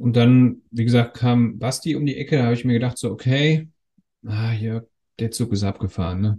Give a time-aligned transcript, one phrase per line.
[0.00, 3.10] Und dann, wie gesagt, kam Basti um die Ecke, da habe ich mir gedacht, so,
[3.10, 3.68] okay,
[4.26, 4.88] ah, hier,
[5.18, 6.38] der Zug ist abgefahren, ne?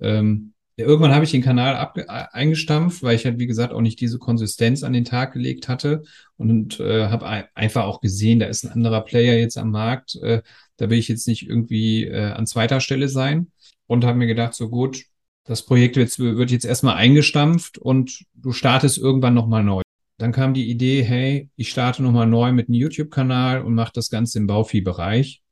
[0.00, 4.00] Ähm, irgendwann habe ich den Kanal abge eingestampft, weil ich halt, wie gesagt, auch nicht
[4.00, 6.04] diese Konsistenz an den Tag gelegt hatte
[6.38, 10.16] und äh, habe ein einfach auch gesehen, da ist ein anderer Player jetzt am Markt,
[10.22, 10.40] äh,
[10.78, 13.52] da will ich jetzt nicht irgendwie äh, an zweiter Stelle sein
[13.86, 15.04] und habe mir gedacht, so gut,
[15.44, 19.82] das Projekt wird, wird jetzt erstmal eingestampft und du startest irgendwann nochmal neu.
[20.22, 24.08] Dann kam die Idee, hey, ich starte nochmal neu mit einem YouTube-Kanal und mache das
[24.08, 25.42] Ganze im Bauviehbereich.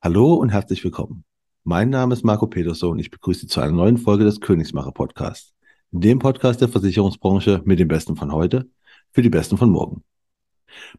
[0.00, 1.24] Hallo und herzlich willkommen.
[1.64, 4.92] Mein Name ist Marco Peterson und ich begrüße Sie zu einer neuen Folge des Königsmacher
[4.92, 5.52] Podcasts.
[5.90, 8.70] Dem Podcast der Versicherungsbranche mit den Besten von heute
[9.10, 10.04] für die Besten von morgen.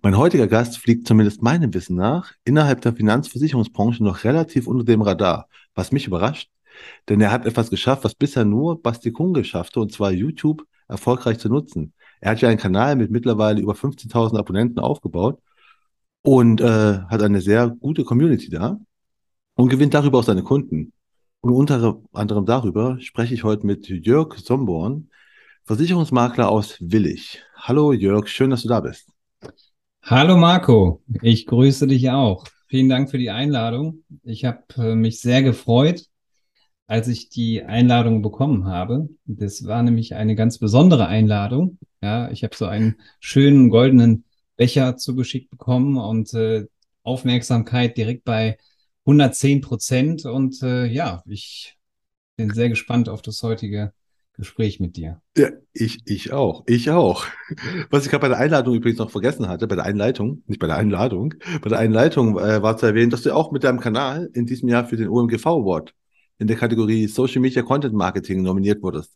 [0.02, 5.02] Mein heutiger Gast fliegt zumindest meinem Wissen nach innerhalb der Finanzversicherungsbranche noch relativ unter dem
[5.02, 6.50] Radar, was mich überrascht,
[7.10, 11.40] denn er hat etwas geschafft, was bisher nur Basti Kunge schaffte, und zwar YouTube erfolgreich
[11.40, 11.94] zu nutzen.
[12.20, 15.40] Er hat ja einen Kanal mit mittlerweile über 15.000 Abonnenten aufgebaut
[16.22, 18.80] und äh, hat eine sehr gute Community da
[19.56, 20.94] und gewinnt darüber auch seine Kunden.
[21.42, 25.10] Und unter anderem darüber spreche ich heute mit Jörg Somborn,
[25.66, 27.42] Versicherungsmakler aus Willig.
[27.56, 29.12] Hallo Jörg, schön, dass du da bist.
[30.04, 32.46] Hallo Marco, ich grüße dich auch.
[32.68, 34.04] Vielen Dank für die Einladung.
[34.24, 36.08] Ich habe äh, mich sehr gefreut,
[36.88, 39.10] als ich die Einladung bekommen habe.
[39.26, 41.78] Das war nämlich eine ganz besondere Einladung.
[42.02, 44.26] Ja, ich habe so einen schönen goldenen
[44.58, 46.66] Becher zugeschickt bekommen und äh,
[47.04, 48.58] Aufmerksamkeit direkt bei
[49.06, 50.26] 110 Prozent.
[50.26, 51.78] Und äh, ja, ich
[52.36, 53.94] bin sehr gespannt auf das heutige
[54.34, 55.22] Gespräch mit dir.
[55.38, 56.64] Ja, ich, ich auch.
[56.66, 57.26] Ich auch.
[57.90, 60.68] Was ich gerade bei der Einladung übrigens noch vergessen hatte, bei der Einleitung, nicht bei
[60.68, 64.30] der Einladung, bei der Einleitung äh, war zu erwähnen, dass du auch mit deinem Kanal
[64.34, 65.94] in diesem Jahr für den OMGV Award
[66.40, 69.16] in der Kategorie Social Media Content Marketing nominiert wurdest.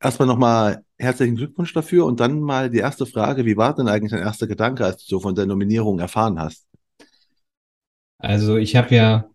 [0.00, 4.12] Erstmal nochmal herzlichen Glückwunsch dafür und dann mal die erste Frage, wie war denn eigentlich
[4.12, 6.66] dein erster Gedanke, als du so von der Nominierung erfahren hast?
[8.18, 9.30] Also ich habe ja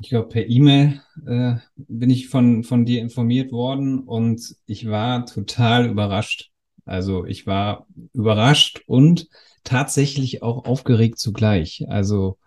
[0.00, 5.26] ich glaube, per E-Mail äh, bin ich von, von dir informiert worden und ich war
[5.26, 6.50] total überrascht.
[6.84, 9.28] Also ich war überrascht und
[9.62, 11.84] tatsächlich auch aufgeregt zugleich.
[11.88, 12.38] Also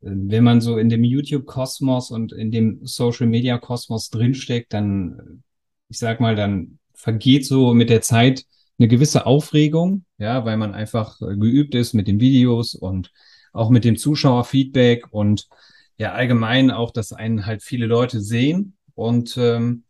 [0.00, 5.42] wenn man so in dem YouTube-Kosmos und in dem Social-Media-Kosmos drinsteckt, dann,
[5.88, 8.44] ich sag mal, dann vergeht so mit der Zeit
[8.78, 13.10] eine gewisse Aufregung, ja, weil man einfach äh, geübt ist mit den Videos und
[13.52, 15.48] auch mit dem Zuschauerfeedback und
[15.98, 19.84] ja allgemein auch, dass einen halt viele Leute sehen und ähm,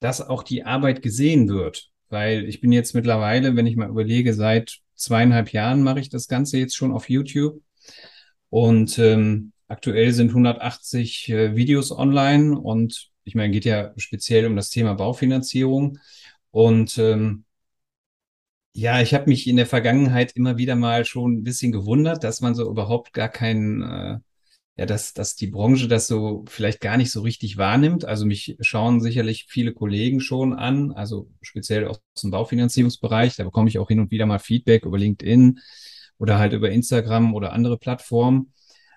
[0.00, 1.90] dass auch die Arbeit gesehen wird.
[2.08, 6.28] Weil ich bin jetzt mittlerweile, wenn ich mal überlege, seit zweieinhalb Jahren mache ich das
[6.28, 7.60] Ganze jetzt schon auf YouTube.
[8.50, 14.56] Und ähm, aktuell sind 180 äh, Videos online und ich meine, geht ja speziell um
[14.56, 15.98] das Thema Baufinanzierung.
[16.50, 17.44] Und ähm,
[18.74, 22.40] ja, ich habe mich in der Vergangenheit immer wieder mal schon ein bisschen gewundert, dass
[22.40, 24.18] man so überhaupt gar keinen äh,
[24.76, 28.04] ja, dass, dass die Branche das so vielleicht gar nicht so richtig wahrnimmt.
[28.04, 33.36] Also mich schauen sicherlich viele Kollegen schon an, also speziell aus dem Baufinanzierungsbereich.
[33.36, 35.60] Da bekomme ich auch hin und wieder mal Feedback über LinkedIn
[36.18, 38.52] oder halt über Instagram oder andere Plattformen.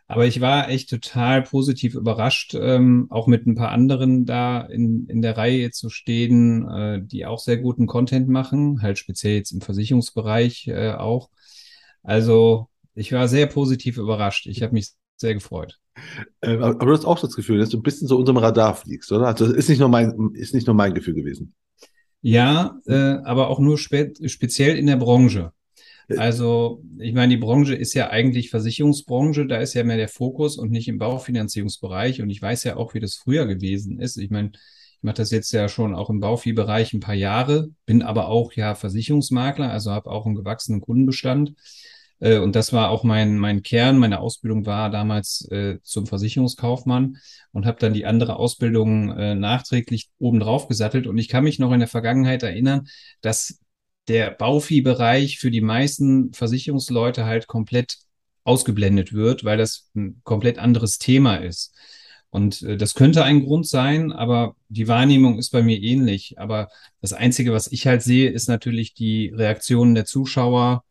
[0.08, 5.08] Aber ich war echt total positiv überrascht, ähm, auch mit ein paar anderen da in,
[5.08, 9.52] in der Reihe zu stehen, äh, die auch sehr guten Content machen, halt speziell jetzt
[9.52, 11.30] im Versicherungsbereich äh, auch.
[12.04, 14.46] Also ich war sehr positiv überrascht.
[14.48, 15.80] Ich habe mich sehr gefreut.
[16.42, 19.12] Äh, aber du hast auch das Gefühl, dass du ein bisschen so unserem Radar fliegst,
[19.12, 19.28] oder?
[19.28, 21.54] Also ist nicht nur mein, ist nicht nur mein Gefühl gewesen.
[22.22, 25.52] Ja, äh, aber auch nur spe speziell in der Branche.
[26.18, 30.58] Also, ich meine, die Branche ist ja eigentlich Versicherungsbranche, da ist ja mehr der Fokus
[30.58, 32.22] und nicht im Baufinanzierungsbereich.
[32.22, 34.18] Und ich weiß ja auch, wie das früher gewesen ist.
[34.18, 38.02] Ich meine, ich mache das jetzt ja schon auch im Bauviehbereich ein paar Jahre, bin
[38.02, 41.54] aber auch ja Versicherungsmakler, also habe auch einen gewachsenen Kundenbestand.
[42.20, 43.98] Äh, und das war auch mein, mein Kern.
[43.98, 47.18] Meine Ausbildung war damals äh, zum Versicherungskaufmann
[47.52, 51.08] und habe dann die andere Ausbildung äh, nachträglich obendrauf gesattelt.
[51.08, 52.88] Und ich kann mich noch in der Vergangenheit erinnern,
[53.22, 53.60] dass
[54.08, 57.98] der Bauviehbereich für die meisten Versicherungsleute halt komplett
[58.44, 61.76] ausgeblendet wird, weil das ein komplett anderes Thema ist.
[62.30, 66.38] Und äh, das könnte ein Grund sein, aber die Wahrnehmung ist bei mir ähnlich.
[66.38, 66.70] Aber
[67.02, 70.84] das Einzige, was ich halt sehe, ist natürlich die Reaktionen der Zuschauer,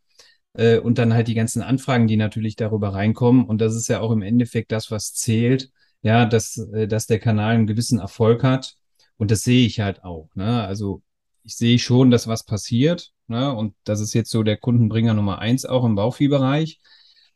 [0.54, 3.44] äh, und dann halt die ganzen Anfragen, die natürlich darüber reinkommen.
[3.44, 5.70] Und das ist ja auch im Endeffekt das, was zählt,
[6.02, 8.76] ja, dass, äh, dass der Kanal einen gewissen Erfolg hat.
[9.16, 10.28] Und das sehe ich halt auch.
[10.34, 10.64] Ne?
[10.64, 11.02] Also
[11.44, 13.12] ich sehe schon, dass was passiert.
[13.26, 13.52] Ne?
[13.54, 16.80] Und das ist jetzt so der Kundenbringer Nummer eins auch im Bauviehbereich.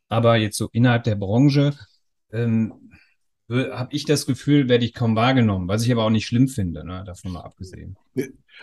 [0.08, 1.74] Aber jetzt so innerhalb der Branche
[2.32, 2.87] ähm,
[3.50, 6.84] habe ich das Gefühl, werde ich kaum wahrgenommen, was ich aber auch nicht schlimm finde,
[6.84, 7.96] ne, davon mal abgesehen.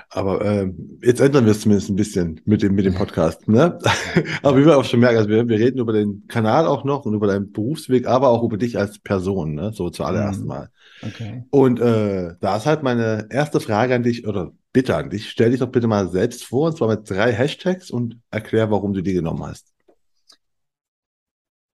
[0.09, 3.47] Aber ähm, jetzt ändern wir es zumindest ein bisschen mit dem, mit dem Podcast.
[3.47, 3.79] Ne?
[4.43, 7.05] aber wie wir auch schon merken, also wir, wir reden über den Kanal auch noch
[7.05, 9.71] und über deinen Berufsweg, aber auch über dich als Person, ne?
[9.73, 10.47] so zuallererst mhm.
[10.47, 10.69] mal.
[11.01, 11.45] Okay.
[11.49, 15.29] Und äh, da ist halt meine erste Frage an dich oder Bitte an dich.
[15.29, 18.91] Stell dich doch bitte mal selbst vor, und zwar mit drei Hashtags und erklär, warum
[18.91, 19.71] du die genommen hast.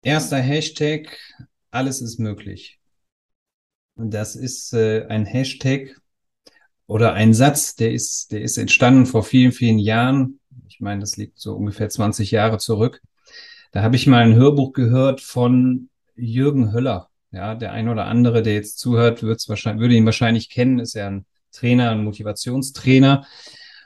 [0.03, 1.17] Erster Hashtag,
[1.71, 2.78] alles ist möglich.
[4.01, 5.99] Das ist äh, ein Hashtag
[6.87, 10.39] oder ein Satz, der ist, der ist entstanden vor vielen, vielen Jahren.
[10.69, 13.01] Ich meine, das liegt so ungefähr 20 Jahre zurück.
[13.73, 17.09] Da habe ich mal ein Hörbuch gehört von Jürgen Höller.
[17.31, 20.95] Ja, der ein oder andere, der jetzt zuhört, wird's wahrscheinlich, würde ihn wahrscheinlich kennen, ist
[20.95, 23.27] ja ein Trainer, ein Motivationstrainer.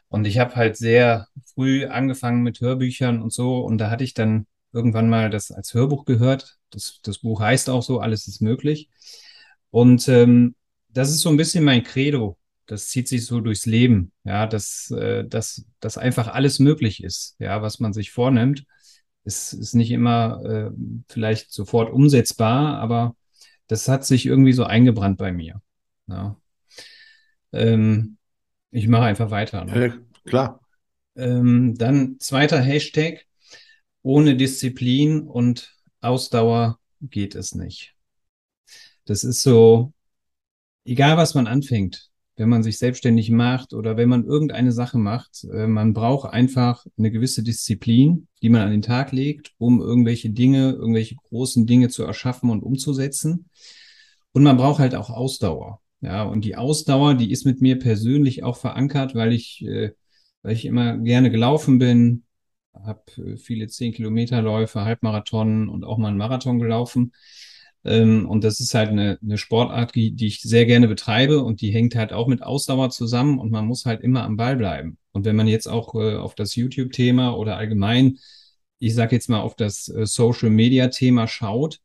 [0.10, 3.62] Und ich habe halt sehr früh angefangen mit Hörbüchern und so.
[3.62, 6.58] Und da hatte ich dann irgendwann mal das als Hörbuch gehört.
[6.70, 8.90] Das, das Buch heißt auch so, alles ist möglich.
[9.74, 10.54] Und ähm,
[10.90, 12.38] das ist so ein bisschen mein Credo.
[12.68, 17.36] Das zieht sich so durchs Leben, ja, dass, äh, dass, dass einfach alles möglich ist,
[17.40, 18.66] ja, was man sich vornimmt.
[19.24, 20.72] Es ist nicht immer äh,
[21.10, 23.16] vielleicht sofort umsetzbar, aber
[23.66, 25.60] das hat sich irgendwie so eingebrannt bei mir.
[26.06, 26.40] Ja.
[27.52, 28.18] Ähm,
[28.70, 29.66] ich mache einfach weiter.
[29.66, 29.88] Ne?
[29.88, 30.60] Ja, klar.
[31.16, 33.26] Ähm, dann zweiter Hashtag.
[34.04, 37.96] Ohne Disziplin und Ausdauer geht es nicht.
[39.06, 39.94] Das ist so,
[40.86, 45.46] egal was man anfängt, wenn man sich selbstständig macht oder wenn man irgendeine Sache macht,
[45.54, 50.32] äh, man braucht einfach eine gewisse Disziplin, die man an den Tag legt, um irgendwelche
[50.32, 53.50] Dinge, irgendwelche großen Dinge zu erschaffen und umzusetzen.
[54.32, 55.82] Und man braucht halt auch Ausdauer.
[56.02, 59.92] Ja, und die Ausdauer, die ist mit mir persönlich auch verankert, weil ich, äh,
[60.42, 62.24] weil ich immer gerne gelaufen bin,
[62.74, 67.14] habe äh, viele zehn Kilometerläufe, Halbmarathon und auch mal einen Marathon gelaufen.
[67.86, 71.62] Ähm, und das ist halt eine, eine Sportart, die, die ich sehr gerne betreibe und
[71.62, 74.98] die hängt halt auch mit Ausdauer zusammen und man muss halt immer am Ball bleiben.
[75.12, 78.20] Und wenn man jetzt auch äh, auf das YouTube-Thema oder allgemein,
[78.80, 81.80] ich sage jetzt mal auf das äh, Social-Media-Thema schaut,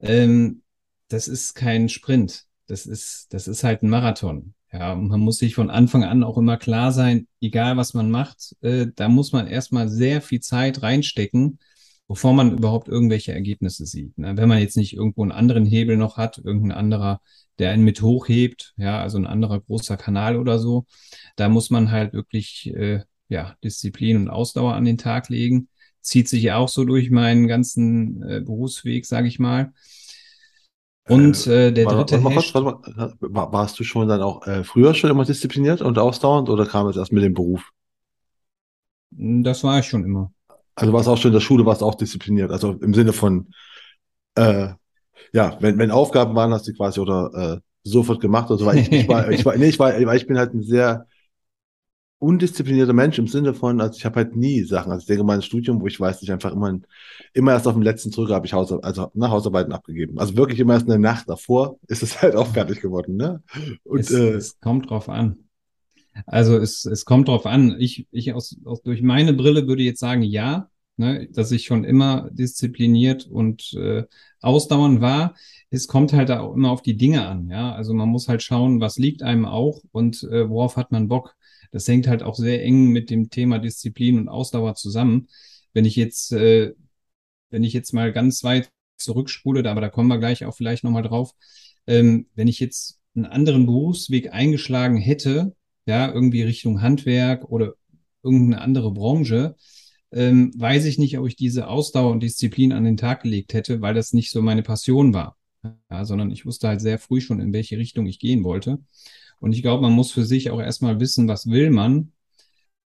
[0.00, 0.62] ähm,
[1.08, 2.44] das ist kein Sprint.
[2.66, 4.54] Das ist, das ist halt ein Marathon.
[4.72, 8.10] Ja, und man muss sich von Anfang an auch immer klar sein, egal was man
[8.10, 11.58] macht, äh, da muss man erstmal sehr viel Zeit reinstecken,
[12.08, 14.16] bevor man überhaupt irgendwelche Ergebnisse sieht.
[14.16, 14.36] Ne?
[14.36, 17.20] Wenn man jetzt nicht irgendwo einen anderen Hebel noch hat, irgendein anderer,
[17.58, 20.86] der einen mit hochhebt, ja, also ein anderer großer Kanal oder so,
[21.36, 25.68] da muss man halt wirklich äh, ja, Disziplin und Ausdauer an den Tag legen.
[26.00, 29.72] Zieht sich ja auch so durch meinen ganzen äh, Berufsweg, sage ich mal.
[31.08, 34.64] Und äh, der dritte warte, mal kurz, warte mal, warst du schon dann auch äh,
[34.64, 37.70] früher schon immer diszipliniert und ausdauernd oder kam es erst mit dem Beruf?
[39.10, 40.32] Das war ich schon immer.
[40.80, 42.52] Also warst auch schon in der Schule, warst auch diszipliniert.
[42.52, 43.48] Also im Sinne von,
[44.36, 44.68] äh,
[45.32, 48.66] ja, wenn, wenn Aufgaben waren, hast du quasi oder äh, sofort gemacht oder so.
[48.66, 51.06] Weil ich, ich war, ich war, nee, ich war, weil ich bin halt ein sehr
[52.20, 54.92] undisziplinierter Mensch im Sinne von, also ich habe halt nie Sachen.
[54.92, 56.78] Also ich denke mal ein Studium, wo ich weiß, ich einfach immer,
[57.32, 60.18] immer erst auf dem letzten Zurück habe ich Haus, also nach Hausarbeiten abgegeben.
[60.18, 63.16] Also wirklich immer erst eine Nacht davor ist es halt auch fertig geworden.
[63.16, 63.42] Ne?
[63.84, 65.47] Und, es, äh, es kommt drauf an.
[66.26, 67.76] Also es, es kommt drauf an.
[67.78, 71.84] Ich, ich aus, aus, durch meine Brille würde jetzt sagen, ja, ne, dass ich schon
[71.84, 74.04] immer diszipliniert und äh,
[74.40, 75.34] ausdauernd war.
[75.70, 77.72] Es kommt halt auch immer auf die Dinge an, ja.
[77.72, 81.36] Also man muss halt schauen, was liegt einem auch und äh, worauf hat man Bock.
[81.70, 85.28] Das hängt halt auch sehr eng mit dem Thema Disziplin und Ausdauer zusammen.
[85.74, 86.74] Wenn ich jetzt, äh,
[87.50, 91.02] wenn ich jetzt mal ganz weit zurückspule, aber da kommen wir gleich auch vielleicht nochmal
[91.02, 91.32] drauf,
[91.86, 95.54] ähm, wenn ich jetzt einen anderen Berufsweg eingeschlagen hätte,
[95.88, 97.74] ja, irgendwie Richtung Handwerk oder
[98.22, 99.56] irgendeine andere Branche,
[100.12, 103.80] ähm, weiß ich nicht, ob ich diese Ausdauer und Disziplin an den Tag gelegt hätte,
[103.80, 105.36] weil das nicht so meine Passion war.
[105.90, 108.78] Ja, sondern ich wusste halt sehr früh schon, in welche Richtung ich gehen wollte.
[109.40, 112.12] Und ich glaube, man muss für sich auch erstmal wissen, was will man,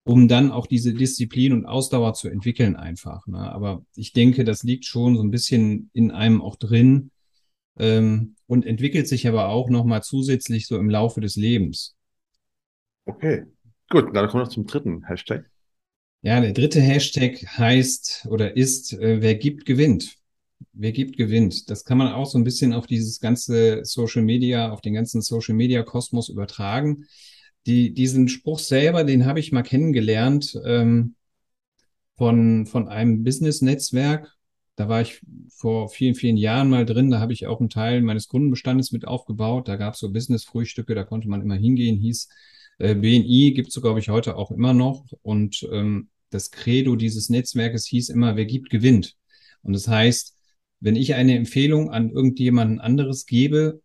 [0.04, 3.26] um dann auch diese Disziplin und Ausdauer zu entwickeln einfach.
[3.26, 3.38] Ne?
[3.38, 7.10] Aber ich denke, das liegt schon so ein bisschen in einem auch drin
[7.78, 11.96] ähm, und entwickelt sich aber auch nochmal zusätzlich so im Laufe des Lebens.
[13.06, 13.44] Okay,
[13.90, 15.50] gut, dann kommen wir zum dritten Hashtag.
[16.22, 20.16] Ja, der dritte Hashtag heißt oder ist, äh, wer gibt, gewinnt.
[20.72, 21.68] Wer gibt, gewinnt.
[21.68, 25.20] Das kann man auch so ein bisschen auf dieses ganze Social Media, auf den ganzen
[25.20, 27.04] Social Media Kosmos übertragen.
[27.66, 31.14] Die, diesen Spruch selber, den habe ich mal kennengelernt ähm,
[32.16, 34.34] von, von einem Business-Netzwerk.
[34.76, 35.20] Da war ich
[35.50, 37.10] vor vielen, vielen Jahren mal drin.
[37.10, 39.68] Da habe ich auch einen Teil meines Kundenbestandes mit aufgebaut.
[39.68, 42.28] Da gab es so Business-Frühstücke, da konnte man immer hingehen, hieß
[42.78, 45.06] äh, BNI gibt es, glaube ich, heute auch immer noch.
[45.22, 49.16] Und ähm, das Credo dieses Netzwerkes hieß immer, wer gibt, gewinnt.
[49.62, 50.36] Und das heißt,
[50.80, 53.80] wenn ich eine Empfehlung an irgendjemanden anderes gebe,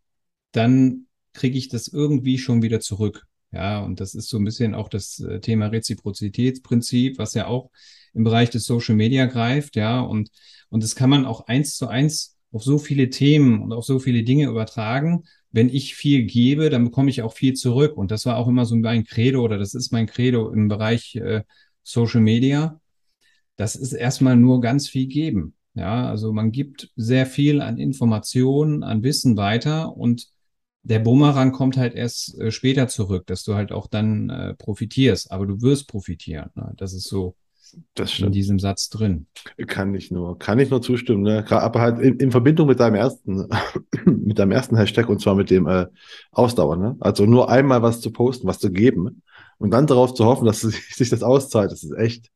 [0.51, 3.25] dann kriege ich das irgendwie schon wieder zurück.
[3.51, 7.72] Ja, und das ist so ein bisschen auch das äh, Thema Reziprozitätsprinzip, was ja auch
[8.13, 9.75] im Bereich des Social Media greift.
[9.75, 10.29] Ja, und,
[10.69, 14.00] und das kann man auch eins zu eins auf so viele Themen und auf so
[14.00, 15.24] viele Dinge übertragen.
[15.51, 17.97] Wenn ich viel gebe, dann bekomme ich auch viel zurück.
[17.97, 21.15] Und das war auch immer so mein Credo oder das ist mein Credo im Bereich
[21.15, 21.43] äh,
[21.83, 22.79] Social Media.
[23.55, 25.55] Das ist erstmal nur ganz viel geben.
[25.73, 30.27] Ja, also man gibt sehr viel an Informationen, an Wissen weiter und
[30.83, 35.31] der Bumerang kommt halt erst äh, später zurück, dass du halt auch dann äh, profitierst.
[35.31, 36.49] Aber du wirst profitieren.
[36.55, 36.73] Ne?
[36.77, 37.35] Das ist so
[37.93, 39.27] das in diesem Satz drin.
[39.67, 41.23] Kann ich nur, kann ich nur zustimmen.
[41.23, 41.45] Ne?
[41.49, 43.47] Aber halt in, in, Verbindung mit deinem ersten,
[44.05, 45.88] mit deinem ersten Hashtag und zwar mit dem äh,
[46.31, 46.77] Ausdauer.
[46.77, 46.97] Ne?
[46.99, 49.21] Also nur einmal was zu posten, was zu geben
[49.57, 51.71] und dann darauf zu hoffen, dass sich das auszahlt.
[51.71, 52.31] Das ist echt.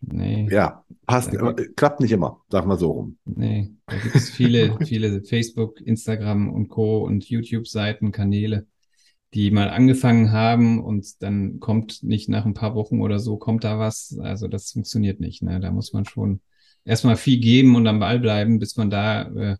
[0.00, 0.48] Nee.
[0.50, 1.32] Ja, passt,
[1.74, 3.18] klappt nicht immer, sag mal so rum.
[3.24, 7.04] Nee, da gibt es viele, viele Facebook, Instagram und Co.
[7.04, 8.66] und YouTube-Seiten, Kanäle
[9.34, 13.64] die mal angefangen haben und dann kommt nicht nach ein paar Wochen oder so, kommt
[13.64, 14.18] da was.
[14.20, 15.42] Also das funktioniert nicht.
[15.42, 15.60] Ne?
[15.60, 16.40] Da muss man schon
[16.84, 19.56] erstmal viel geben und am Ball bleiben, bis man da äh,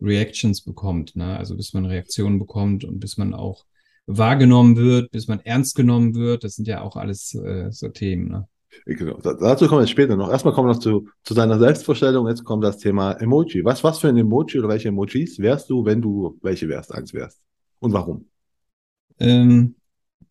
[0.00, 1.16] Reactions bekommt.
[1.16, 1.36] Ne?
[1.36, 3.66] Also bis man Reaktionen bekommt und bis man auch
[4.06, 6.42] wahrgenommen wird, bis man ernst genommen wird.
[6.42, 8.28] Das sind ja auch alles äh, so Themen.
[8.28, 8.48] Ne?
[8.86, 9.18] Genau.
[9.20, 10.30] Dazu kommen wir später noch.
[10.30, 12.26] Erstmal kommen wir noch zu, zu deiner Selbstvorstellung.
[12.26, 13.64] Jetzt kommt das Thema Emoji.
[13.64, 17.12] Was, was für ein Emoji oder welche Emojis wärst du, wenn du welche wärst, eins
[17.12, 17.40] wärst?
[17.80, 18.29] Und warum?
[19.20, 19.76] Ähm,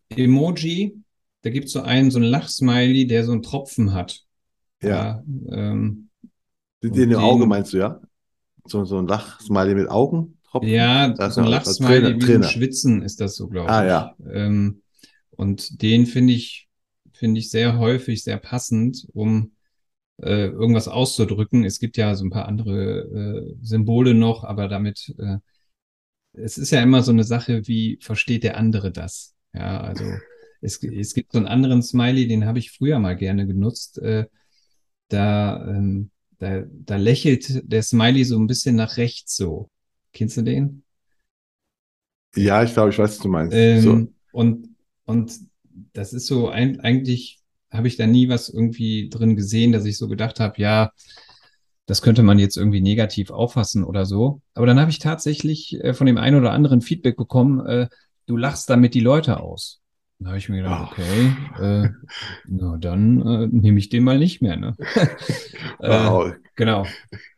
[0.09, 0.95] Emoji,
[1.41, 4.23] da gibt es so einen, so einen Lachsmiley, der so einen Tropfen hat.
[4.81, 4.89] Ja.
[4.89, 6.09] ja ähm,
[6.83, 8.01] den, den im Auge meinst du, ja?
[8.65, 10.37] So, so ein Lachsmiley mit Augen?
[10.49, 10.69] Tropfen?
[10.69, 12.43] Ja, das so ein Lachsmiley Trainer, wie Trainer.
[12.43, 13.91] so Schwitzen ist das so, glaube ah, ich.
[13.91, 14.31] Ah, ja.
[14.31, 14.81] Ähm,
[15.31, 16.67] und den finde ich,
[17.13, 19.51] finde ich sehr häufig sehr passend, um
[20.21, 21.63] äh, irgendwas auszudrücken.
[21.63, 25.37] Es gibt ja so ein paar andere äh, Symbole noch, aber damit äh,
[26.39, 29.35] es ist ja immer so eine Sache, wie versteht der andere das?
[29.53, 30.05] Ja, also
[30.61, 33.99] es, es gibt so einen anderen Smiley, den habe ich früher mal gerne genutzt.
[33.99, 34.25] Äh,
[35.07, 39.69] da, ähm, da, da lächelt der Smiley so ein bisschen nach rechts so.
[40.13, 40.83] Kennst du den?
[42.35, 43.55] Ja, ich glaube, ich weiß, was du meinst.
[43.55, 44.07] Ähm, so.
[44.31, 44.69] Und,
[45.05, 45.33] und
[45.93, 47.39] das ist so, ein, eigentlich
[47.71, 50.91] habe ich da nie was irgendwie drin gesehen, dass ich so gedacht habe, ja,
[51.89, 54.41] das könnte man jetzt irgendwie negativ auffassen oder so.
[54.53, 57.87] Aber dann habe ich tatsächlich äh, von dem einen oder anderen Feedback bekommen, äh,
[58.27, 59.81] du lachst damit die Leute aus.
[60.19, 61.01] Da habe ich mir gedacht, oh.
[61.01, 61.89] okay, äh,
[62.47, 64.55] na dann äh, nehme ich den mal nicht mehr.
[64.55, 64.75] Ne?
[65.81, 66.33] Äh, wow.
[66.57, 66.85] genau.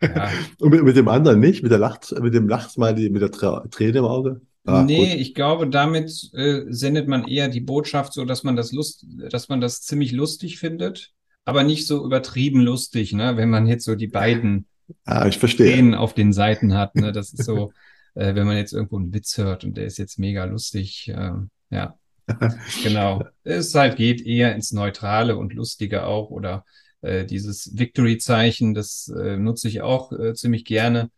[0.02, 0.32] Ja.
[0.60, 1.62] Und mit, mit, dem anderen nicht?
[1.62, 4.42] Mit der Lacht, mit dem Lachsmiley, mit der Tra Träne im Auge?
[4.66, 5.22] Ah, nee, gut.
[5.22, 9.48] ich glaube, damit äh, sendet man eher die Botschaft so, dass man das Lust, dass
[9.48, 11.14] man das ziemlich lustig findet
[11.46, 13.38] aber nicht so übertrieben lustig, ne?
[13.38, 14.68] Wenn man jetzt so die beiden
[15.06, 15.98] ah, ich verstehe.
[15.98, 17.12] Auf den Seiten hat, ne?
[17.12, 17.72] Das ist so,
[18.16, 21.32] äh, wenn man jetzt irgendwo einen Witz hört und der ist jetzt mega lustig, äh,
[21.70, 21.98] ja.
[22.84, 23.24] genau.
[23.44, 26.66] Es halt geht eher ins Neutrale und Lustige auch oder
[27.02, 31.10] äh, dieses Victory-Zeichen, das äh, nutze ich auch äh, ziemlich gerne,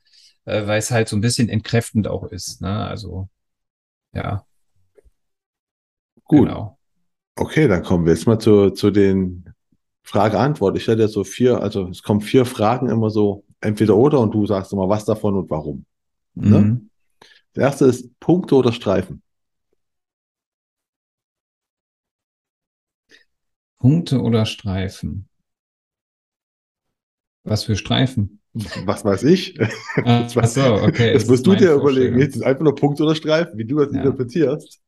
[0.46, 2.62] äh, weil es halt so ein bisschen entkräftend auch ist.
[2.62, 2.88] Ne?
[2.88, 3.30] Also,
[4.14, 4.46] ja.
[6.24, 6.48] Gut.
[6.48, 6.80] Genau.
[7.36, 9.53] Okay, dann kommen wir jetzt mal zu, zu den
[10.04, 10.78] Frage-Antwort.
[10.78, 14.34] Ich stelle dir so vier, also es kommen vier Fragen immer so, entweder oder und
[14.34, 15.86] du sagst immer was davon und warum.
[16.36, 16.60] Ne?
[16.60, 16.68] Mhm.
[16.68, 16.82] Ne?
[17.56, 19.22] Der erste ist Punkte oder Streifen.
[23.78, 25.28] Punkte oder Streifen?
[27.44, 28.40] Was für Streifen?
[28.86, 29.60] Was weiß ich?
[30.06, 31.14] Ah, ach so, okay.
[31.14, 32.20] Das musst du dir überlegen.
[32.20, 34.00] Jetzt ist einfach nur Punkt oder Streifen, wie du das ja.
[34.00, 34.80] interpretierst.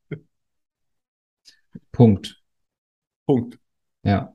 [1.92, 2.42] Punkt.
[3.26, 3.60] Punkt.
[4.04, 4.35] Ja.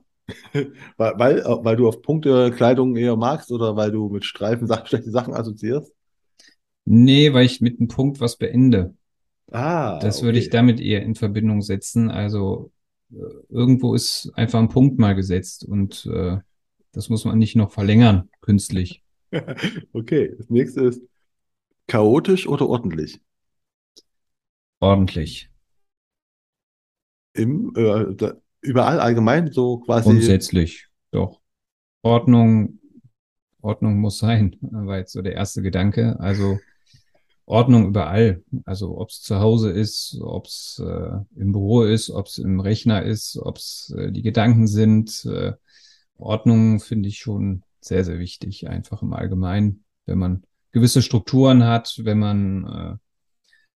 [0.97, 4.87] weil, weil, äh, weil du auf Punktekleidung eher magst oder weil du mit Streifen Sachen,
[4.87, 5.93] schlechte Sachen assoziierst?
[6.85, 8.95] Nee, weil ich mit einem Punkt was beende.
[9.51, 9.99] Ah.
[9.99, 10.25] Das okay.
[10.25, 12.09] würde ich damit eher in Verbindung setzen.
[12.09, 12.71] Also
[13.11, 13.17] äh,
[13.49, 16.37] irgendwo ist einfach ein Punkt mal gesetzt und äh,
[16.91, 19.03] das muss man nicht noch verlängern, künstlich.
[19.93, 21.01] okay, das nächste ist
[21.87, 23.19] chaotisch oder ordentlich?
[24.79, 25.49] Ordentlich.
[27.33, 30.09] Im, äh, da, überall allgemein so quasi.
[30.09, 31.39] Grundsätzlich, doch.
[32.01, 32.79] Ordnung,
[33.61, 36.19] Ordnung muss sein, war jetzt so der erste Gedanke.
[36.19, 36.59] Also
[37.45, 38.43] Ordnung überall.
[38.65, 42.59] Also ob es zu Hause ist, ob es äh, im Büro ist, ob es im
[42.59, 45.25] Rechner ist, ob es äh, die Gedanken sind.
[45.25, 45.53] Äh,
[46.17, 51.99] Ordnung finde ich schon sehr, sehr wichtig, einfach im Allgemeinen, wenn man gewisse Strukturen hat,
[52.03, 52.97] wenn man äh,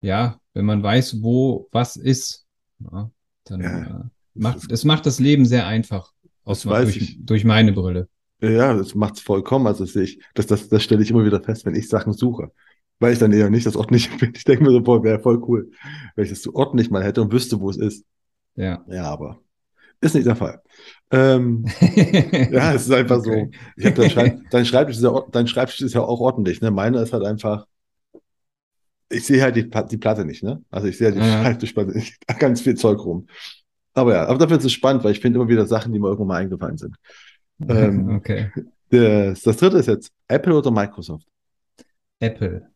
[0.06, 2.46] ja, wenn man weiß, wo was ist,
[2.80, 3.10] ja,
[3.46, 4.10] dann ja.
[4.36, 6.12] Macht, es macht das Leben sehr einfach.
[6.44, 8.08] Aus, durch, durch meine Brille.
[8.42, 9.66] Ja, das macht es vollkommen.
[9.68, 12.52] Also sehe ich, das, das, das stelle ich immer wieder fest, wenn ich Sachen suche.
[13.00, 14.34] Weil ich dann eher nicht das ordentlich bin.
[14.36, 15.72] Ich denke mir so, boah, wäre voll cool,
[16.16, 18.06] wenn ich das so ordentlich mal hätte und wüsste, wo es ist.
[18.56, 18.84] Ja.
[18.88, 19.40] Ja, aber
[20.02, 20.62] ist nicht der Fall.
[21.12, 21.66] Ähm,
[22.52, 23.50] ja, es ist einfach Okay.
[23.52, 23.84] so.
[23.90, 26.72] Ich dein, Schreib, dein Schreibtisch ist ja, dein Schreibtisch ist ja auch ordentlich, ne?
[26.72, 27.66] Meiner ist halt einfach,
[29.10, 30.64] ich sehe halt die, die Platte nicht, ne?
[30.70, 31.42] Also ich sehe halt die Ja.
[31.42, 32.18] Schreibtischplatte nicht.
[32.28, 33.28] Da ganz viel Zeug rum.
[33.96, 36.08] Aber ja, aber dafür ist es spannend, weil ich finde immer wieder Sachen, die mir
[36.08, 36.96] irgendwann mal eingefallen sind.
[37.70, 38.52] Ähm, Okay.
[38.90, 41.26] Das, das dritte ist jetzt Apple oder Microsoft?
[42.20, 42.68] Apple.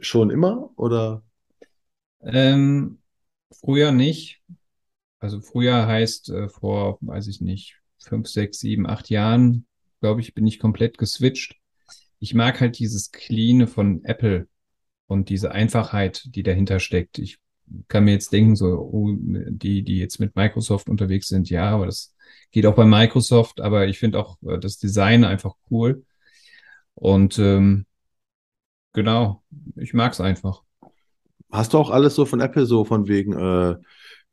[0.00, 1.22] Schon immer oder?
[2.22, 2.98] Ähm,
[3.50, 4.42] früher nicht.
[5.20, 9.66] Also früher heißt äh, vor, weiß ich nicht, fünf, sechs, sieben, acht Jahren,
[10.00, 11.56] glaube ich, bin ich komplett geswitcht.
[12.18, 14.48] Ich mag halt dieses Cleane von Apple
[15.06, 17.18] und diese Einfachheit, die dahinter steckt.
[17.18, 17.38] Ich
[17.88, 21.86] kann mir jetzt denken, so, oh, die, die jetzt mit Microsoft unterwegs sind, ja, aber
[21.86, 22.14] das
[22.50, 26.04] geht auch bei Microsoft, aber ich finde auch äh, das Design einfach cool.
[26.94, 27.86] Und ähm,
[28.92, 29.42] genau,
[29.76, 30.62] ich mag es einfach.
[31.50, 33.76] Hast du auch alles so von Apple, so von wegen äh,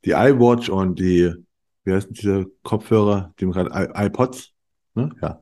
[0.05, 1.33] die iWatch und die,
[1.83, 4.53] wie heißen diese Kopfhörer, die gerade, iPods?
[4.95, 5.09] Ne?
[5.21, 5.41] Ja.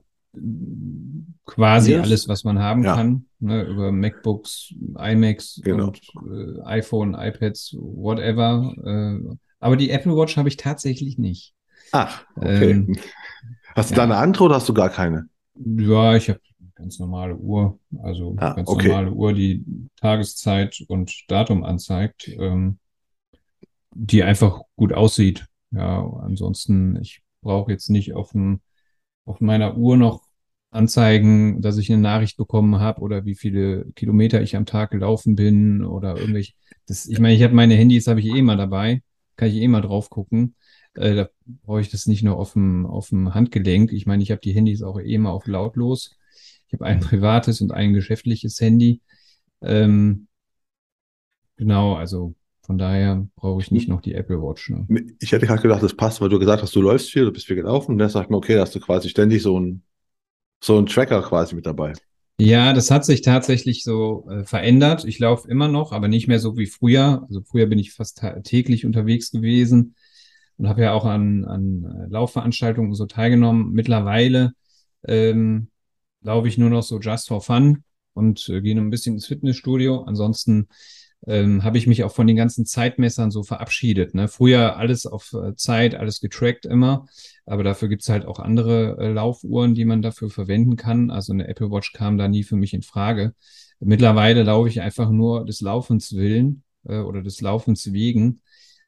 [1.45, 2.03] Quasi Yes.
[2.03, 2.95] alles, was man haben Ja.
[2.95, 5.87] kann, ne, über MacBooks, iMacs Genau.
[5.87, 8.73] und äh, iPhone, iPads, whatever.
[8.85, 11.53] Äh, aber die Apple Watch habe ich tatsächlich nicht.
[11.91, 12.71] Ach, okay.
[12.71, 12.95] Ähm,
[13.75, 13.97] Hast du ja.
[13.97, 15.29] da eine andere oder hast du gar keine?
[15.55, 16.39] Ja, ich habe
[16.75, 18.89] ganz normale Uhr, also Ah, ganz okay.
[18.89, 19.63] normale Uhr, die
[19.99, 22.77] Tageszeit und Datum anzeigt, ähm,
[23.93, 25.45] die einfach gut aussieht.
[25.71, 28.61] Ja, ansonsten, ich brauche jetzt nicht auf dem,
[29.27, 30.23] auf meiner Uhr noch
[30.69, 35.35] anzeigen, dass ich eine Nachricht bekommen habe oder wie viele Kilometer ich am Tag gelaufen
[35.35, 36.53] bin oder irgendwelche.
[36.85, 39.01] Das, ich meine, ich habe meine Handys, habe ich eh mal dabei,
[39.35, 40.55] kann ich eh mal drauf gucken.
[40.93, 43.91] Äh, da brauche ich das nicht nur auf dem, auf dem Handgelenk.
[43.91, 46.17] Ich meine, ich habe die Handys auch eh mal auf lautlos.
[46.67, 49.01] Ich habe ein privates und ein geschäftliches Handy.
[49.61, 50.27] Ähm,
[51.57, 52.35] genau, also
[52.67, 54.69] von daher brauche ich nicht noch die Apple Watch.
[54.69, 54.85] Ne?
[55.21, 57.47] Ich hätte gerade gedacht, das passt, weil du gesagt hast, du läufst viel, du bist
[57.47, 57.93] viel gelaufen.
[57.93, 59.83] Und dann sag ich mir, okay, da hast du quasi ständig so ein,
[60.61, 61.93] so ein Tracker quasi mit dabei.
[62.37, 65.05] Ja, das hat sich tatsächlich so äh, verändert.
[65.05, 67.25] Ich laufe immer noch, aber nicht mehr so wie früher.
[67.29, 69.95] Also früher bin ich fast täglich unterwegs gewesen
[70.57, 73.71] und habe ja auch an, an äh, Laufveranstaltungen so teilgenommen.
[73.71, 74.51] Mittlerweile
[75.07, 75.69] ähm,
[76.21, 79.25] laufe ich nur noch so just for fun und äh, gehe noch ein bisschen ins
[79.25, 80.03] Fitnessstudio.
[80.03, 80.67] Ansonsten
[81.25, 84.13] ähm, habe ich mich auch von den ganzen Zeitmessern so verabschiedet.
[84.13, 84.27] Ne?
[84.27, 87.07] Früher alles auf äh, Zeit, alles getrackt immer,
[87.45, 91.09] aber dafür gibt's halt auch andere äh, Laufuhren, die man dafür verwenden kann.
[91.09, 93.33] Also eine Apple Watch kam da nie für mich in Frage.
[93.79, 98.41] Mittlerweile laufe ich einfach nur des Laufens willen äh, oder des Laufens wegen,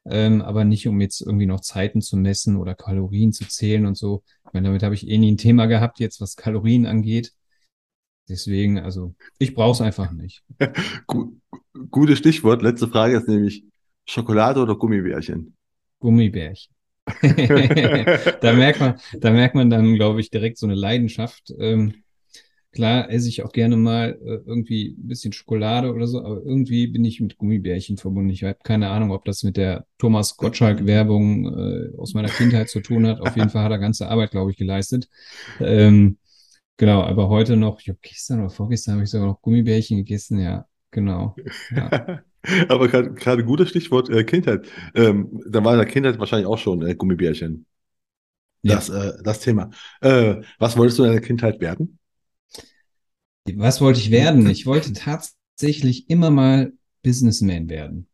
[0.05, 3.97] ähm, aber nicht um jetzt irgendwie noch Zeiten zu messen oder Kalorien zu zählen und
[3.97, 4.23] so.
[4.47, 7.33] Ich meine, damit habe ich eh nie ein Thema gehabt, jetzt was Kalorien angeht.
[8.29, 10.43] Deswegen, also ich brauche es einfach nicht.
[11.07, 11.33] Gu
[11.89, 12.61] gutes Stichwort.
[12.61, 13.63] Letzte Frage ist nämlich
[14.05, 15.55] Schokolade oder Gummibärchen?
[15.99, 16.73] Gummibärchen.
[18.41, 21.53] da merkt man, da merkt man dann, glaube ich, direkt so eine Leidenschaft.
[21.59, 22.03] Ähm,
[22.71, 26.87] klar esse ich auch gerne mal äh, irgendwie ein bisschen Schokolade oder so, aber irgendwie
[26.87, 28.29] bin ich mit Gummibärchen verbunden.
[28.29, 32.79] Ich habe keine Ahnung, ob das mit der Thomas Gottschalk-Werbung äh, aus meiner Kindheit zu
[32.81, 33.21] tun hat.
[33.21, 35.09] Auf jeden Fall hat er ganze Arbeit, glaube ich, geleistet.
[35.59, 36.17] Ähm,
[36.79, 40.39] genau, aber heute noch, ich habe gestern oder vorgestern habe ich sogar noch Gummibärchen gegessen,
[40.39, 41.35] ja, genau.
[41.75, 42.23] Ja.
[42.69, 44.65] Aber gerade gerade gutes Stichwort äh, Kindheit.
[44.95, 47.65] Ähm, da war in der Kindheit wahrscheinlich auch schon äh, Gummibärchen.
[48.61, 48.75] Ja.
[48.75, 49.71] Das, äh, das Thema.
[49.99, 51.99] Äh, was wolltest du in deiner Kindheit werden?
[53.55, 54.47] Was wollte ich werden?
[54.49, 56.71] Ich wollte tatsächlich immer mal
[57.03, 58.08] Businessman werden.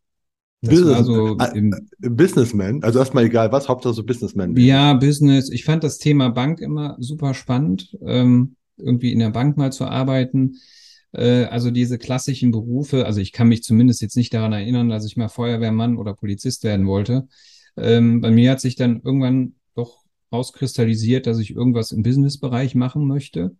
[0.67, 4.56] War so im, äh, Businessman, also erstmal egal was, Hauptsache so Businessman.
[4.58, 5.49] ja, Business.
[5.49, 9.86] Ich fand das Thema Bank immer super spannend, ähm, irgendwie in der Bank mal zu
[9.86, 10.58] arbeiten.
[11.12, 15.06] Äh, also diese klassischen Berufe, also ich kann mich zumindest jetzt nicht daran erinnern, dass
[15.06, 17.28] ich mal Feuerwehrmann oder Polizist werden wollte.
[17.78, 23.08] Ähm, bei mir hat sich dann irgendwann doch rauskristallisiert, dass ich irgendwas im Businessbereich machen
[23.08, 23.56] möchte.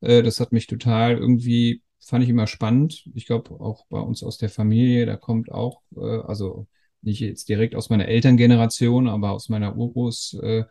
[0.00, 3.08] Äh, das hat mich total irgendwie, fand ich immer spannend.
[3.14, 6.66] Ich glaube, auch bei uns aus der Familie, da kommt auch, äh, also
[7.02, 10.64] nicht jetzt direkt aus meiner Elterngeneration, aber aus meiner Urgroß, äh,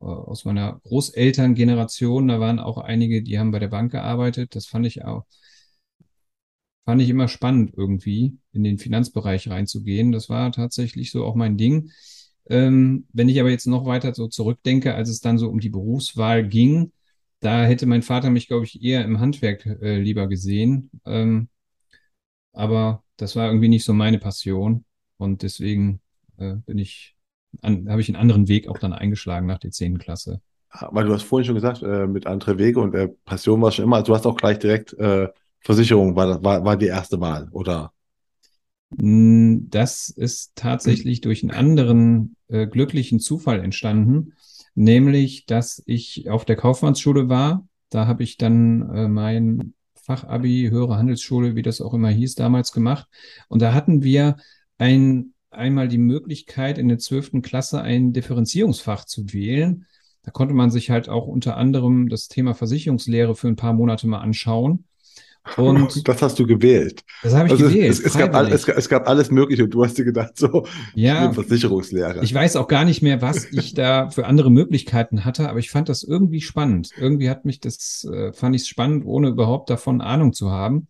[0.00, 4.54] aus meiner Großelterngeneration, da waren auch einige, die haben bei der Bank gearbeitet.
[4.54, 5.24] Das fand ich auch,
[6.84, 10.12] fand ich immer spannend irgendwie, in den Finanzbereich reinzugehen.
[10.12, 11.90] Das war tatsächlich so auch mein Ding.
[12.48, 15.68] Ähm, wenn ich aber jetzt noch weiter so zurückdenke, als es dann so um die
[15.68, 16.92] Berufswahl ging,
[17.40, 20.90] da hätte mein Vater mich, glaube ich, eher im Handwerk äh, lieber gesehen.
[21.04, 21.48] Ähm,
[22.52, 24.84] aber das war irgendwie nicht so meine Passion.
[25.16, 26.00] Und deswegen
[26.38, 27.16] äh, bin ich,
[27.62, 30.40] habe ich einen anderen Weg auch dann eingeschlagen nach der zehnten Klasse.
[30.90, 33.84] Weil du hast vorhin schon gesagt, äh, mit andere Wege und äh, Passion war schon
[33.84, 35.28] immer, also du hast auch gleich direkt äh,
[35.60, 37.92] Versicherung, war, war, war die erste Wahl, oder?
[38.96, 44.34] Hm, das ist tatsächlich durch einen anderen äh, glücklichen Zufall entstanden,
[44.78, 47.66] nämlich, dass ich auf der Kaufmannsschule war.
[47.90, 52.72] Da habe ich dann äh, mein Fachabi, höhere Handelsschule, wie das auch immer hieß, damals
[52.72, 53.08] gemacht.
[53.48, 54.36] Und da hatten wir
[54.78, 59.86] ein, einmal die Möglichkeit, in der zwölften Klasse ein Differenzierungsfach zu wählen.
[60.22, 64.06] Da konnte man sich halt auch unter anderem das Thema Versicherungslehre für ein paar Monate
[64.06, 64.84] mal anschauen.
[65.56, 67.02] Und das hast du gewählt.
[67.22, 67.90] Das habe ich also gewählt.
[67.90, 71.32] Es, es, gab all, es, gab alles Mögliche und du hast dir gedacht, so, ja,
[71.32, 72.22] Versicherungslehre.
[72.22, 75.70] Ich weiß auch gar nicht mehr, was ich da für andere Möglichkeiten hatte, aber ich
[75.70, 76.90] fand das irgendwie spannend.
[76.98, 80.88] Irgendwie hat mich das, äh, fand ich es spannend, ohne überhaupt davon Ahnung zu haben.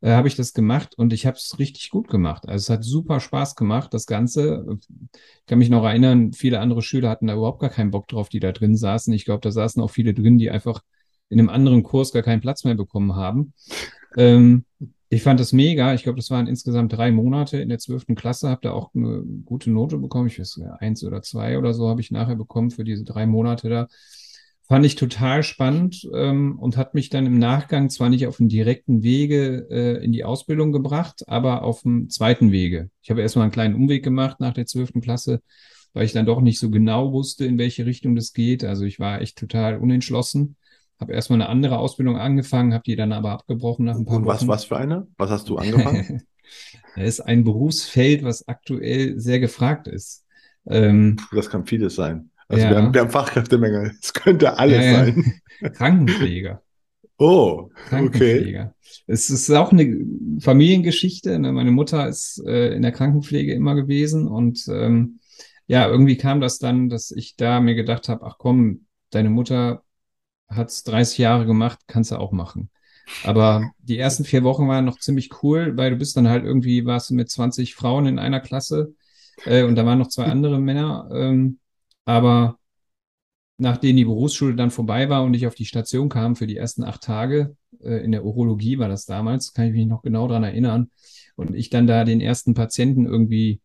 [0.00, 2.48] Äh, habe ich das gemacht und ich habe es richtig gut gemacht.
[2.48, 4.78] Also es hat super Spaß gemacht, das Ganze.
[4.80, 8.28] Ich kann mich noch erinnern, viele andere Schüler hatten da überhaupt gar keinen Bock drauf,
[8.28, 9.12] die da drin saßen.
[9.12, 10.82] Ich glaube, da saßen auch viele drin, die einfach
[11.30, 13.52] in einem anderen Kurs gar keinen Platz mehr bekommen haben.
[14.16, 14.64] Ähm,
[15.10, 15.94] ich fand das mega.
[15.94, 18.50] Ich glaube, das waren insgesamt drei Monate in der zwölften Klasse.
[18.50, 20.26] Habe da auch eine gute Note bekommen.
[20.26, 23.68] Ich weiß, eins oder zwei oder so habe ich nachher bekommen für diese drei Monate
[23.68, 23.88] da.
[24.64, 28.50] Fand ich total spannend ähm, und hat mich dann im Nachgang zwar nicht auf dem
[28.50, 32.90] direkten Wege äh, in die Ausbildung gebracht, aber auf dem zweiten Wege.
[33.00, 35.40] Ich habe erstmal einen kleinen Umweg gemacht nach der zwölften Klasse,
[35.94, 38.62] weil ich dann doch nicht so genau wusste, in welche Richtung das geht.
[38.62, 40.57] Also ich war echt total unentschlossen
[41.00, 44.26] habe erstmal eine andere Ausbildung angefangen, habe die dann aber abgebrochen nach ein paar Und
[44.26, 44.48] was, Wochen.
[44.48, 45.06] was für eine?
[45.16, 46.22] Was hast du angefangen?
[46.96, 50.24] das ist ein Berufsfeld, was aktuell sehr gefragt ist.
[50.66, 52.30] Ähm, das kann vieles sein.
[52.48, 52.70] Also ja.
[52.70, 53.92] wir, haben, wir haben Fachkräftemangel.
[54.02, 55.40] Es könnte alles äh, sein.
[55.74, 56.62] Krankenpfleger.
[57.18, 58.60] Oh, Krankenpfleger.
[58.60, 59.02] Okay.
[59.06, 59.98] Es ist auch eine
[60.40, 61.38] Familiengeschichte.
[61.38, 61.52] Ne?
[61.52, 65.20] Meine Mutter ist äh, in der Krankenpflege immer gewesen und ähm,
[65.66, 69.82] ja, irgendwie kam das dann, dass ich da mir gedacht habe, ach komm, deine Mutter
[70.48, 72.70] hat es 30 Jahre gemacht, kannst du auch machen.
[73.24, 76.84] Aber die ersten vier Wochen waren noch ziemlich cool, weil du bist dann halt irgendwie,
[76.84, 78.94] warst du mit 20 Frauen in einer Klasse
[79.46, 81.08] äh, und da waren noch zwei andere Männer.
[81.12, 81.58] Ähm,
[82.04, 82.58] aber
[83.58, 86.84] nachdem die Berufsschule dann vorbei war und ich auf die Station kam für die ersten
[86.84, 90.44] acht Tage, äh, in der Urologie war das damals, kann ich mich noch genau dran
[90.44, 90.90] erinnern,
[91.36, 93.60] und ich dann da den ersten Patienten irgendwie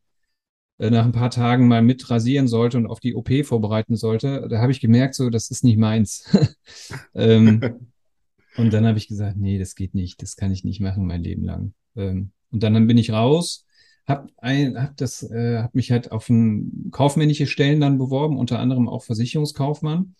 [0.77, 4.59] nach ein paar Tagen mal mit rasieren sollte und auf die OP vorbereiten sollte, da
[4.59, 6.25] habe ich gemerkt, so, das ist nicht meins.
[7.13, 7.61] ähm,
[8.57, 11.23] und dann habe ich gesagt, nee, das geht nicht, das kann ich nicht machen mein
[11.23, 11.73] Leben lang.
[11.95, 13.65] Ähm, und dann, dann bin ich raus,
[14.07, 18.89] habe hab das, äh, hab mich halt auf ein, kaufmännische Stellen dann beworben, unter anderem
[18.89, 20.15] auch Versicherungskaufmann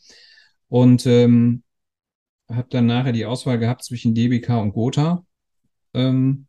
[0.70, 1.64] und ähm,
[2.50, 5.26] habe dann nachher die Auswahl gehabt zwischen DBK und Gotha
[5.94, 6.48] ähm,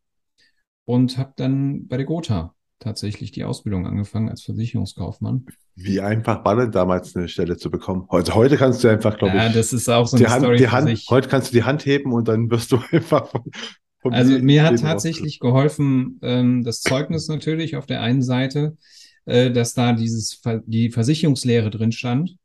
[0.84, 5.46] und habe dann bei der Gotha tatsächlich die Ausbildung angefangen als Versicherungskaufmann.
[5.74, 8.06] Wie einfach war denn damals eine Stelle zu bekommen?
[8.08, 9.54] Also heute kannst du einfach, glaube ja, ich.
[9.54, 12.12] das ist auch so eine Hand, Story die Hand, Heute kannst du die Hand heben
[12.12, 13.42] und dann wirst du einfach von,
[14.00, 18.76] von Also mir hat tatsächlich geholfen, ähm, das Zeugnis natürlich auf der einen Seite,
[19.24, 22.37] äh, dass da dieses, die Versicherungslehre drin stand.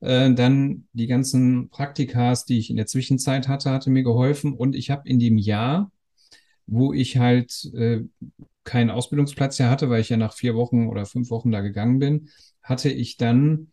[0.00, 4.52] Äh, dann die ganzen Praktikas, die ich in der Zwischenzeit hatte, hatte mir geholfen.
[4.52, 5.90] Und ich habe in dem Jahr,
[6.66, 8.02] wo ich halt äh,
[8.68, 11.98] keinen Ausbildungsplatz ja hatte, weil ich ja nach vier Wochen oder fünf Wochen da gegangen
[11.98, 12.28] bin,
[12.62, 13.68] hatte ich dann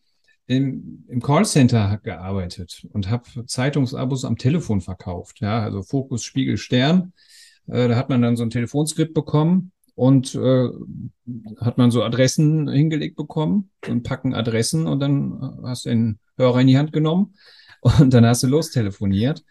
[0.47, 5.41] im, im Callcenter gearbeitet und habe Zeitungsabos am Telefon verkauft.
[5.41, 7.11] Ja, also Fokus, Spiegel, Stern.
[7.67, 10.69] Äh, da hat man dann so ein Telefonskript bekommen und äh,
[11.59, 16.61] hat man so Adressen hingelegt bekommen, ein Packen Adressen und dann hast du den Hörer
[16.61, 17.35] in die Hand genommen
[17.81, 19.43] und dann hast du lostelefoniert.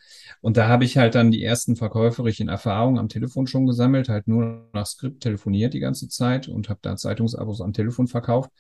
[0.45, 4.29] Und da habe ich halt dann die ersten verkäuferischen Erfahrungen am Telefon schon gesammelt, halt
[4.29, 8.51] nur nach Skript telefoniert die ganze Zeit und habe da Zeitungsabos am Telefon verkauft.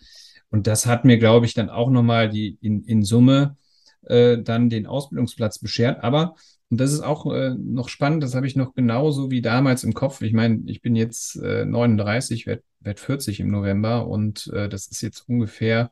[0.49, 3.59] Und das hat mir, glaube ich, dann auch nochmal die in, in Summe
[4.05, 6.03] äh, dann den Ausbildungsplatz beschert.
[6.03, 6.37] Aber,
[6.70, 9.92] und das ist auch äh, noch spannend, das habe ich noch genauso wie damals im
[9.92, 10.23] Kopf.
[10.23, 14.87] Ich meine, ich bin jetzt äh, 39, werde werd 40 im November und äh, das
[14.87, 15.90] ist jetzt ungefähr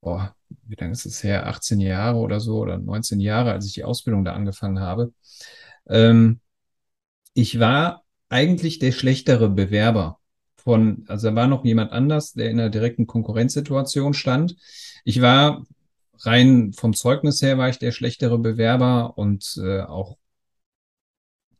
[0.00, 0.35] boah,
[0.66, 1.46] wie lange ist es her?
[1.46, 5.12] 18 Jahre oder so oder 19 Jahre, als ich die Ausbildung da angefangen habe.
[5.88, 6.40] Ähm,
[7.34, 10.18] ich war eigentlich der schlechtere Bewerber
[10.56, 14.56] von, also da war noch jemand anders, der in einer direkten Konkurrenzsituation stand.
[15.04, 15.64] Ich war
[16.20, 20.16] rein vom Zeugnis her war ich der schlechtere Bewerber und äh, auch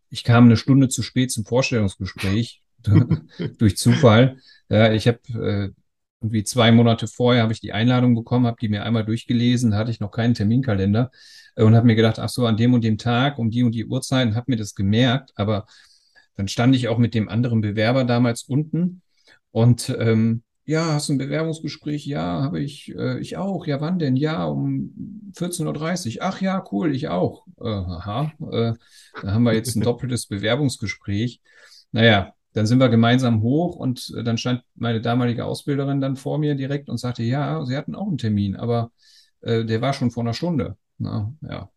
[0.09, 2.63] ich kam eine Stunde zu spät zum Vorstellungsgespräch
[3.59, 4.39] durch Zufall.
[4.69, 5.71] Ja, ich habe äh,
[6.21, 9.91] irgendwie zwei Monate vorher habe ich die Einladung bekommen, habe die mir einmal durchgelesen, hatte
[9.91, 11.11] ich noch keinen Terminkalender
[11.57, 13.73] äh, und habe mir gedacht, ach so, an dem und dem Tag, um die und
[13.73, 15.67] die Uhrzeit, habe mir das gemerkt, aber
[16.37, 19.03] dann stand ich auch mit dem anderen Bewerber damals unten
[19.51, 22.07] und ähm, ja, hast du ein Bewerbungsgespräch?
[22.07, 22.93] Ja, habe ich.
[22.93, 23.67] Äh, ich auch.
[23.69, 24.17] Ja, wann denn?
[24.17, 26.23] Ja, um 14.30 Uhr.
[26.25, 27.47] Ach ja, cool, ich auch.
[27.61, 28.33] Äh, aha.
[28.51, 28.73] Äh,
[29.23, 31.41] da haben wir jetzt ein doppeltes Bewerbungsgespräch.
[31.93, 36.39] Naja, dann sind wir gemeinsam hoch und äh, dann stand meine damalige Ausbilderin dann vor
[36.39, 38.93] mir direkt und sagte, ja, sie hatten auch einen Termin, aber
[39.43, 40.79] äh, der war schon vor einer Stunde.
[40.97, 41.71] Na, ja.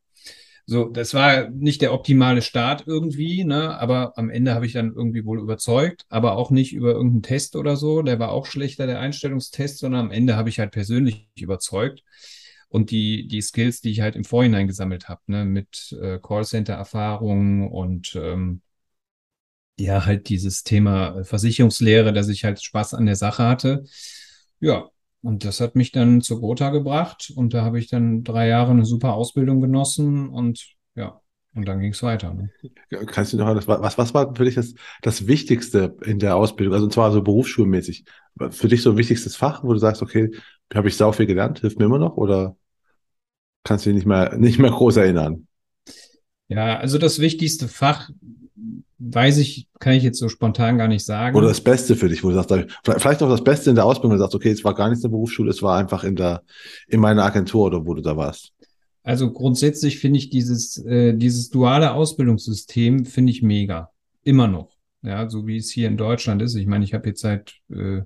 [0.66, 3.78] So, das war nicht der optimale Start irgendwie, ne?
[3.78, 7.56] aber am Ende habe ich dann irgendwie wohl überzeugt, aber auch nicht über irgendeinen Test
[7.56, 8.02] oder so.
[8.04, 12.04] Der war auch schlechter, der Einstellungstest, sondern am Ende habe ich halt persönlich überzeugt.
[12.70, 17.68] Und die, die Skills, die ich halt im Vorhinein gesammelt habe, ne, mit äh, Callcenter-Erfahrungen
[17.68, 18.62] und ähm,
[19.80, 23.84] ja, halt dieses Thema Versicherungslehre, dass ich halt Spaß an der Sache hatte.
[24.60, 24.90] Ja,
[25.22, 28.72] und das hat mich dann zur Gotha gebracht und da habe ich dann drei Jahre
[28.72, 31.20] eine super Ausbildung genossen und ja,
[31.56, 32.34] und dann ging es weiter.
[32.34, 32.52] Ne?
[33.08, 36.86] Kannst du noch, was, was war für dich das, das Wichtigste in der Ausbildung, also
[36.86, 38.06] und zwar so berufsschulmäßig,
[38.52, 40.32] für dich so ein wichtigstes Fach, wo du sagst, okay,
[40.74, 42.56] habe ich sau viel gelernt, hilft mir immer noch oder
[43.64, 45.48] kannst du dich nicht mehr, nicht mehr groß erinnern?
[46.48, 48.10] Ja, also das wichtigste Fach
[48.98, 51.36] weiß ich, kann ich jetzt so spontan gar nicht sagen.
[51.36, 54.12] Oder das Beste für dich, wo du sagst, vielleicht auch das Beste in der Ausbildung,
[54.12, 56.16] wo du sagst, okay, es war gar nicht in der Berufsschule, es war einfach in
[56.16, 56.44] der,
[56.88, 58.54] in meiner Agentur oder wo du da warst.
[59.04, 63.90] Also grundsätzlich finde ich dieses, äh, dieses duale Ausbildungssystem finde ich mega.
[64.24, 64.76] Immer noch.
[65.02, 66.56] Ja, so wie es hier in Deutschland ist.
[66.56, 68.02] Ich meine, ich habe jetzt seit äh,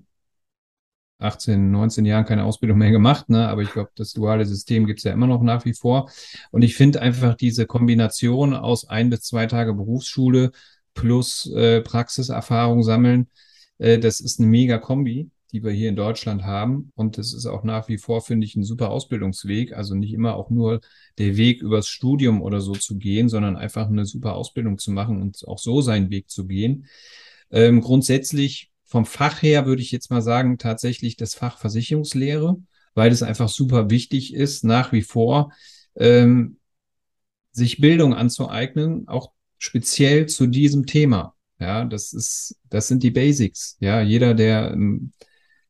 [1.23, 3.47] 18, 19 Jahren keine Ausbildung mehr gemacht, ne?
[3.47, 6.09] aber ich glaube, das duale System gibt es ja immer noch nach wie vor.
[6.51, 10.51] Und ich finde einfach diese Kombination aus ein bis zwei Tage Berufsschule
[10.93, 13.29] plus äh, Praxiserfahrung sammeln.
[13.77, 16.91] Äh, das ist eine mega Kombi, die wir hier in Deutschland haben.
[16.95, 19.73] Und das ist auch nach wie vor, finde ich, ein super Ausbildungsweg.
[19.73, 20.81] Also nicht immer auch nur
[21.17, 25.21] der Weg übers Studium oder so zu gehen, sondern einfach eine super Ausbildung zu machen
[25.21, 26.87] und auch so seinen Weg zu gehen.
[27.51, 32.57] Ähm, grundsätzlich vom Fach her würde ich jetzt mal sagen, tatsächlich das Fach Versicherungslehre,
[32.93, 35.51] weil es einfach super wichtig ist, nach wie vor
[35.95, 36.57] ähm,
[37.51, 41.33] sich Bildung anzueignen, auch speziell zu diesem Thema.
[41.59, 43.77] Ja, das ist, das sind die Basics.
[43.79, 45.11] Ja, jeder, der ähm,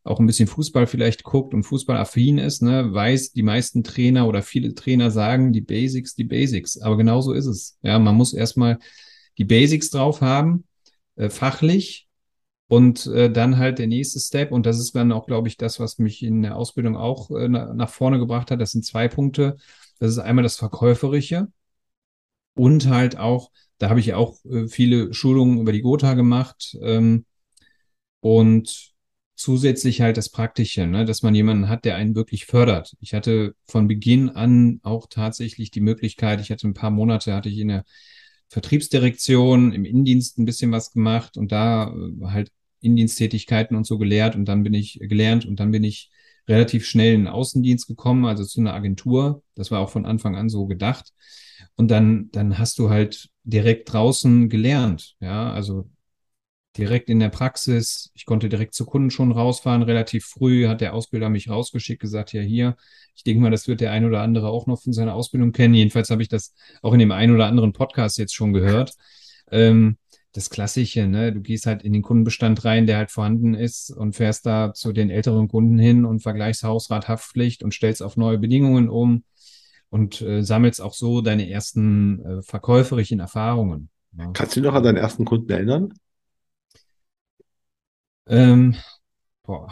[0.03, 4.41] auch ein bisschen Fußball vielleicht guckt und fußballaffin ist, ne, weiß, die meisten Trainer oder
[4.41, 6.77] viele Trainer sagen, die Basics, die Basics.
[6.81, 7.77] Aber genauso ist es.
[7.83, 8.79] Ja, man muss erstmal
[9.37, 10.65] die Basics drauf haben,
[11.15, 12.02] äh, fachlich,
[12.73, 15.79] und äh, dann halt der nächste Step, und das ist dann auch, glaube ich, das,
[15.79, 18.59] was mich in der Ausbildung auch äh, nach vorne gebracht hat.
[18.59, 19.57] Das sind zwei Punkte.
[19.99, 21.47] Das ist einmal das Verkäuferische
[22.55, 27.25] und halt auch da habe ich auch äh, viele Schulungen über die Gotha gemacht ähm,
[28.21, 28.93] und
[29.35, 32.95] zusätzlich halt das Praktische, ne, dass man jemanden hat, der einen wirklich fördert.
[33.01, 37.49] Ich hatte von Beginn an auch tatsächlich die Möglichkeit, ich hatte ein paar Monate, hatte
[37.49, 37.83] ich in der
[38.49, 42.51] Vertriebsdirektion im Innendienst ein bisschen was gemacht und da äh, halt
[42.83, 46.11] Indiensttätigkeiten und so gelehrt und dann bin ich gelernt und dann bin ich
[46.47, 49.43] relativ schnell in den Außendienst gekommen, also zu einer Agentur.
[49.55, 51.13] Das war auch von Anfang an so gedacht.
[51.75, 55.15] Und dann, dann hast du halt direkt draußen gelernt.
[55.19, 55.89] Ja, also
[56.77, 58.11] direkt in der Praxis.
[58.13, 59.83] Ich konnte direkt zu Kunden schon rausfahren.
[59.83, 62.75] Relativ früh hat der Ausbilder mich rausgeschickt, gesagt, ja hier,
[63.15, 65.75] ich denke mal, das wird der ein oder andere auch noch von seiner Ausbildung kennen.
[65.75, 68.93] Jedenfalls habe ich das auch in dem einen oder anderen Podcast jetzt schon gehört.
[69.51, 69.97] Ähm,
[70.33, 71.31] das Klassische, ne?
[71.31, 74.91] Du gehst halt in den Kundenbestand rein, der halt vorhanden ist und fährst da zu
[74.91, 79.23] den älteren Kunden hin und vergleichst Hausrat, Haftpflicht und stellst auf neue Bedingungen um
[79.89, 83.89] und äh, sammelst auch so deine ersten äh, verkäuferischen Erfahrungen.
[84.17, 84.31] Ja.
[84.33, 85.93] Kannst du dich noch an deinen ersten Kunden erinnern?
[88.25, 88.75] Ähm,
[89.43, 89.71] boah.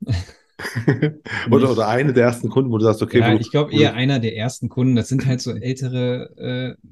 [1.50, 3.20] oder, oder eine der ersten Kunden, wo du sagst, okay.
[3.20, 4.94] Ja, du, ich glaube eher einer der ersten Kunden.
[4.94, 6.88] Das sind halt so ältere, äh,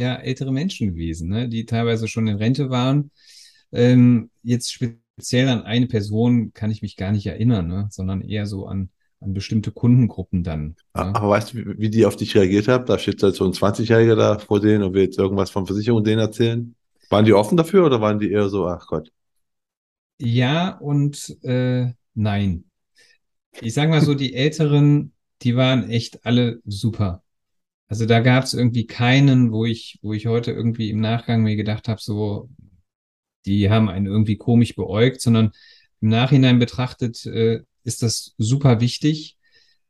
[0.00, 1.48] ja, ältere Menschen gewesen, ne?
[1.48, 3.10] die teilweise schon in Rente waren.
[3.72, 7.88] Ähm, jetzt speziell an eine Person kann ich mich gar nicht erinnern, ne?
[7.90, 10.76] sondern eher so an an bestimmte Kundengruppen dann.
[10.96, 11.14] Ja.
[11.14, 12.86] Aber weißt du, wie, die auf dich reagiert haben?
[12.86, 16.02] Da steht halt so ein 20-Jähriger da vor denen und will jetzt irgendwas von Versicherung
[16.02, 16.74] denen erzählen.
[17.10, 19.12] Waren die offen dafür oder waren die eher so, ach Gott?
[20.18, 22.64] Ja und äh, nein.
[23.60, 27.22] Ich sag mal so, die Älteren, die waren echt alle super.
[27.90, 31.56] Also da gab es irgendwie keinen, wo ich, wo ich heute irgendwie im Nachgang mir
[31.56, 32.48] gedacht habe, so,
[33.46, 35.50] die haben einen irgendwie komisch beäugt, sondern
[36.00, 39.36] im Nachhinein betrachtet äh, ist das super wichtig,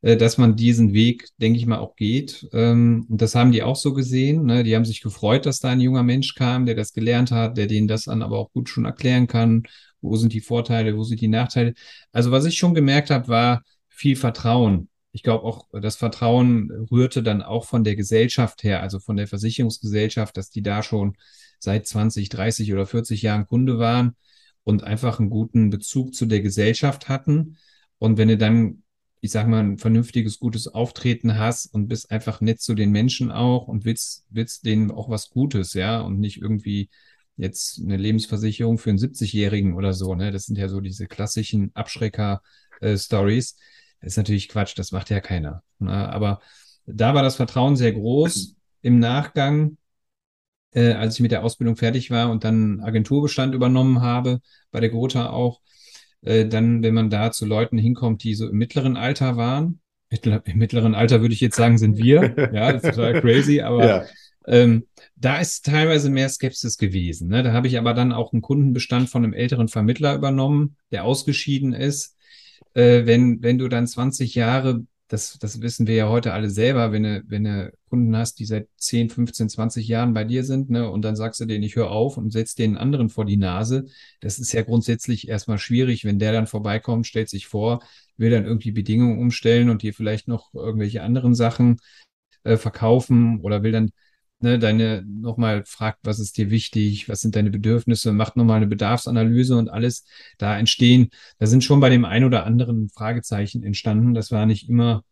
[0.01, 2.49] äh, dass man diesen Weg, denke ich mal, auch geht.
[2.55, 4.47] Ähm, und das haben die auch so gesehen.
[4.47, 4.65] Ne?
[4.65, 7.67] Die haben sich gefreut, dass da ein junger Mensch kam, der das gelernt hat, der
[7.67, 9.65] denen das dann aber auch gut schon erklären kann.
[10.01, 11.75] Wo sind die Vorteile, wo sind die Nachteile?
[12.13, 14.90] Also was ich schon gemerkt habe, war viel Vertrauen.
[15.13, 19.27] Ich glaube auch, das Vertrauen rührte dann auch von der Gesellschaft her, also von der
[19.27, 21.17] Versicherungsgesellschaft, dass die da schon
[21.59, 24.17] seit 20, 30 oder 40 Jahren Kunde waren
[24.65, 27.57] und einfach einen guten Bezug zu der Gesellschaft hatten.
[27.99, 28.83] Und wenn du dann,
[29.21, 33.31] ich sag mal, ein vernünftiges, gutes Auftreten hast und bist einfach nett zu den Menschen
[33.31, 36.89] auch und willst, willst denen auch was Gutes, ja, und nicht irgendwie
[37.37, 40.31] jetzt eine Lebensversicherung für einen 70-Jährigen oder so, ne?
[40.31, 43.53] Das sind ja so diese klassischen Abschrecker-Stories.
[43.53, 43.55] Äh,
[44.01, 45.63] ist natürlich Quatsch, das macht ja keiner.
[45.79, 45.93] Ne?
[45.93, 46.41] Aber
[46.87, 48.57] da war das Vertrauen sehr groß.
[48.83, 49.77] Im Nachgang,
[50.73, 54.91] äh, als ich mit der Ausbildung fertig war und dann Agenturbestand übernommen habe, bei der
[54.91, 55.61] Gotha auch,
[56.23, 60.59] äh, dann, wenn man da zu Leuten hinkommt, die so im mittleren Alter waren, im
[60.59, 64.05] mittleren Alter würde ich jetzt sagen, sind wir, ja, das ist total crazy, aber ja.
[64.47, 64.87] ähm,
[65.17, 67.29] da ist teilweise mehr Skepsis gewesen.
[67.29, 67.43] Ne?
[67.43, 71.73] Da habe ich aber dann auch einen Kundenbestand von einem älteren Vermittler übernommen, der ausgeschieden
[71.73, 72.17] ist.
[72.75, 76.93] Äh, wenn, wenn du dann 20 Jahre das, das wissen wir ja heute alle selber,
[76.93, 80.71] wenn du, wenn du Kunden hast, die seit 10, 15, 20 Jahren bei dir sind,
[80.71, 83.37] ne, und dann sagst du denen, ich höre auf und setzt den anderen vor die
[83.37, 83.87] Nase.
[84.21, 87.81] Das ist ja grundsätzlich erstmal schwierig, wenn der dann vorbeikommt, stellt sich vor,
[88.17, 91.79] will dann irgendwie Bedingungen umstellen und dir vielleicht noch irgendwelche anderen Sachen
[92.45, 93.91] äh, verkaufen oder will dann
[94.43, 98.67] ne, deine nochmal fragt, was ist dir wichtig, was sind deine Bedürfnisse, macht nochmal eine
[98.67, 100.05] Bedarfsanalyse und alles
[100.39, 101.11] da entstehen.
[101.39, 104.15] Da sind schon bei dem ein oder anderen Fragezeichen entstanden.
[104.15, 105.05] Das war nicht immer,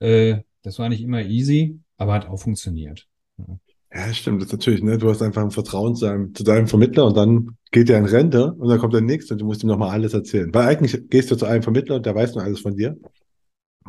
[0.00, 3.06] äh, das war nicht immer easy, aber hat auch funktioniert.
[3.38, 3.58] Ja.
[3.94, 4.98] Ja, stimmt, das ist natürlich, ne?
[4.98, 8.04] Du hast einfach ein Vertrauen zu deinem, zu deinem Vermittler und dann geht der in
[8.04, 10.52] Rente und dann kommt der nächste und du musst ihm nochmal alles erzählen.
[10.52, 12.98] Weil eigentlich gehst du zu einem Vermittler und der weiß nur alles von dir.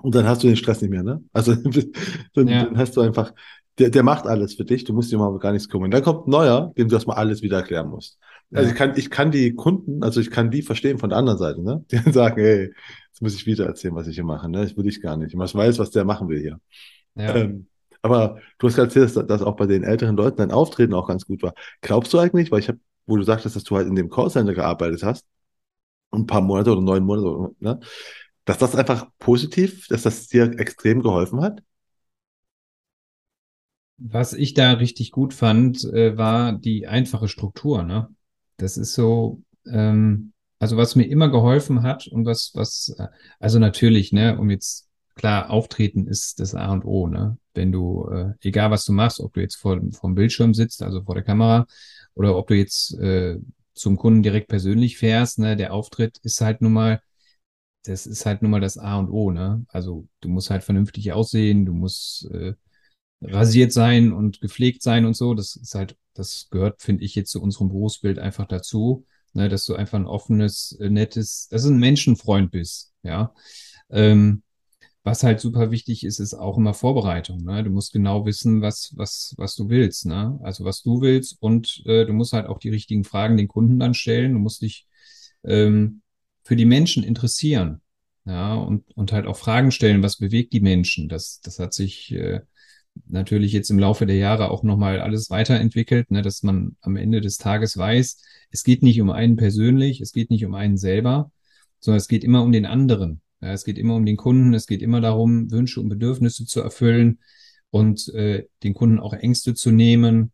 [0.01, 1.21] Und dann hast du den Stress nicht mehr, ne?
[1.33, 1.53] Also
[2.33, 2.63] dann, ja.
[2.63, 3.33] dann hast du einfach
[3.79, 5.89] der, der macht alles für dich, du musst dir mal gar nichts kümmern.
[5.89, 8.19] Dann kommt ein neuer, dem du erstmal alles wieder erklären musst.
[8.51, 8.71] Also ja.
[8.71, 11.61] ich kann, ich kann die Kunden, also ich kann die verstehen von der anderen Seite,
[11.61, 11.85] ne?
[11.91, 12.73] Die sagen, hey,
[13.09, 14.63] jetzt muss ich wieder erzählen, was ich hier mache, ne?
[14.63, 15.33] Das will ich gar nicht.
[15.33, 16.59] Ich weiß, was der machen will hier.
[17.15, 17.35] Ja.
[17.35, 17.67] Ähm,
[18.01, 21.25] aber du hast erzählt, dass, dass auch bei den älteren Leuten dein Auftreten auch ganz
[21.25, 21.53] gut war.
[21.81, 24.53] Glaubst du eigentlich, weil ich habe, wo du sagtest, dass du halt in dem Callcenter
[24.53, 25.25] gearbeitet hast,
[26.11, 27.79] ein paar Monate oder neun Monate, ne?
[28.45, 31.61] Dass das einfach positiv, dass das dir extrem geholfen hat?
[34.01, 37.83] Was ich da richtig gut fand, äh, war die einfache Struktur.
[37.83, 38.07] Ne?
[38.57, 43.07] Das ist so, ähm, also was mir immer geholfen hat und was, was, äh,
[43.39, 47.37] also natürlich, ne, um jetzt klar, Auftreten ist das A und O, ne?
[47.53, 50.81] Wenn du, äh, egal was du machst, ob du jetzt vor, vor dem Bildschirm sitzt,
[50.81, 51.65] also vor der Kamera,
[52.15, 53.37] oder ob du jetzt äh,
[53.73, 57.01] zum Kunden direkt persönlich fährst, ne, der Auftritt ist halt nun mal,
[57.83, 59.65] das ist halt nun mal das A und O, ne?
[59.69, 62.53] Also du musst halt vernünftig aussehen, du musst äh,
[63.21, 65.33] rasiert sein und gepflegt sein und so.
[65.33, 69.65] Das ist halt, das gehört, finde ich, jetzt zu unserem Berufsbild einfach dazu, ne, dass
[69.65, 73.33] du einfach ein offenes, äh, nettes, dass du ein Menschenfreund bist, ja.
[73.89, 74.43] Ähm,
[75.03, 77.43] was halt super wichtig ist, ist auch immer Vorbereitung.
[77.43, 77.63] Ne?
[77.63, 80.05] Du musst genau wissen, was, was, was du willst.
[80.05, 80.37] Ne?
[80.43, 83.79] Also was du willst und äh, du musst halt auch die richtigen Fragen den Kunden
[83.79, 84.33] dann stellen.
[84.33, 84.85] Du musst dich
[85.43, 86.01] ähm,
[86.43, 87.81] für die Menschen interessieren.
[88.25, 91.09] Ja, und, und halt auch Fragen stellen, was bewegt die Menschen.
[91.09, 92.41] Das, das hat sich äh,
[93.07, 97.21] natürlich jetzt im Laufe der Jahre auch nochmal alles weiterentwickelt, ne, dass man am Ende
[97.21, 101.31] des Tages weiß, es geht nicht um einen persönlich, es geht nicht um einen selber,
[101.79, 103.21] sondern es geht immer um den anderen.
[103.41, 106.61] Ja, es geht immer um den Kunden, es geht immer darum, Wünsche und Bedürfnisse zu
[106.61, 107.19] erfüllen
[107.69, 110.31] und äh, den Kunden auch Ängste zu nehmen.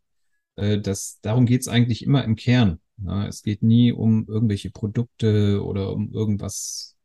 [0.55, 2.79] Äh, das, darum geht es eigentlich immer im Kern.
[2.97, 6.95] Ja, es geht nie um irgendwelche Produkte oder um irgendwas.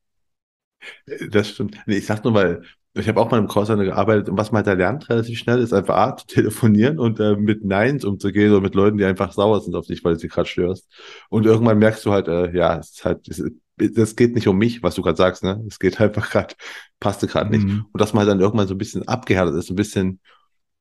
[1.31, 1.77] Das stimmt.
[1.87, 2.63] Ich sag nur, weil
[2.95, 5.61] ich habe auch mal im Callcenter gearbeitet und was man halt da lernt relativ schnell,
[5.61, 9.33] ist einfach A, zu telefonieren und äh, mit Neins umzugehen oder mit Leuten, die einfach
[9.33, 10.89] sauer sind auf dich, weil du sie gerade störst.
[11.29, 13.43] Und irgendwann merkst du halt, äh, ja, es ist halt, es,
[13.77, 15.65] das geht nicht um mich, was du gerade sagst, ne?
[15.69, 16.55] Es geht einfach gerade,
[16.99, 17.67] passte gerade nicht.
[17.67, 17.87] Mhm.
[17.93, 20.21] Und dass man halt dann irgendwann so ein bisschen abgehärtet ist, ein bisschen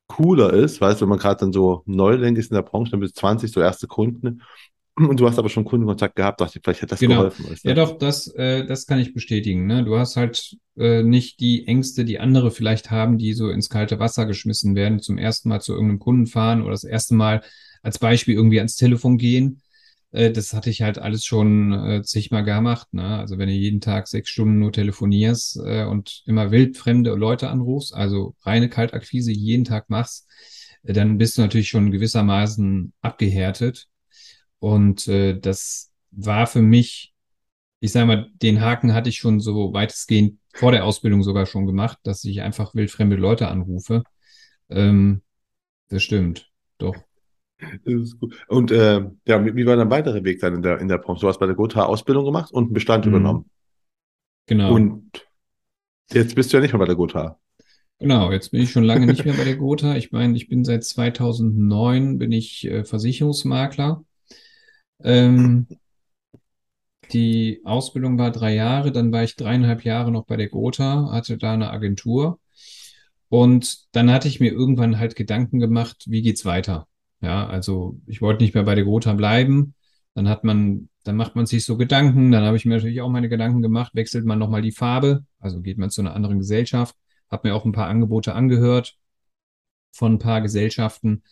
[0.07, 2.99] cooler ist, weißt du, wenn man gerade dann so Neuling ist in der Branche, dann
[2.99, 4.41] bis 20 so erste Kunden
[5.07, 7.17] und du hast aber schon Kundenkontakt gehabt, dachte ich, vielleicht hätte das genau.
[7.17, 7.49] geholfen.
[7.49, 7.69] Weißt du?
[7.69, 9.65] Ja, doch, das, äh, das kann ich bestätigen.
[9.65, 9.83] Ne?
[9.83, 13.99] Du hast halt äh, nicht die Ängste, die andere vielleicht haben, die so ins kalte
[13.99, 17.41] Wasser geschmissen werden, zum ersten Mal zu irgendeinem Kunden fahren oder das erste Mal
[17.81, 19.61] als Beispiel irgendwie ans Telefon gehen.
[20.11, 22.93] Äh, das hatte ich halt alles schon äh, zigmal gemacht.
[22.93, 23.17] Ne?
[23.19, 27.93] Also wenn du jeden Tag sechs Stunden nur telefonierst äh, und immer wildfremde Leute anrufst,
[27.93, 30.27] also reine Kaltakquise jeden Tag machst,
[30.83, 33.87] äh, dann bist du natürlich schon gewissermaßen abgehärtet.
[34.59, 37.13] Und äh, das war für mich,
[37.79, 41.65] ich sage mal, den Haken hatte ich schon so weitestgehend vor der Ausbildung sogar schon
[41.65, 44.03] gemacht, dass ich einfach wildfremde Leute anrufe.
[44.69, 45.21] Ähm,
[45.87, 46.95] das stimmt, doch.
[47.59, 48.35] Das ist gut.
[48.47, 51.21] Und äh, ja, wie war dein weiterer Weg dann in der, in der Branche?
[51.21, 53.11] Du hast bei der Gotha Ausbildung gemacht und einen Bestand mhm.
[53.11, 53.49] übernommen.
[54.45, 54.73] Genau.
[54.73, 55.27] Und
[56.11, 57.37] jetzt bist du ja nicht mehr bei der Gotha.
[57.99, 59.95] Genau, jetzt bin ich schon lange nicht mehr bei der Gotha.
[59.95, 64.05] Ich meine, ich bin seit 2009 bin ich äh, Versicherungsmakler
[65.03, 65.67] ähm,
[67.11, 71.37] Die Ausbildung war drei Jahre, dann war ich dreieinhalb Jahre noch bei der Gotha, hatte
[71.37, 72.39] da eine Agentur.
[73.29, 76.87] Und dann hatte ich mir irgendwann halt Gedanken gemacht, wie geht's weiter?
[77.21, 79.75] Ja, also ich wollte nicht mehr bei der Gotha bleiben.
[80.15, 82.31] Dann hat man, dann macht man sich so Gedanken.
[82.31, 83.93] Dann habe ich mir natürlich auch meine Gedanken gemacht.
[83.95, 85.25] Wechselt man nochmal die Farbe?
[85.39, 86.95] Also geht man zu einer anderen Gesellschaft?
[87.31, 88.97] Habe mir auch ein paar Angebote angehört
[89.91, 91.23] von ein paar Gesellschaften.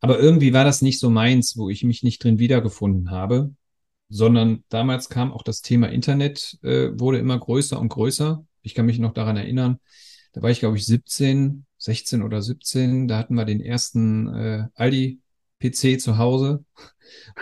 [0.00, 3.52] Aber irgendwie war das nicht so meins, wo ich mich nicht drin wiedergefunden habe,
[4.08, 8.44] sondern damals kam auch das Thema Internet, äh, wurde immer größer und größer.
[8.62, 9.78] Ich kann mich noch daran erinnern,
[10.36, 13.08] da war ich, glaube ich, 17, 16 oder 17.
[13.08, 16.62] Da hatten wir den ersten äh, Aldi-PC zu Hause.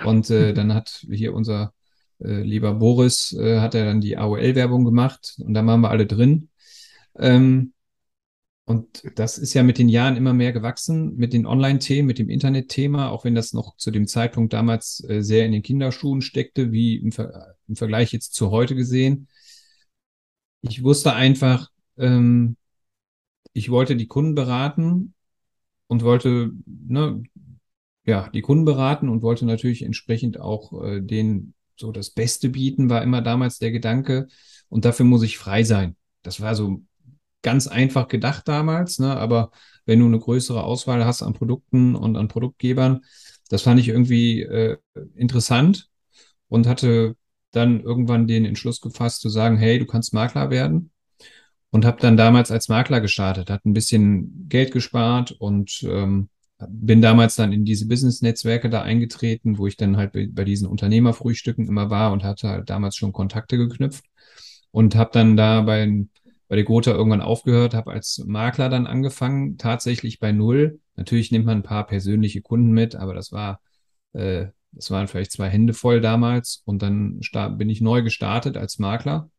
[0.04, 1.74] Und äh, dann hat hier unser
[2.20, 6.06] äh, lieber Boris, äh, hat er dann die AOL-Werbung gemacht und da waren wir alle
[6.06, 6.50] drin.
[7.18, 7.73] Ähm,
[8.66, 12.30] und das ist ja mit den Jahren immer mehr gewachsen, mit den Online-Themen, mit dem
[12.30, 16.72] Internet-Thema, auch wenn das noch zu dem Zeitpunkt damals äh, sehr in den Kinderschuhen steckte,
[16.72, 19.28] wie im, Ver im, Vergleich jetzt zu heute gesehen.
[20.62, 22.56] Ich wusste einfach, ähm,
[23.52, 25.12] ich wollte die Kunden beraten
[25.86, 27.22] und wollte, ne,
[28.06, 32.88] ja, die Kunden beraten und wollte natürlich entsprechend auch äh, denen so das Beste bieten,
[32.88, 34.28] war immer damals der Gedanke.
[34.70, 35.96] Und dafür muss ich frei sein.
[36.22, 36.82] Das war so
[37.44, 39.16] ganz einfach gedacht damals, ne?
[39.16, 39.52] aber
[39.86, 43.02] wenn du eine größere Auswahl hast an Produkten und an Produktgebern,
[43.48, 44.78] das fand ich irgendwie äh,
[45.14, 45.88] interessant
[46.48, 47.14] und hatte
[47.52, 50.90] dann irgendwann den Entschluss gefasst zu sagen, hey, du kannst Makler werden
[51.70, 56.30] und habe dann damals als Makler gestartet, hat ein bisschen Geld gespart und ähm,
[56.68, 61.68] bin damals dann in diese Business-Netzwerke da eingetreten, wo ich dann halt bei, diesen Unternehmerfrühstücken
[61.68, 64.04] immer war und hatte halt damals schon Kontakte geknüpft
[64.70, 66.06] und habe dann da bei,
[66.48, 70.80] bei der Gotha irgendwann aufgehört, habe als Makler dann angefangen, tatsächlich bei Null.
[70.96, 73.60] Natürlich nimmt man ein paar persönliche Kunden mit, aber das war,
[74.12, 77.20] äh, das waren vielleicht zwei Hände voll damals und dann
[77.56, 79.30] bin ich neu gestartet als Makler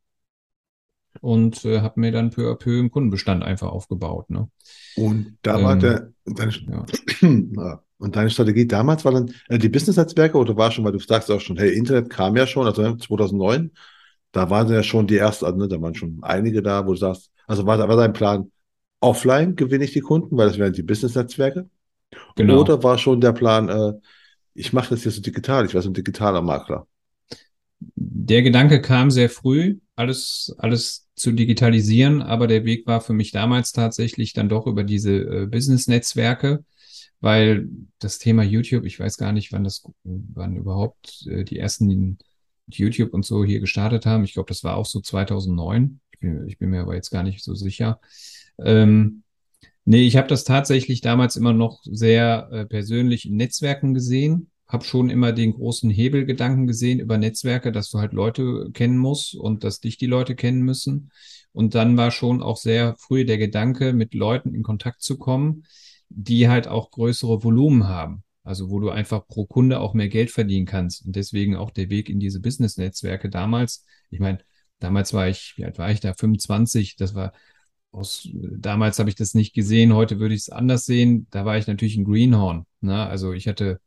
[1.21, 4.29] und äh, habe mir dann peu à peu einen Kundenbestand einfach aufgebaut.
[4.29, 4.49] Ne?
[4.95, 6.85] Und da war ähm, der, deine, ja.
[7.97, 11.31] und deine Strategie damals war dann äh, die Business-Netzwerke oder war schon, weil du sagst
[11.31, 13.71] auch schon, hey, Internet kam ja schon, also 2009,
[14.35, 16.97] da waren ja schon die ersten, also, ne, da waren schon einige da, wo du
[16.97, 18.51] sagst, also war, war dein Plan,
[18.99, 21.69] offline gewinne ich die Kunden, weil das wären die Business-Netzwerke?
[22.35, 22.59] Genau.
[22.59, 23.93] Oder war schon der Plan, äh,
[24.53, 26.85] ich mache das jetzt so digital, ich werde so ein digitaler Makler?
[27.95, 33.31] Der Gedanke kam sehr früh, alles, alles zu digitalisieren, aber der Weg war für mich
[33.31, 36.65] damals tatsächlich dann doch über diese äh, Business-Netzwerke,
[37.21, 37.69] weil
[37.99, 42.17] das Thema YouTube, ich weiß gar nicht, wann das, wann überhaupt äh, die ersten
[42.67, 44.23] YouTube und so hier gestartet haben.
[44.23, 45.99] Ich glaube, das war auch so 2009.
[46.11, 47.99] Ich bin, ich bin, mir aber jetzt gar nicht so sicher.
[48.59, 49.23] Ähm,
[49.83, 54.83] nee, ich habe das tatsächlich damals immer noch sehr äh, persönlich in Netzwerken gesehen habe
[54.83, 59.63] schon immer den großen Hebelgedanken gesehen über Netzwerke, dass du halt Leute kennen musst und
[59.63, 61.11] dass dich die Leute kennen müssen.
[61.53, 65.63] Und dann war schon auch sehr früh der Gedanke, mit Leuten in Kontakt zu kommen,
[66.09, 68.24] die halt auch größere Volumen haben.
[68.45, 71.05] Also wo du einfach pro Kunde auch mehr Geld verdienen kannst.
[71.05, 73.85] Und deswegen auch der Weg in diese Business-Netzwerke damals.
[74.11, 74.37] Ich meine,
[74.79, 76.13] damals war ich, wie alt war ich da?
[76.13, 76.95] 25.
[76.95, 77.33] Das war
[77.91, 79.93] aus, damals habe ich das nicht gesehen.
[79.93, 81.27] Heute würde ich es anders sehen.
[81.31, 82.65] Da war ich natürlich ein Greenhorn.
[82.81, 83.05] Ne?
[83.05, 83.81] Also ich hatte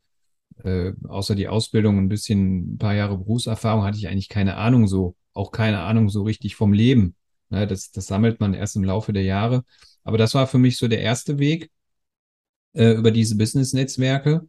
[0.63, 4.87] äh, außer die Ausbildung ein bisschen, ein paar Jahre Berufserfahrung hatte ich eigentlich keine Ahnung
[4.87, 7.15] so, auch keine Ahnung so richtig vom Leben.
[7.49, 9.63] Ne, das, das sammelt man erst im Laufe der Jahre.
[10.03, 11.71] Aber das war für mich so der erste Weg
[12.79, 14.47] äh, über diese Business-Netzwerke.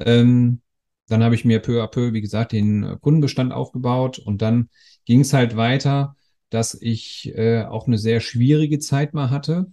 [0.00, 0.62] Ähm,
[1.08, 4.70] dann habe ich mir peu à peu, wie gesagt, den Kundenbestand aufgebaut und dann
[5.04, 6.16] ging es halt weiter,
[6.48, 9.66] dass ich äh, auch eine sehr schwierige Zeit mal hatte.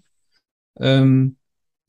[0.79, 1.37] Ähm,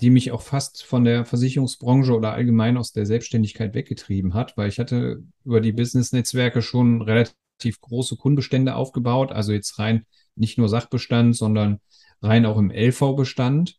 [0.00, 4.68] die mich auch fast von der Versicherungsbranche oder allgemein aus der Selbstständigkeit weggetrieben hat, weil
[4.68, 10.04] ich hatte über die Business-Netzwerke schon relativ große Kundenbestände aufgebaut, also jetzt rein
[10.34, 11.80] nicht nur Sachbestand, sondern
[12.20, 13.78] rein auch im LV-Bestand.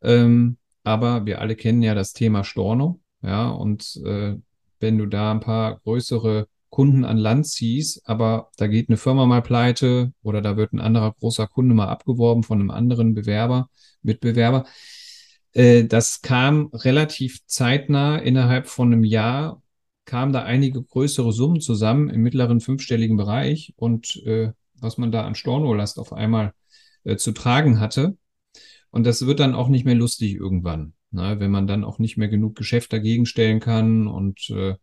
[0.00, 0.56] Ähm,
[0.90, 4.36] aber wir alle kennen ja das Thema Storno, ja, und äh,
[4.80, 9.26] wenn du da ein paar größere Kunden an Land ziehst, aber da geht eine Firma
[9.26, 13.68] mal pleite oder da wird ein anderer großer Kunde mal abgeworben von einem anderen Bewerber,
[14.02, 14.64] Mitbewerber,
[15.52, 19.62] äh, das kam relativ zeitnah, innerhalb von einem Jahr
[20.04, 25.24] kamen da einige größere Summen zusammen im mittleren fünfstelligen Bereich und äh, was man da
[25.24, 26.52] an Stornolast auf einmal
[27.04, 28.16] äh, zu tragen hatte.
[28.90, 31.36] Und das wird dann auch nicht mehr lustig irgendwann, ne?
[31.38, 34.76] wenn man dann auch nicht mehr genug Geschäft dagegen stellen kann und äh,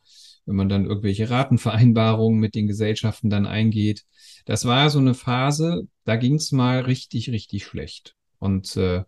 [0.46, 4.06] wenn man dann irgendwelche Ratenvereinbarungen mit den Gesellschaften dann eingeht.
[4.46, 8.16] Das war so eine Phase, da ging es mal richtig, richtig schlecht.
[8.40, 9.04] Und äh,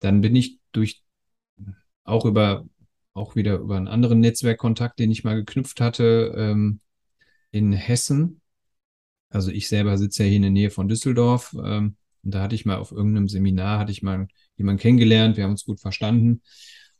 [0.00, 1.02] dann bin ich durch
[2.04, 2.66] auch über
[3.12, 6.80] auch wieder über einen anderen Netzwerkkontakt, den ich mal geknüpft hatte, ähm,
[7.50, 8.40] in Hessen.
[9.30, 11.56] Also ich selber sitze ja hier in der Nähe von Düsseldorf.
[11.62, 15.44] Ähm, und da hatte ich mal auf irgendeinem Seminar, hatte ich mal jemanden kennengelernt, wir
[15.44, 16.42] haben uns gut verstanden.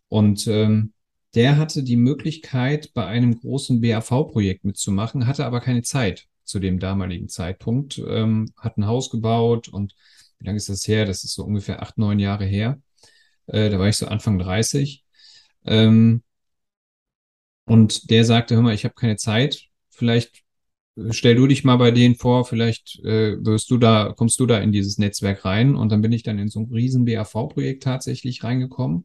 [0.08, 0.92] Und ähm,
[1.34, 6.80] der hatte die Möglichkeit, bei einem großen BAV-Projekt mitzumachen, hatte aber keine Zeit zu dem
[6.80, 9.94] damaligen Zeitpunkt, ähm, hat ein Haus gebaut und
[10.38, 11.04] wie lange ist das her?
[11.04, 12.80] Das ist so ungefähr acht, neun Jahre her.
[13.46, 15.04] Äh, da war ich so Anfang 30.
[15.66, 16.22] Ähm,
[17.64, 19.66] und der sagte, hör mal, ich habe keine Zeit.
[19.90, 20.42] Vielleicht
[21.10, 24.58] stell du dich mal bei denen vor, vielleicht äh, wirst du da, kommst du da
[24.58, 25.74] in dieses Netzwerk rein.
[25.74, 29.04] Und dann bin ich dann in so ein riesen BAV-Projekt tatsächlich reingekommen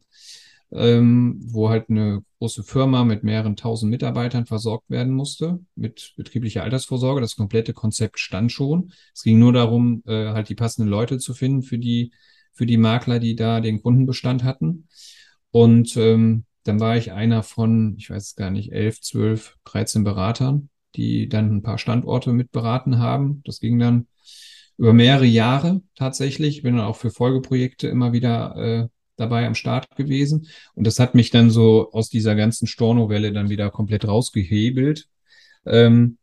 [0.72, 6.62] ähm, wo halt eine große Firma mit mehreren tausend Mitarbeitern versorgt werden musste mit betrieblicher
[6.62, 7.20] Altersvorsorge.
[7.20, 8.92] Das komplette Konzept stand schon.
[9.14, 12.12] Es ging nur darum, äh, halt die passenden Leute zu finden für die,
[12.52, 14.88] für die Makler, die da den Kundenbestand hatten.
[15.50, 20.68] Und ähm, dann war ich einer von, ich weiß gar nicht, elf, zwölf, dreizehn Beratern,
[20.96, 23.42] die dann ein paar Standorte mitberaten haben.
[23.44, 24.06] Das ging dann
[24.78, 26.62] über mehrere Jahre tatsächlich.
[26.62, 30.48] Bin dann auch für Folgeprojekte immer wieder äh, dabei am Start gewesen.
[30.74, 35.08] Und das hat mich dann so aus dieser ganzen Stornowelle dann wieder komplett rausgehebelt.
[35.64, 36.18] Ähm,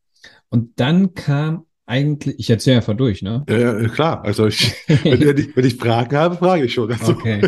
[0.50, 3.44] und dann kam eigentlich, ich erzähle einfach durch, ne?
[3.50, 4.24] Ja, klar.
[4.24, 4.74] Also ich,
[5.04, 6.92] wenn, ich, wenn ich Fragen habe, frage ich schon.
[6.92, 7.14] Also.
[7.14, 7.42] Okay.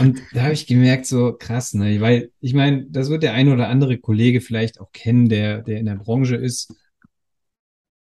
[0.00, 2.00] Und da habe ich gemerkt, so krass, ne?
[2.00, 5.78] Weil ich meine, das wird der eine oder andere Kollege vielleicht auch kennen, der, der
[5.78, 6.74] in der Branche ist.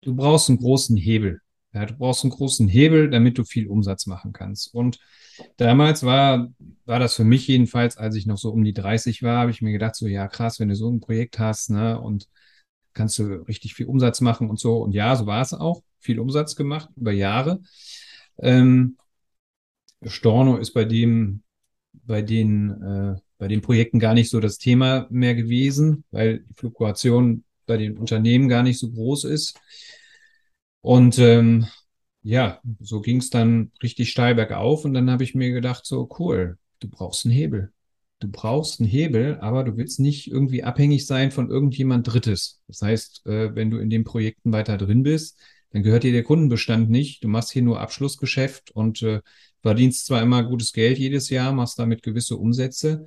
[0.02, 1.42] Du brauchst einen großen Hebel.
[1.74, 4.74] Ja, du brauchst einen großen Hebel, damit du viel Umsatz machen kannst.
[4.74, 5.00] Und
[5.58, 6.48] damals war,
[6.86, 9.62] war das für mich jedenfalls, als ich noch so um die 30 war, habe ich
[9.62, 12.30] mir gedacht, so, ja, krass, wenn du so ein Projekt hast, ne, und
[12.96, 14.78] kannst du richtig viel Umsatz machen und so.
[14.80, 15.84] Und ja, so war es auch.
[16.00, 17.62] Viel Umsatz gemacht über Jahre.
[18.40, 18.98] Ähm,
[20.06, 21.44] Storno ist bei dem,
[21.94, 26.54] bei den, äh, bei den Projekten gar nicht so das Thema mehr gewesen, weil die
[26.56, 29.60] Fluktuation bei den Unternehmen gar nicht so groß ist.
[30.82, 31.68] Und ähm,
[32.22, 36.10] ja, so ging es dann richtig steil bergauf und dann habe ich mir gedacht, so
[36.20, 37.72] cool, du brauchst einen Hebel.
[38.26, 42.60] Du brauchst einen Hebel, aber du willst nicht irgendwie abhängig sein von irgendjemand Drittes.
[42.68, 46.24] Das heißt, äh, wenn du in den Projekten weiter drin bist, dann gehört dir der
[46.24, 47.24] Kundenbestand nicht.
[47.24, 49.22] Du machst hier nur Abschlussgeschäft und äh,
[49.62, 53.06] verdienst zwar immer gutes Geld jedes Jahr, machst damit gewisse Umsätze,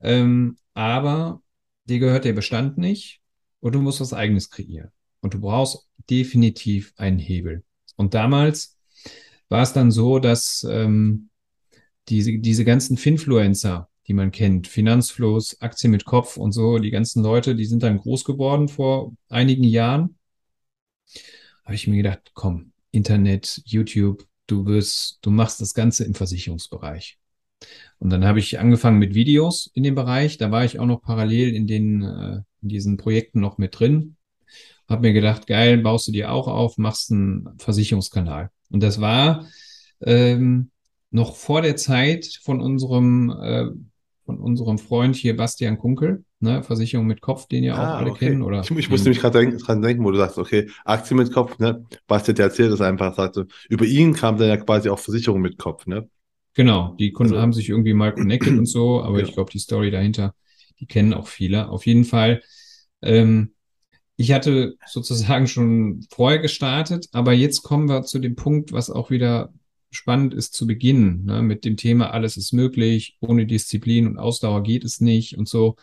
[0.00, 1.42] ähm, aber
[1.84, 3.20] dir gehört der Bestand nicht
[3.60, 4.90] und du musst was eigenes kreieren.
[5.20, 7.62] Und du brauchst definitiv einen Hebel.
[7.96, 8.78] Und damals
[9.50, 11.28] war es dann so, dass ähm,
[12.08, 17.22] diese, diese ganzen Finfluencer, die man kennt, Finanzfluss, Aktien mit Kopf und so, die ganzen
[17.22, 20.16] Leute, die sind dann groß geworden vor einigen Jahren.
[21.64, 27.18] Habe ich mir gedacht, komm, Internet, YouTube, du wirst, du machst das Ganze im Versicherungsbereich.
[27.98, 30.36] Und dann habe ich angefangen mit Videos in dem Bereich.
[30.38, 34.16] Da war ich auch noch parallel in den, äh, in diesen Projekten noch mit drin.
[34.88, 38.50] Hab mir gedacht, geil, baust du dir auch auf, machst einen Versicherungskanal.
[38.70, 39.46] Und das war
[40.00, 40.70] ähm,
[41.10, 43.66] noch vor der Zeit von unserem, äh,
[44.26, 48.10] von unserem Freund hier Bastian Kunkel, ne, Versicherung mit Kopf, den ihr ah, auch alle
[48.10, 48.26] okay.
[48.26, 48.42] kennen.
[48.42, 51.58] Oder ich, ich musste mich gerade dran denken, wo du sagst, okay, Aktien mit Kopf,
[51.58, 51.86] ne?
[52.06, 55.56] Bastian, der erzählt das einfach, sagte, über ihn kam dann ja quasi auch Versicherung mit
[55.56, 56.08] Kopf, ne?
[56.52, 59.26] Genau, die Kunden also, haben sich irgendwie mal connected und so, aber ja.
[59.26, 60.34] ich glaube, die Story dahinter,
[60.80, 61.68] die kennen auch viele.
[61.68, 62.42] Auf jeden Fall
[63.02, 63.52] ähm,
[64.16, 69.10] ich hatte sozusagen schon vorher gestartet, aber jetzt kommen wir zu dem Punkt, was auch
[69.10, 69.52] wieder
[69.90, 74.62] spannend ist zu beginnen, ne, mit dem Thema, alles ist möglich, ohne Disziplin und Ausdauer
[74.62, 75.76] geht es nicht und so.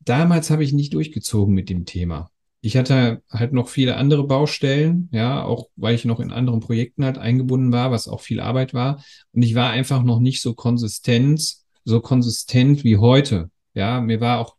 [0.00, 2.30] Damals habe ich nicht durchgezogen mit dem Thema.
[2.60, 7.04] Ich hatte halt noch viele andere Baustellen, ja, auch weil ich noch in anderen Projekten
[7.04, 9.04] halt eingebunden war, was auch viel Arbeit war.
[9.32, 13.50] Und ich war einfach noch nicht so konsistent, so konsistent wie heute.
[13.74, 14.56] Ja, mir war auch,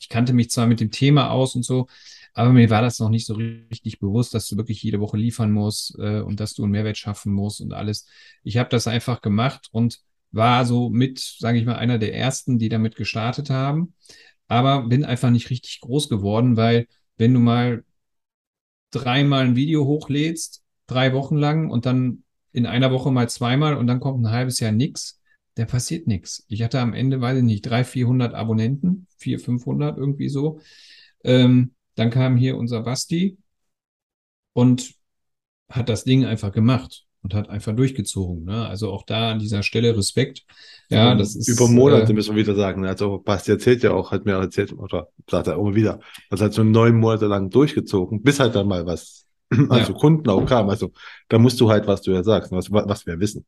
[0.00, 1.86] ich kannte mich zwar mit dem Thema aus und so,
[2.34, 5.52] aber mir war das noch nicht so richtig bewusst, dass du wirklich jede Woche liefern
[5.52, 8.06] musst äh, und dass du einen Mehrwert schaffen musst und alles.
[8.42, 10.00] Ich habe das einfach gemacht und
[10.32, 13.94] war so mit, sage ich mal, einer der ersten, die damit gestartet haben.
[14.48, 17.84] Aber bin einfach nicht richtig groß geworden, weil wenn du mal
[18.90, 23.86] dreimal ein Video hochlädst, drei Wochen lang und dann in einer Woche mal zweimal und
[23.86, 25.20] dann kommt ein halbes Jahr nichts,
[25.54, 26.44] da passiert nichts.
[26.48, 30.60] Ich hatte am Ende, weiß ich nicht, drei, vierhundert Abonnenten, vier, fünfhundert irgendwie so.
[31.22, 33.38] Ähm, dann kam hier unser Basti
[34.52, 34.94] und
[35.68, 38.44] hat das Ding einfach gemacht und hat einfach durchgezogen.
[38.44, 38.66] Ne?
[38.66, 40.44] Also auch da an dieser Stelle Respekt.
[40.90, 41.48] Ja, über, das ist.
[41.48, 42.84] Über Monate äh, müssen wir wieder sagen.
[42.84, 46.42] Also Basti erzählt ja auch, hat mir auch erzählt, oder sagt er immer wieder, das
[46.42, 49.26] hat so neun Monate lang durchgezogen, bis halt dann mal was,
[49.70, 49.98] also ja.
[49.98, 50.68] Kunden auch kam.
[50.68, 50.92] Also
[51.28, 53.46] da musst du halt, was du ja sagst, was, was wir wissen.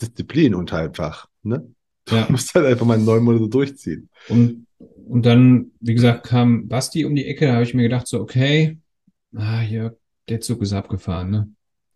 [0.00, 1.70] Disziplin und halt einfach, ne?
[2.06, 2.26] Du ja.
[2.30, 4.08] musst halt einfach mal neun Monate durchziehen.
[4.28, 4.66] Und
[5.10, 8.20] und dann, wie gesagt, kam Basti um die Ecke, da habe ich mir gedacht, so,
[8.20, 8.78] okay,
[9.34, 9.98] ah, hier,
[10.28, 11.48] der Zug ist abgefahren, ne?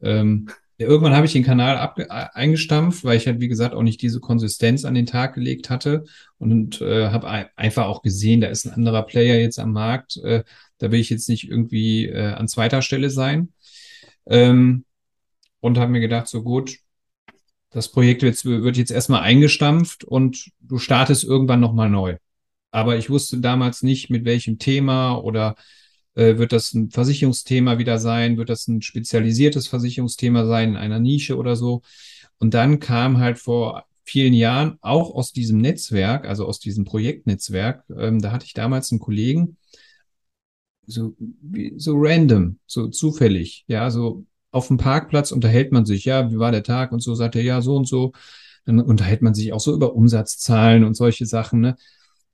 [0.02, 0.48] Ähm,
[0.78, 4.18] irgendwann habe ich den Kanal abge eingestampft, weil ich halt, wie gesagt, auch nicht diese
[4.18, 6.04] Konsistenz an den Tag gelegt hatte
[6.38, 10.16] und äh, habe ein einfach auch gesehen, da ist ein anderer Player jetzt am Markt.
[10.16, 10.42] Äh,
[10.78, 13.52] da will ich jetzt nicht irgendwie äh, an zweiter Stelle sein.
[14.26, 14.84] Ähm,
[15.60, 16.78] und habe mir gedacht, so gut,
[17.70, 22.16] das Projekt wird, wird jetzt erstmal eingestampft und du startest irgendwann nochmal neu.
[22.74, 25.54] Aber ich wusste damals nicht, mit welchem Thema oder
[26.16, 28.36] äh, wird das ein Versicherungsthema wieder sein?
[28.36, 31.82] Wird das ein spezialisiertes Versicherungsthema sein in einer Nische oder so?
[32.38, 37.84] Und dann kam halt vor vielen Jahren auch aus diesem Netzwerk, also aus diesem Projektnetzwerk,
[37.96, 39.56] ähm, da hatte ich damals einen Kollegen,
[40.84, 41.14] so,
[41.76, 46.50] so random, so zufällig, ja, so auf dem Parkplatz unterhält man sich, ja, wie war
[46.50, 48.12] der Tag und so, sagt er, ja, so und so.
[48.64, 51.76] Dann unterhält man sich auch so über Umsatzzahlen und solche Sachen, ne?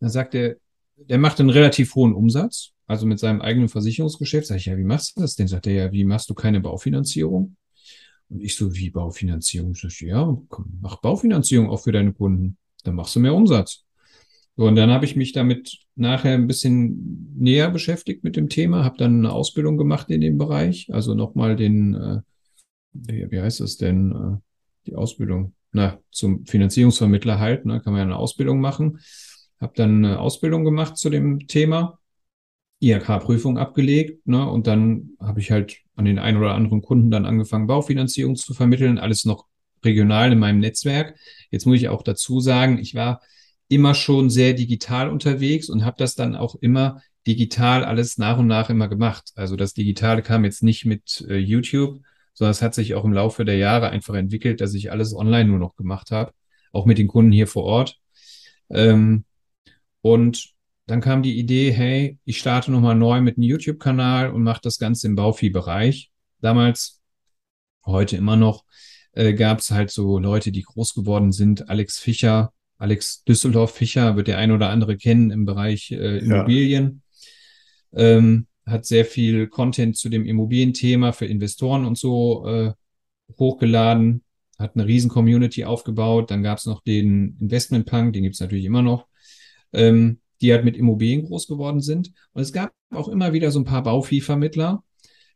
[0.01, 0.57] Dann sagt er,
[0.97, 4.47] der macht einen relativ hohen Umsatz, also mit seinem eigenen Versicherungsgeschäft.
[4.47, 5.49] Sag ich, ja, wie machst du das denn?
[5.49, 7.57] Sagt er, ja, wie machst du keine Baufinanzierung?
[8.29, 9.73] Und ich so, wie Baufinanzierung?
[9.73, 12.57] Ich, ja, komm, mach Baufinanzierung auch für deine Kunden.
[12.85, 13.85] Dann machst du mehr Umsatz.
[14.57, 18.85] So, und dann habe ich mich damit nachher ein bisschen näher beschäftigt mit dem Thema,
[18.85, 22.21] habe dann eine Ausbildung gemacht in dem Bereich, also nochmal den, äh,
[22.93, 24.37] wie, wie heißt das denn, äh,
[24.87, 29.01] die Ausbildung, na, zum Finanzierungsvermittler halt, ne, kann man ja eine Ausbildung machen.
[29.61, 31.99] Habe dann eine Ausbildung gemacht zu dem Thema,
[32.81, 37.27] IHK-Prüfung abgelegt, ne, und dann habe ich halt an den einen oder anderen Kunden dann
[37.27, 39.47] angefangen, Baufinanzierung zu vermitteln, alles noch
[39.85, 41.19] regional in meinem Netzwerk.
[41.51, 43.21] Jetzt muss ich auch dazu sagen, ich war
[43.69, 48.47] immer schon sehr digital unterwegs und habe das dann auch immer digital alles nach und
[48.47, 49.31] nach immer gemacht.
[49.37, 52.01] Also das Digitale kam jetzt nicht mit äh, YouTube,
[52.35, 55.49] sondern es hat sich auch im Laufe der Jahre einfach entwickelt, dass ich alles online
[55.49, 56.33] nur noch gemacht habe,
[56.73, 57.99] auch mit den Kunden hier vor Ort.
[58.71, 59.25] Ähm,
[60.03, 60.55] und
[60.87, 64.79] dann kam die Idee, hey, ich starte nochmal neu mit einem YouTube-Kanal und mache das
[64.79, 66.11] Ganze im Bauvieh-Bereich.
[66.41, 67.01] Damals,
[67.87, 68.65] heute immer noch,
[69.13, 71.69] äh, gab es halt so Leute, die groß geworden sind.
[71.69, 77.03] Alex Fischer, Alex Düsseldorf Fischer wird der ein oder andere kennen im Bereich äh, Immobilien.
[77.93, 78.01] Ja.
[78.01, 82.73] Ähm, hat sehr viel Content zu dem Immobilienthema für Investoren und so äh,
[83.39, 84.23] hochgeladen,
[84.59, 86.31] hat eine riesen Community aufgebaut.
[86.31, 89.07] Dann gab es noch den Investment Punk, den gibt es natürlich immer noch.
[89.73, 92.13] Ähm, die halt mit Immobilien groß geworden sind.
[92.33, 94.83] Und es gab auch immer wieder so ein paar Bauviehvermittler,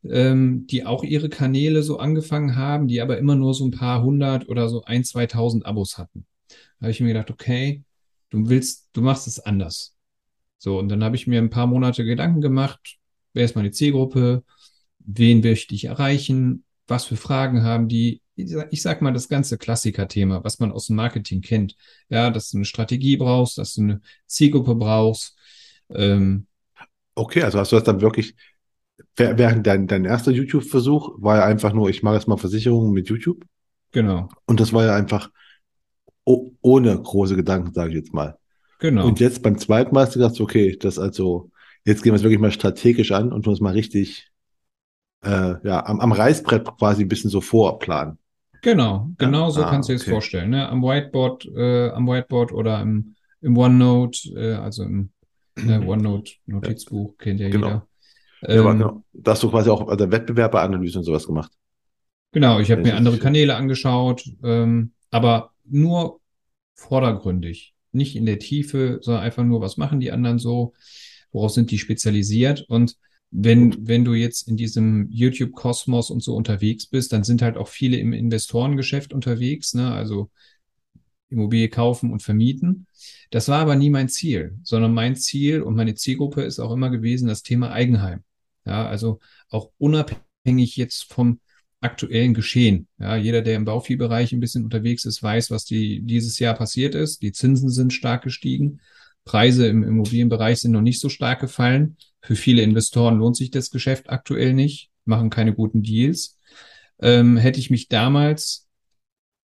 [0.04, 4.02] ähm, die auch ihre Kanäle so angefangen haben, die aber immer nur so ein paar
[4.02, 6.26] hundert oder so ein, zweitausend Abos hatten.
[6.48, 7.82] Da habe ich mir gedacht, okay,
[8.30, 9.96] du willst, du machst es anders.
[10.58, 12.96] So, und dann habe ich mir ein paar Monate Gedanken gemacht,
[13.34, 14.44] wer ist meine Zielgruppe,
[14.98, 20.42] wen möchte ich erreichen, was für Fragen haben die, ich sag mal, das ganze Klassiker-Thema,
[20.42, 21.76] was man aus dem Marketing kennt.
[22.08, 25.36] Ja, dass du eine Strategie brauchst, dass du eine Zielgruppe brauchst.
[25.90, 26.46] Ähm,
[27.14, 28.34] okay, also hast du das dann wirklich,
[29.16, 33.08] während dein, dein erster YouTube-Versuch war ja einfach nur, ich mache jetzt mal Versicherungen mit
[33.08, 33.44] YouTube.
[33.92, 34.28] Genau.
[34.46, 35.30] Und das war ja einfach
[36.24, 38.38] oh, ohne große Gedanken, sage ich jetzt mal.
[38.80, 39.06] Genau.
[39.06, 41.50] Und jetzt beim zweiten Mal hast du gesagt, okay, das also,
[41.84, 44.30] jetzt gehen wir es wirklich mal strategisch an und tun es mal richtig
[45.22, 48.18] äh, ja, am, am Reißbrett quasi ein bisschen so vorplanen.
[48.64, 49.50] Genau, genau ja?
[49.50, 50.06] so ah, kannst du dir okay.
[50.06, 50.50] das vorstellen.
[50.50, 50.66] Ne?
[50.66, 55.10] Am Whiteboard, äh, am Whiteboard oder im, im OneNote, äh, also im
[55.56, 57.24] äh, OneNote-Notizbuch, ja.
[57.24, 57.66] kennt ja genau.
[57.66, 57.88] jeder.
[58.42, 59.04] Ja, ähm, genau.
[59.12, 61.52] Da hast du quasi auch also Wettbewerberanalyse und sowas gemacht.
[62.32, 66.20] Genau, ich habe mir andere Kanäle angeschaut, ähm, aber nur
[66.74, 70.72] vordergründig, nicht in der Tiefe, sondern einfach nur, was machen die anderen so,
[71.32, 72.96] worauf sind die spezialisiert und
[73.36, 77.66] wenn, wenn du jetzt in diesem YouTube-Kosmos und so unterwegs bist, dann sind halt auch
[77.66, 79.92] viele im Investorengeschäft unterwegs, ne?
[79.92, 80.30] also
[81.30, 82.86] Immobilie kaufen und vermieten.
[83.30, 86.90] Das war aber nie mein Ziel, sondern mein Ziel und meine Zielgruppe ist auch immer
[86.90, 88.22] gewesen das Thema Eigenheim.
[88.64, 89.18] Ja, also
[89.48, 91.40] auch unabhängig jetzt vom
[91.80, 92.86] aktuellen Geschehen.
[92.98, 96.94] Ja, jeder, der im Bauviehbereich ein bisschen unterwegs ist, weiß, was die, dieses Jahr passiert
[96.94, 97.20] ist.
[97.20, 98.80] Die Zinsen sind stark gestiegen.
[99.24, 101.96] Preise im Immobilienbereich sind noch nicht so stark gefallen.
[102.24, 106.38] Für viele Investoren lohnt sich das Geschäft aktuell nicht, machen keine guten Deals.
[106.98, 108.66] Ähm, hätte ich mich damals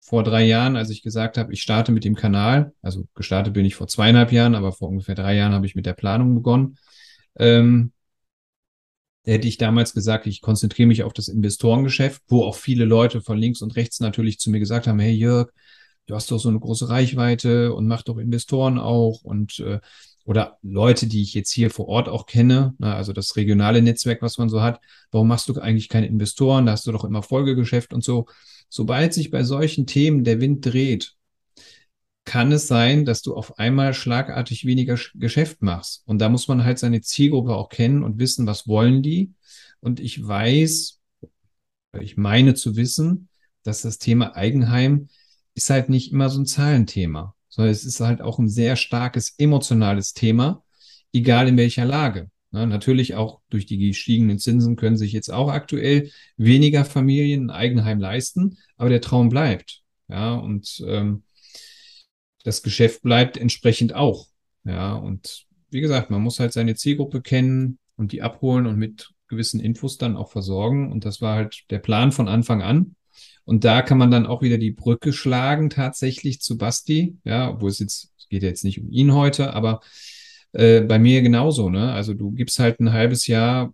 [0.01, 3.64] vor drei Jahren, als ich gesagt habe, ich starte mit dem Kanal, also gestartet bin
[3.64, 6.79] ich vor zweieinhalb Jahren, aber vor ungefähr drei Jahren habe ich mit der Planung begonnen,
[7.37, 7.93] ähm,
[9.24, 13.39] hätte ich damals gesagt, ich konzentriere mich auf das Investorengeschäft, wo auch viele Leute von
[13.39, 15.51] links und rechts natürlich zu mir gesagt haben, hey Jörg,
[16.07, 19.81] du hast doch so eine große Reichweite und mach doch Investoren auch und äh,
[20.29, 24.20] oder Leute, die ich jetzt hier vor Ort auch kenne, na, also das regionale Netzwerk,
[24.20, 24.79] was man so hat,
[25.11, 26.66] warum machst du eigentlich keine Investoren?
[26.66, 28.26] Da hast du doch immer Folgegeschäft und so.
[28.68, 31.16] Sobald sich bei solchen Themen der Wind dreht,
[32.26, 36.03] kann es sein, dass du auf einmal schlagartig weniger Geschäft machst.
[36.05, 39.33] Und da muss man halt seine Zielgruppe auch kennen und wissen, was wollen die
[39.81, 41.01] Und ich weiß,
[42.03, 43.31] ich meine zu wissen,
[43.62, 45.09] dass das Thema Eigenheim
[45.55, 49.35] ist halt nicht immer so ein Zahlenthema, sondern es ist halt auch ein sehr starkes
[49.39, 50.63] emotionales Thema,
[51.13, 52.31] egal in welcher Lage.
[52.51, 57.51] Na, natürlich auch durch die gestiegenen Zinsen können sich jetzt auch aktuell weniger Familien ein
[57.51, 59.83] Eigenheim leisten, aber der Traum bleibt.
[60.09, 61.25] Ja, und ähm,
[62.45, 64.29] das Geschäft bleibt entsprechend auch.
[64.65, 69.11] Ja, und wie gesagt, man muss halt seine Zielgruppe kennen und die abholen und mit
[69.29, 70.91] gewissen Infos dann auch versorgen.
[70.91, 72.97] Und das war halt der Plan von Anfang an.
[73.49, 77.17] Und da kann man dann auch wieder die Brücke schlagen, tatsächlich zu Basti.
[77.25, 79.81] Ja, obwohl es jetzt, es geht jetzt nicht um ihn heute, aber
[80.53, 81.91] äh, bei mir genauso, ne?
[81.95, 83.73] Also du gibst halt ein halbes Jahr,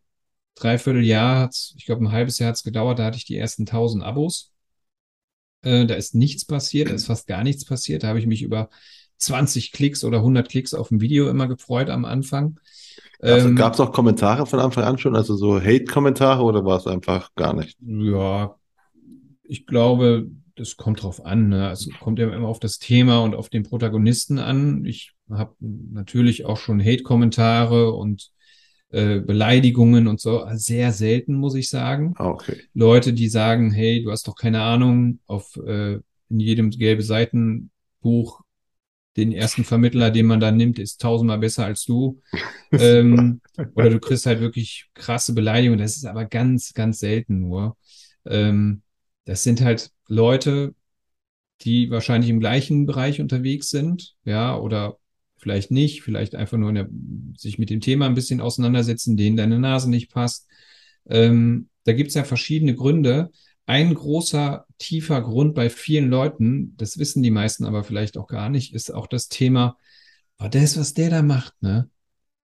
[0.55, 3.66] dreiviertel Jahr, ich glaube ein halbes Jahr hat es gedauert, da hatte ich die ersten
[3.66, 4.53] tausend Abos.
[5.62, 8.05] Äh, da ist nichts passiert, da ist fast gar nichts passiert.
[8.05, 8.68] Da habe ich mich über
[9.16, 12.61] 20 Klicks oder 100 Klicks auf ein Video immer gefreut am Anfang.
[13.20, 16.87] Ähm, Gab es auch Kommentare von Anfang an schon, also so Hate-Kommentare oder war es
[16.87, 17.77] einfach gar nicht?
[17.81, 18.55] Ja,
[19.45, 21.49] ich glaube, das kommt drauf an.
[21.49, 21.68] Ne?
[21.68, 24.84] Also kommt ja immer auf das Thema und auf den Protagonisten an.
[24.84, 28.30] Ich habe natürlich auch schon Hate-Kommentare und
[28.90, 30.47] äh, Beleidigungen und so.
[30.53, 32.14] Sehr selten, muss ich sagen.
[32.16, 32.57] Ah, okay.
[32.74, 35.95] Leute, die sagen, hey, du hast doch keine Ahnung, auf äh,
[36.30, 38.40] in jedem gelbe Seitenbuch
[39.16, 42.20] den ersten Vermittler, den man da nimmt, ist tausendmal besser als du.
[42.72, 43.40] ähm,
[43.74, 45.80] oder du kriegst halt wirklich krasse Beleidigungen.
[45.80, 47.76] Das ist aber ganz, ganz selten nur.
[48.26, 48.82] Ähm,
[49.25, 50.75] das sind halt Leute,
[51.62, 54.99] die wahrscheinlich im gleichen Bereich unterwegs sind, ja, oder
[55.37, 56.89] vielleicht nicht, vielleicht einfach nur der,
[57.37, 60.49] sich mit dem Thema ein bisschen auseinandersetzen, denen deine Nase nicht passt.
[61.07, 63.31] Ähm, da gibt es ja verschiedene Gründe.
[63.66, 68.51] Ein großer, tiefer Grund bei vielen Leuten, das wissen die meisten aber vielleicht auch gar
[68.51, 69.79] nicht, ist auch das Thema,
[70.39, 71.89] oh, das, was der da macht, ne,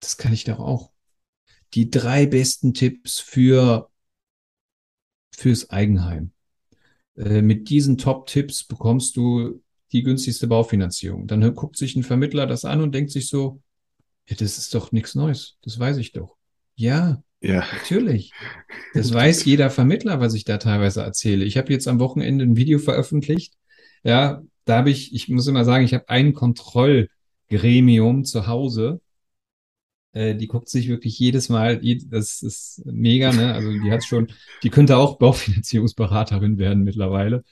[0.00, 0.92] das kann ich doch auch.
[1.74, 3.90] Die drei besten Tipps für
[5.36, 6.32] fürs Eigenheim.
[7.20, 9.62] Äh, mit diesen Top-Tipps bekommst du
[9.92, 11.26] die günstigste Baufinanzierung.
[11.26, 13.60] Dann guckt sich ein Vermittler das an und denkt sich so,
[14.28, 16.36] ja, das ist doch nichts Neues, das weiß ich doch.
[16.76, 17.64] Ja, ja.
[17.72, 18.32] natürlich.
[18.94, 21.44] Das weiß jeder Vermittler, was ich da teilweise erzähle.
[21.44, 23.54] Ich habe jetzt am Wochenende ein Video veröffentlicht.
[24.02, 29.00] Ja, da habe ich, ich muss immer sagen, ich habe ein Kontrollgremium zu Hause,
[30.12, 33.54] äh, die guckt sich wirklich jedes Mal, das ist mega, ne?
[33.54, 34.28] Also die hat schon,
[34.62, 37.44] die könnte auch Baufinanzierungsberaterin werden mittlerweile,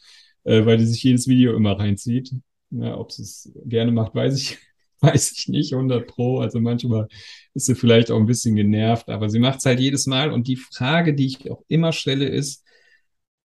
[0.45, 2.33] äh, weil die sich jedes Video immer reinzieht.
[2.71, 4.59] Ja, ob sie es gerne macht, weiß ich,
[5.01, 6.41] weiß ich nicht, 100 Pro.
[6.41, 7.09] Also manchmal
[7.55, 10.33] ist sie vielleicht auch ein bisschen genervt, aber sie macht es halt jedes Mal.
[10.33, 12.65] Und die Frage, die ich auch immer stelle, ist,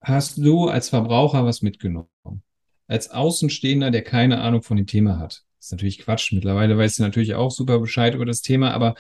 [0.02, 2.10] hast du als Verbraucher was mitgenommen?
[2.88, 5.43] Als Außenstehender, der keine Ahnung von dem Thema hat.
[5.60, 6.34] Das ist natürlich Quatsch.
[6.34, 8.95] Mittlerweile weiß sie natürlich auch super Bescheid über das Thema, aber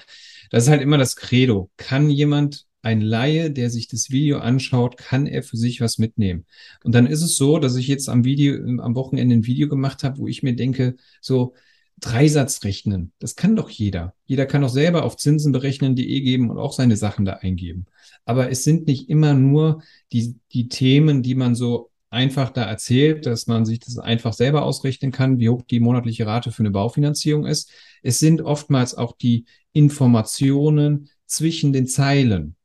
[0.51, 1.71] das ist halt immer das Credo.
[1.77, 6.45] Kann jemand, ein Laie, der sich das Video anschaut, kann er für sich was mitnehmen?
[6.83, 10.03] Und dann ist es so, dass ich jetzt am Video, am Wochenende ein Video gemacht
[10.03, 11.53] habe, wo ich mir denke, so,
[11.99, 13.11] Dreisatz rechnen.
[13.19, 14.15] Das kann doch jeder.
[14.25, 17.87] Jeder kann doch selber auf zinsenberechnen.de geben und auch seine Sachen da eingeben.
[18.23, 19.83] Aber es sind nicht immer nur
[20.13, 24.63] die, die Themen, die man so einfach da erzählt, dass man sich das einfach selber
[24.63, 27.71] ausrechnen kann, wie hoch die monatliche Rate für eine Baufinanzierung ist.
[28.01, 32.55] Es sind oftmals auch die Informationen zwischen den Zeilen,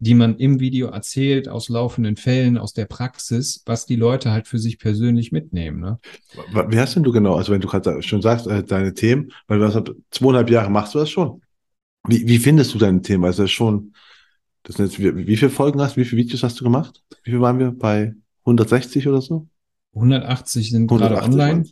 [0.00, 4.48] die man im Video erzählt, aus laufenden Fällen, aus der Praxis, was die Leute halt
[4.48, 5.80] für sich persönlich mitnehmen.
[5.80, 5.98] Ne?
[6.68, 9.58] Wie hast denn du genau, also wenn du gerade schon sagst, äh, deine Themen, weil
[9.58, 11.42] du hast zweieinhalb Jahre machst du das schon.
[12.06, 13.24] Wie, wie findest du deine Themen?
[13.24, 13.92] Also schon,
[14.62, 17.02] das sind jetzt, wie, wie viele Folgen hast du, wie viele Videos hast du gemacht?
[17.22, 18.14] Wie viel waren wir bei
[18.48, 19.46] 160 oder so?
[19.94, 21.64] 180 sind 180 gerade online.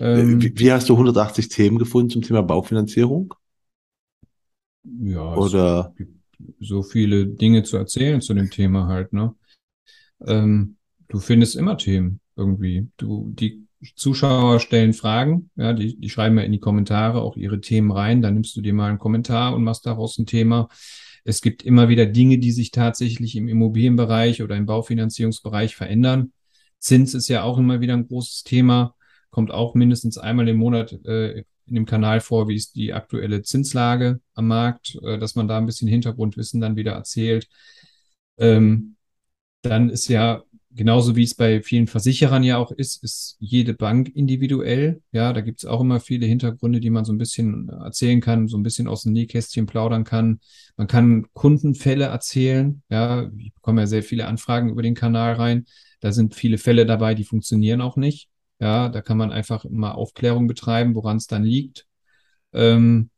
[0.00, 3.34] Ähm, wie, wie, hast du 180 Themen gefunden zum Thema Baufinanzierung?
[5.00, 5.94] Ja, oder
[6.60, 9.34] so viele Dinge zu erzählen zu dem Thema halt, ne?
[10.26, 10.76] Ähm,
[11.08, 12.88] du findest immer Themen irgendwie.
[12.96, 17.60] Du, die Zuschauer stellen Fragen, ja, die, die schreiben ja in die Kommentare auch ihre
[17.60, 20.68] Themen rein, dann nimmst du dir mal einen Kommentar und machst daraus ein Thema.
[21.28, 26.32] Es gibt immer wieder Dinge, die sich tatsächlich im Immobilienbereich oder im Baufinanzierungsbereich verändern.
[26.78, 28.94] Zins ist ja auch immer wieder ein großes Thema,
[29.28, 33.42] kommt auch mindestens einmal im Monat äh, in dem Kanal vor, wie ist die aktuelle
[33.42, 37.46] Zinslage am Markt, äh, dass man da ein bisschen Hintergrundwissen dann wieder erzählt.
[38.38, 38.96] Ähm,
[39.60, 44.10] dann ist ja genauso wie es bei vielen Versicherern ja auch ist, ist jede Bank
[44.14, 45.02] individuell.
[45.12, 48.48] Ja, da gibt es auch immer viele Hintergründe, die man so ein bisschen erzählen kann,
[48.48, 50.40] so ein bisschen aus dem Nähkästchen plaudern kann.
[50.76, 52.82] Man kann Kundenfälle erzählen.
[52.90, 55.64] Ja, ich bekomme ja sehr viele Anfragen über den Kanal rein.
[56.00, 58.28] Da sind viele Fälle dabei, die funktionieren auch nicht.
[58.60, 61.86] Ja, da kann man einfach immer Aufklärung betreiben, woran es dann liegt.
[62.52, 63.10] Ähm,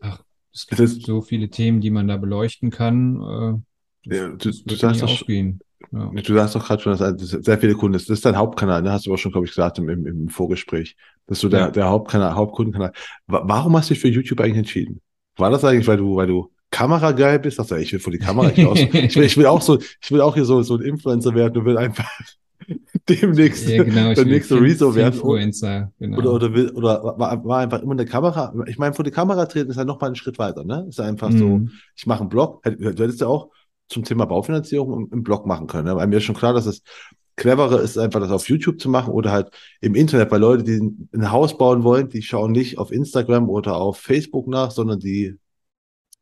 [0.00, 0.22] ach,
[0.52, 3.16] es gibt so viele Themen, die man da beleuchten kann.
[3.22, 3.62] Äh,
[4.08, 5.60] Das, Ja, du, das du sagst ausgehen.
[5.92, 6.10] Ja.
[6.10, 8.08] du sagst doch gerade schon, dass sehr viele Kunden ist.
[8.08, 8.92] Das ist dein Hauptkanal, ne?
[8.92, 10.96] Hast du auch schon, glaube ich, gesagt im, im, im Vorgespräch.
[11.26, 11.70] Das ist so der, Ja.
[11.70, 12.92] der Hauptkanal, Hauptkundenkanal.
[13.26, 15.00] Wa- Warum hast du dich für YouTube eigentlich entschieden?
[15.36, 17.58] War das eigentlich, weil du, weil du kamerageil bist?
[17.58, 20.10] Sagst du, ich will vor die Kamera, ich will so, ich will, auch so, ich
[20.10, 22.08] will auch hier so, so ein Influencer werden und will einfach
[23.08, 24.14] demnächst Ja, genau.
[24.14, 25.14] der nächste Rezo werden.
[25.14, 26.18] Influencer, genau.
[26.18, 28.52] Oder, oder, will, oder war, war einfach immer eine Kamera.
[28.66, 30.86] Ich meine, vor die Kamera treten ist ja noch mal einen Schritt weiter, ne?
[30.88, 31.70] Ist ja einfach so, Mhm.
[31.94, 32.62] ich mache einen Blog.
[32.64, 33.50] Du hättest ja auch
[33.88, 35.86] zum Thema Baufinanzierung einen Blog machen können.
[35.86, 35.96] Ne?
[35.96, 36.82] Weil mir ist schon klar, dass es
[37.36, 40.80] cleverer ist, einfach das auf YouTube zu machen oder halt im Internet, weil Leute, die
[40.80, 45.00] ein- ein Haus bauen wollen, die schauen nicht auf Instagram oder auf Facebook nach, sondern
[45.00, 45.36] die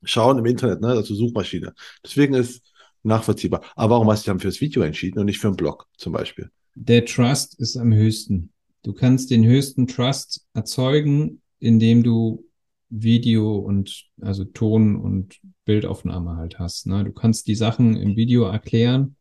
[0.03, 0.89] schauen im Internet, ne?
[0.89, 1.73] Also Suchmaschine.
[2.05, 2.62] Deswegen ist
[3.03, 3.62] nachvollziehbar.
[3.77, 6.12] Aber warum hast du dich dann fürs Video entschieden und nicht für einen Blog zum
[6.12, 6.51] Beispiel?
[6.75, 8.51] Der Trust ist am höchsten.
[8.83, 12.45] Du kannst den höchsten Trust erzeugen, indem du
[13.03, 16.87] Video und also Ton und Bildaufnahme halt hast.
[16.87, 17.05] Ne?
[17.05, 19.17] Du kannst die Sachen im Video erklären.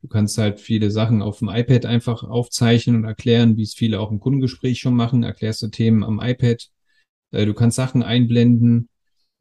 [0.00, 4.00] Du kannst halt viele Sachen auf dem iPad einfach aufzeichnen und erklären, wie es viele
[4.00, 5.22] auch im Kundengespräch schon machen.
[5.22, 6.68] Erklärst du Themen am iPad.
[7.32, 8.88] Äh, du kannst Sachen einblenden.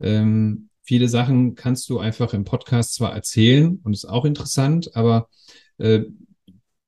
[0.01, 5.29] Ähm, viele Sachen kannst du einfach im Podcast zwar erzählen und ist auch interessant, aber
[5.77, 6.01] äh,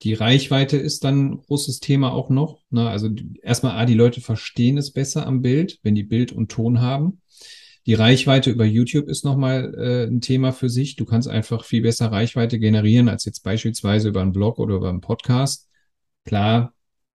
[0.04, 2.64] die Reichweite ist dann ein großes Thema auch noch.
[2.72, 2.90] Ne?
[2.90, 3.10] Also
[3.44, 7.22] erstmal, A, die Leute verstehen es besser am Bild, wenn die Bild und Ton haben.
[7.86, 10.96] Die Reichweite über YouTube ist nochmal äh, ein Thema für sich.
[10.96, 14.90] Du kannst einfach viel besser Reichweite generieren als jetzt beispielsweise über einen Blog oder über
[14.90, 15.68] einen Podcast.
[16.26, 16.74] Klar,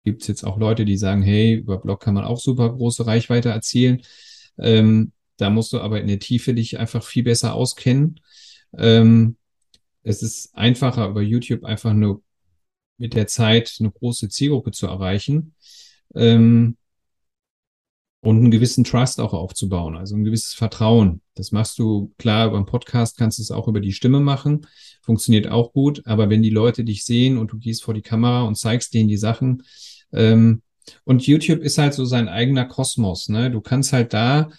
[0.05, 3.51] gibt's jetzt auch Leute, die sagen, hey, über Blog kann man auch super große Reichweite
[3.51, 4.03] erzielen.
[4.59, 8.20] Ähm, da musst du aber in der Tiefe dich einfach viel besser auskennen.
[8.76, 9.37] Ähm,
[10.05, 12.22] es ist einfacher, über YouTube einfach nur
[13.03, 15.55] mit der Zeit eine große Zielgruppe zu erreichen
[16.14, 16.76] ähm,
[18.20, 21.20] und einen gewissen Trust auch aufzubauen, also ein gewisses Vertrauen.
[21.34, 24.68] Das machst du, klar, beim Podcast kannst du es auch über die Stimme machen,
[25.00, 28.42] funktioniert auch gut, aber wenn die Leute dich sehen und du gehst vor die Kamera
[28.42, 29.64] und zeigst denen die Sachen,
[30.12, 30.62] ähm,
[31.03, 33.50] und YouTube ist halt so sein eigener Kosmos, ne?
[33.50, 34.50] Du kannst halt da,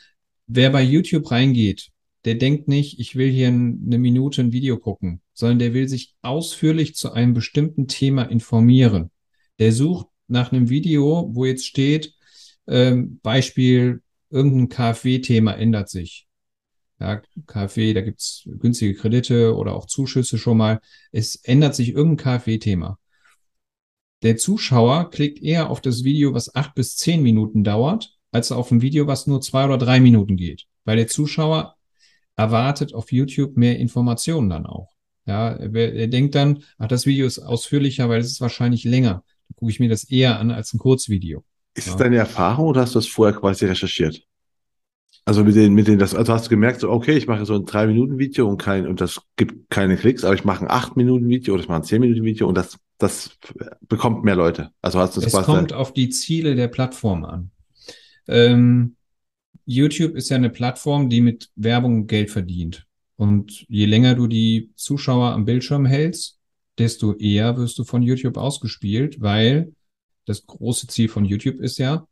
[0.48, 1.93] wer bei YouTube reingeht,
[2.26, 5.88] der denkt nicht, ich will hier ein- eine Minute ein Video gucken, sondern der will
[5.88, 9.12] sich ausführlich zu einem bestimmten Thema informieren.
[9.60, 12.14] Der sucht nach einem Video, wo jetzt steht,
[12.68, 16.28] ähm, Beispiel, irgendein KfW-Thema ändert sich.
[17.00, 20.80] Ja, KfW, da gibt's günstige Kredite oder auch Zuschüsse schon mal.
[21.12, 22.98] Es ändert sich irgendein KfW-Thema.
[24.22, 28.72] Der Zuschauer klickt eher auf das Video, was acht bis zehn Minuten dauert, als auf
[28.72, 30.66] ein Video, was nur zwei oder drei Minuten geht.
[30.86, 31.76] Weil der Zuschauer
[32.36, 34.90] erwartet auf YouTube mehr Informationen dann auch.
[35.26, 39.24] Ja, er, er denkt dann, ach, das Video ist ausführlicher, weil es ist wahrscheinlich länger.
[39.48, 41.44] Dann gucke ich mir das eher an als ein Kurzvideo.
[41.76, 41.94] Ist Ja.
[41.94, 44.22] es deine Erfahrung oder hast du das vorher quasi recherchiert?
[45.26, 47.56] Also mit den, mit den, das, also hast du gemerkt, so, okay, ich mache so
[47.56, 51.64] ein 3-Minuten-Video und kein, und das gibt keine Klicks, aber ich mache ein 8-Minuten-Video oder
[51.64, 53.38] ich mache ein 10-Minuten-Video und das, das
[53.88, 54.72] bekommt mehr Leute.
[54.82, 57.52] Also hast du das Es kommt auf die Ziele der Plattform an.
[58.28, 58.98] Ähm,
[59.66, 62.86] YouTube ist ja eine Plattform, die mit Werbung Geld verdient.
[63.16, 66.40] Und je länger du die Zuschauer am Bildschirm hältst,
[66.78, 69.74] desto eher wirst du von YouTube ausgespielt, weil
[70.26, 72.08] das große Ziel von YouTube ist ja,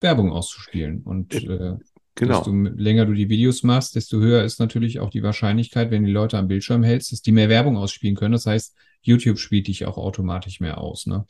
[0.00, 1.02] Werbung auszuspielen.
[1.02, 1.76] Und äh,
[2.14, 2.38] genau.
[2.38, 6.12] desto länger du die Videos machst, desto höher ist natürlich auch die Wahrscheinlichkeit, wenn die
[6.12, 8.32] Leute am Bildschirm hältst, dass die mehr Werbung ausspielen können.
[8.32, 11.26] Das heißt, YouTube spielt dich auch automatisch mehr aus, ne?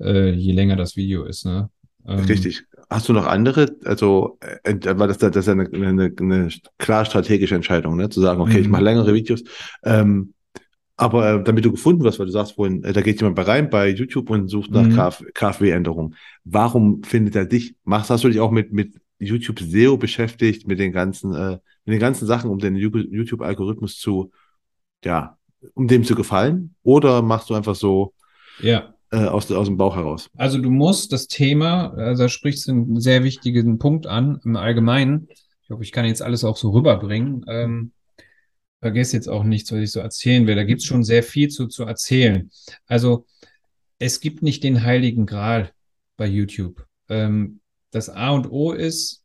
[0.00, 1.70] Äh, je länger das Video ist, ne?
[2.06, 2.64] Ähm, Richtig.
[2.90, 6.48] Hast du noch andere, also, äh, weil das, das ist ja eine, eine, eine
[6.78, 8.08] klar strategische Entscheidung, ne?
[8.08, 8.72] Zu sagen, okay, ich Mhm.
[8.72, 9.42] mache längere Videos.
[9.84, 10.34] Ähm,
[10.96, 13.42] aber äh, damit du gefunden wirst, weil du sagst vorhin, äh, da geht jemand bei
[13.42, 14.94] rein bei YouTube und sucht nach Mhm.
[14.94, 16.14] KF, KfW-Änderungen.
[16.44, 17.74] Warum findet er dich?
[17.84, 21.94] Machst hast du dich auch mit, mit YouTube SEO beschäftigt, mit den ganzen, äh, mit
[21.94, 24.30] den ganzen Sachen, um den YouTube-Algorithmus zu,
[25.04, 25.38] ja,
[25.74, 26.74] um dem zu gefallen?
[26.82, 28.12] Oder machst du einfach so
[28.58, 30.28] Ja, äh, aus, aus dem Bauch heraus?
[30.36, 34.56] also du musst das Thema, also da sprichst du einen sehr wichtigen Punkt an im
[34.56, 35.28] Allgemeinen.
[35.62, 37.44] Ich hoffe, ich kann jetzt alles auch so rüberbringen.
[37.48, 37.92] Ähm,
[38.80, 40.56] vergesse jetzt auch nichts, was ich so erzählen will.
[40.56, 42.50] Da gibt's schon sehr viel zu, zu erzählen.
[42.86, 43.26] Also
[43.98, 45.70] es gibt nicht den heiligen Gral
[46.16, 46.84] bei YouTube.
[47.08, 47.60] Ähm,
[47.92, 49.22] das A und O ist,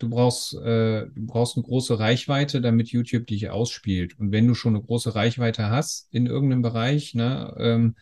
[0.00, 4.18] du brauchst, äh, du brauchst eine große Reichweite, damit YouTube dich ausspielt.
[4.18, 7.94] Und wenn du schon eine große Reichweite hast in irgendeinem Bereich, ne, ähm,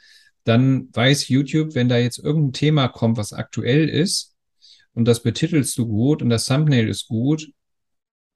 [0.44, 4.36] dann weiß YouTube, wenn da jetzt irgendein Thema kommt, was aktuell ist,
[4.92, 7.52] und das betitelst du gut und das Thumbnail ist gut,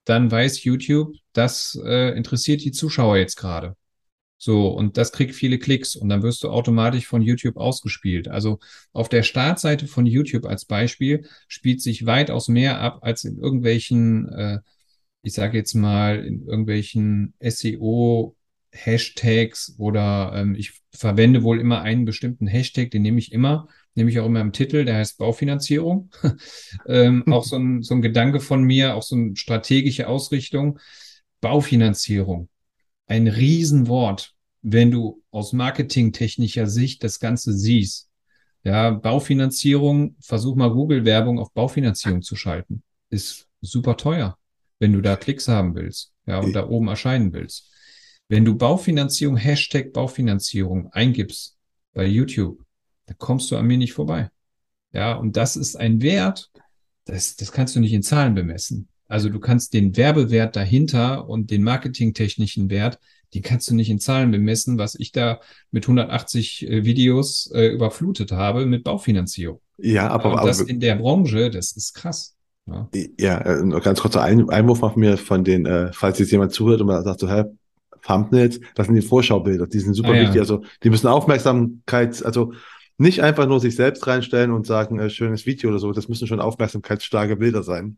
[0.05, 3.77] dann weiß YouTube, das äh, interessiert die Zuschauer jetzt gerade.
[4.37, 8.29] So, und das kriegt viele Klicks und dann wirst du automatisch von YouTube ausgespielt.
[8.29, 8.59] Also
[8.93, 14.29] auf der Startseite von YouTube als Beispiel spielt sich weitaus mehr ab als in irgendwelchen,
[14.29, 14.59] äh,
[15.23, 17.35] ich sage jetzt mal, in irgendwelchen
[18.75, 24.11] Hashtags oder ähm, ich verwende wohl immer einen bestimmten Hashtag, den nehme ich immer, nehme
[24.11, 26.11] ich auch immer im Titel, der heißt Baufinanzierung.
[26.87, 30.79] ähm, auch so ein, so ein Gedanke von mir, auch so eine strategische Ausrichtung.
[31.41, 32.49] Baufinanzierung.
[33.07, 38.09] Ein Riesenwort, wenn du aus marketingtechnischer Sicht das Ganze siehst.
[38.63, 42.83] Ja, Baufinanzierung, versuch mal Google-Werbung auf Baufinanzierung zu schalten.
[43.11, 44.39] Ist super teuer,
[44.79, 47.74] wenn du da Klicks haben willst, ja, und da oben erscheinen willst.
[48.29, 51.57] Wenn du Baufinanzierung, Hashtag Baufinanzierung eingibst
[51.93, 52.65] bei YouTube,
[53.07, 54.31] da kommst du an mir nicht vorbei.
[54.93, 56.51] Ja, und das ist ein Wert,
[57.05, 58.89] das, das kannst du nicht in Zahlen bemessen.
[59.09, 62.99] Also du kannst den Werbewert dahinter und den marketingtechnischen Wert,
[63.35, 67.67] die kannst du nicht in Zahlen bemessen, was ich da mit 180 äh, Videos äh,
[67.67, 69.61] überflutet habe mit Baufinanzierung.
[69.77, 72.37] Ja, aber, und das aber in der Branche, das ist krass.
[72.67, 76.53] Ja, ja äh, ganz kurzer Ein Einwurf von mir von den, äh, falls jetzt jemand
[76.53, 77.45] zuhört und man sagt so, hä,
[78.07, 80.37] Thumbnails, das sind die Vorschaubilder, die sind super ah, wichtig.
[80.37, 80.43] Ja.
[80.43, 82.53] Also die müssen Aufmerksamkeit, also
[82.99, 86.27] nicht einfach nur sich selbst reinstellen und sagen, äh, schönes Video oder so, das müssen
[86.27, 87.97] schon aufmerksamkeitsstarke Bilder sein.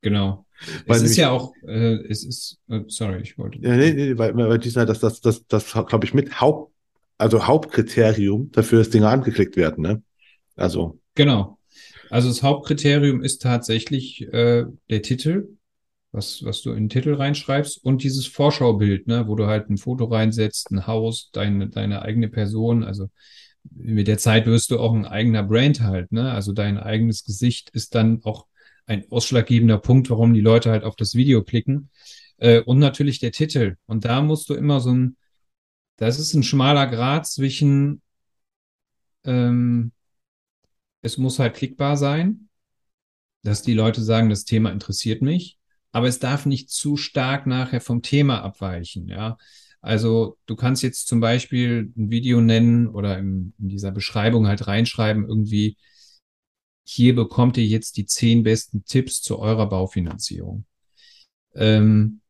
[0.00, 0.46] Genau.
[0.86, 3.58] Weil es ist ja auch, äh, es ist, äh, sorry, ich wollte.
[3.60, 6.72] Ja, nee, nee, weil, weil die halt, das, das, das, das, glaube ich, mit Haupt,
[7.16, 10.02] also Hauptkriterium dafür, dass Dinge angeklickt werden, ne?
[10.56, 10.98] Also.
[11.14, 11.58] Genau.
[12.10, 15.48] Also das Hauptkriterium ist tatsächlich äh, der Titel,
[16.12, 19.76] was, was du in den Titel reinschreibst und dieses Vorschaubild, ne, wo du halt ein
[19.76, 22.82] Foto reinsetzt, ein Haus, deine, deine eigene Person.
[22.82, 23.10] Also
[23.70, 26.32] mit der Zeit wirst du auch ein eigener Brand halt, ne?
[26.32, 28.46] Also dein eigenes Gesicht ist dann auch
[28.86, 31.90] ein ausschlaggebender Punkt, warum die Leute halt auf das Video klicken.
[32.38, 33.76] Äh, und natürlich der Titel.
[33.86, 35.16] Und da musst du immer so ein,
[35.96, 38.00] das ist ein schmaler Grad zwischen,
[39.24, 39.92] ähm,
[41.02, 42.48] es muss halt klickbar sein,
[43.42, 45.57] dass die Leute sagen, das Thema interessiert mich,
[45.92, 49.38] aber es darf nicht zu stark nachher vom Thema abweichen, ja.
[49.80, 54.66] Also du kannst jetzt zum Beispiel ein Video nennen oder in, in dieser Beschreibung halt
[54.66, 55.76] reinschreiben, irgendwie,
[56.84, 60.64] hier bekommt ihr jetzt die zehn besten Tipps zu eurer Baufinanzierung.
[61.54, 62.20] Ähm,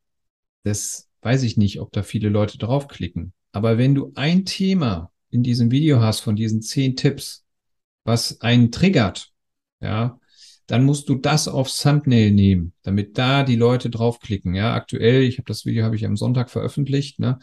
[0.64, 3.32] das weiß ich nicht, ob da viele Leute draufklicken.
[3.52, 7.44] Aber wenn du ein Thema in diesem Video hast von diesen zehn Tipps,
[8.04, 9.32] was einen triggert,
[9.80, 10.18] ja,
[10.68, 14.54] dann musst du das aufs Thumbnail nehmen, damit da die Leute draufklicken.
[14.54, 17.18] Ja, aktuell, ich habe das Video habe ich am Sonntag veröffentlicht.
[17.18, 17.38] Ne?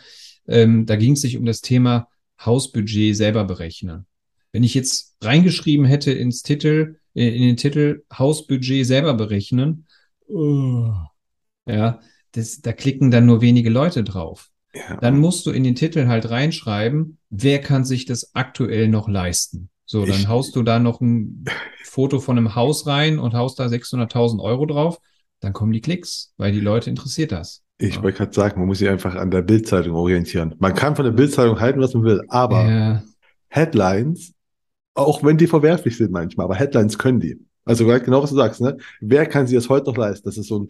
[0.47, 2.07] Ähm, da ging es sich um das Thema
[2.39, 4.05] Hausbudget selber berechnen.
[4.51, 9.87] Wenn ich jetzt reingeschrieben hätte ins Titel, äh, in den Titel Hausbudget selber berechnen,
[10.29, 10.93] uh,
[11.65, 11.99] ja,
[12.33, 14.51] das, da klicken dann nur wenige Leute drauf.
[14.71, 14.97] Ja.
[14.97, 19.69] Dann musst du in den Titel halt reinschreiben, wer kann sich das aktuell noch leisten.
[19.85, 21.45] So, dann ich, haust du da noch ein
[21.83, 24.99] Foto von einem Haus rein und haust da 600.000 Euro drauf.
[25.39, 27.63] Dann kommen die Klicks, weil die Leute interessiert das.
[27.77, 28.03] Ich ja.
[28.03, 30.55] wollte gerade sagen, man muss sich einfach an der Bildzeitung orientieren.
[30.59, 33.03] Man kann von der Bildzeitung halten, was man will, aber ja.
[33.49, 34.33] Headlines,
[34.93, 37.39] auch wenn die verwerflich sind manchmal, aber Headlines können die.
[37.65, 38.77] Also genau, was du sagst, ne?
[39.01, 40.25] Wer kann sich das heute noch leisten?
[40.25, 40.67] Das ist so ein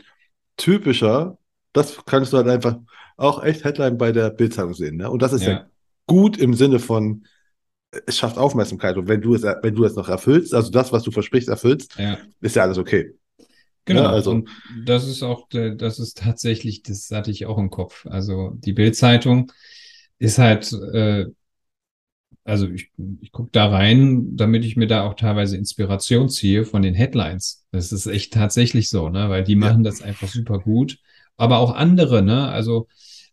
[0.57, 1.38] typischer,
[1.74, 2.78] das kannst du halt einfach
[3.18, 5.09] auch echt Headline bei der Bildzeitung sehen, ne?
[5.09, 5.66] Und das ist ja, ja
[6.07, 7.26] gut im Sinne von,
[8.06, 8.98] es schafft Aufmerksamkeit.
[8.98, 11.98] Und wenn du es, wenn du es noch erfüllst, also das, was du versprichst, erfüllst,
[11.98, 12.18] ja.
[12.41, 13.14] ist ja alles okay.
[13.86, 14.04] Genau.
[14.04, 14.32] Ja, also.
[14.32, 14.50] Und
[14.86, 18.06] das ist auch, das ist tatsächlich, das hatte ich auch im Kopf.
[18.08, 19.52] Also die Bildzeitung
[20.18, 21.26] ist halt, äh,
[22.43, 22.91] also ich,
[23.22, 27.66] ich gucke da rein, damit ich mir da auch teilweise Inspiration ziehe von den Headlines.
[27.72, 29.30] Das ist echt tatsächlich so, ne?
[29.30, 29.91] Weil die machen ja.
[29.91, 30.98] das einfach super gut.
[31.38, 32.48] Aber auch andere, ne?
[32.48, 32.88] Also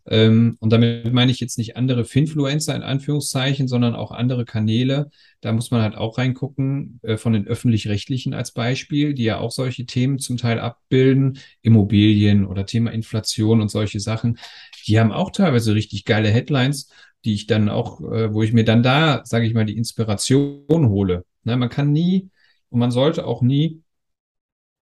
[0.07, 5.11] ähm, und damit meine ich jetzt nicht andere Finfluencer in Anführungszeichen, sondern auch andere Kanäle.
[5.41, 9.53] Da muss man halt auch reingucken, äh, von den öffentlich-rechtlichen als Beispiel, die ja auch
[9.53, 14.39] solche Themen zum Teil abbilden, Immobilien oder Thema Inflation und solche Sachen.
[14.87, 16.91] Die haben auch teilweise richtig geile Headlines,
[17.25, 20.89] die ich dann auch, äh, wo ich mir dann da, sage ich mal, die Inspiration
[20.89, 21.25] hole.
[21.45, 22.29] Na, man kann nie
[22.71, 23.83] und man sollte auch nie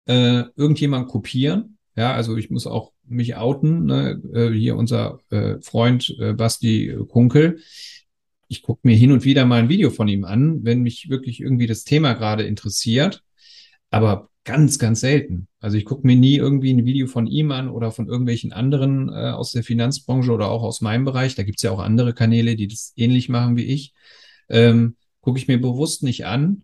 [0.07, 1.79] äh, irgendjemand kopieren.
[1.97, 4.21] Ja, also ich muss auch mich outen, ne?
[4.33, 7.61] äh, hier unser äh, Freund äh, Basti Kunkel.
[8.49, 11.41] Ich gucke mir hin und wieder mal ein Video von ihm an, wenn mich wirklich
[11.41, 13.23] irgendwie das Thema gerade interessiert,
[13.91, 15.47] aber ganz, ganz selten.
[15.61, 19.11] Also ich gucke mir nie irgendwie ein Video von ihm an oder von irgendwelchen anderen
[19.11, 21.35] äh, aus der Finanzbranche oder auch aus meinem Bereich.
[21.35, 23.93] Da gibt's ja auch andere Kanäle, die das ähnlich machen wie ich.
[24.49, 26.63] Ähm, gucke ich mir bewusst nicht an,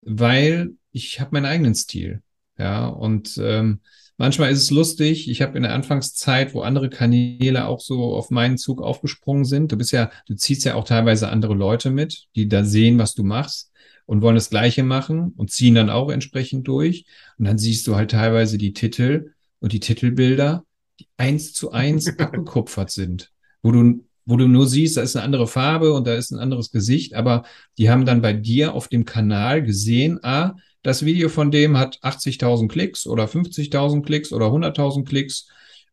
[0.00, 2.22] weil ich habe meinen eigenen Stil.
[2.56, 3.80] Ja, und ähm,
[4.20, 5.30] Manchmal ist es lustig.
[5.30, 9.72] Ich habe in der Anfangszeit, wo andere Kanäle auch so auf meinen Zug aufgesprungen sind.
[9.72, 13.14] Du bist ja, du ziehst ja auch teilweise andere Leute mit, die da sehen, was
[13.14, 13.72] du machst
[14.04, 17.06] und wollen das Gleiche machen und ziehen dann auch entsprechend durch.
[17.38, 20.66] Und dann siehst du halt teilweise die Titel und die Titelbilder,
[21.00, 25.24] die eins zu eins abgekupfert sind, wo du wo du nur siehst, da ist eine
[25.24, 27.44] andere Farbe und da ist ein anderes Gesicht, aber
[27.78, 31.98] die haben dann bei dir auf dem Kanal gesehen, ah, das Video von dem hat
[32.02, 35.48] 80.000 Klicks oder 50.000 Klicks oder 100.000 Klicks.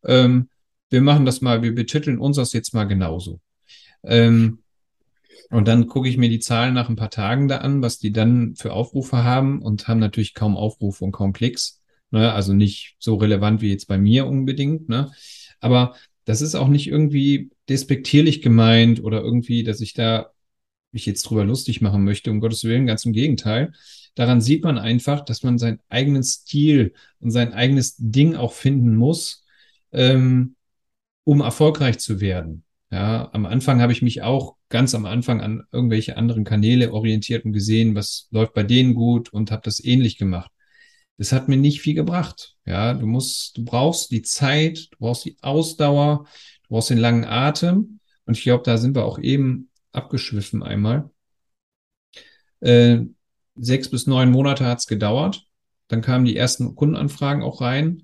[0.06, 0.50] Ähm,
[0.90, 3.42] wir machen das mal, wir betiteln uns das jetzt mal genauso.
[4.04, 4.60] Ähm,
[5.50, 8.12] und dann gucke ich mir die Zahlen nach ein paar Tagen da an, was die
[8.12, 11.82] dann für Aufrufe haben und haben natürlich kaum Aufrufe und kaum Klicks.
[12.12, 12.32] Ne?
[12.34, 14.90] Also nicht so relevant wie jetzt bei mir unbedingt.
[14.90, 15.12] Ne?
[15.60, 20.32] Aber das ist auch nicht irgendwie despektierlich gemeint oder irgendwie, dass ich da
[20.92, 23.74] mich jetzt drüber lustig machen möchte, um Gottes Willen, ganz im Gegenteil.
[24.18, 28.96] Daran sieht man einfach, dass man seinen eigenen Stil und sein eigenes Ding auch finden
[28.96, 29.46] muss,
[29.92, 30.56] ähm,
[31.24, 32.64] um erfolgreich zu werden.
[32.90, 37.46] Ja, am Anfang habe ich mich auch ganz am Anfang an irgendwelche anderen Kanäle orientiert
[37.46, 40.50] und gesehen, was läuft bei denen gut und habe das ähnlich gemacht.
[41.20, 42.56] Das hat mir nicht viel gebracht.
[42.66, 46.26] Ja, du musst, du brauchst die Zeit, du brauchst die Ausdauer,
[46.64, 48.00] du brauchst den langen Atem.
[48.26, 51.12] Und ich glaube, da sind wir auch eben abgeschwiffen einmal.
[52.62, 53.02] Äh,
[53.60, 55.44] sechs bis neun Monate hat's gedauert.
[55.88, 58.04] Dann kamen die ersten Kundenanfragen auch rein.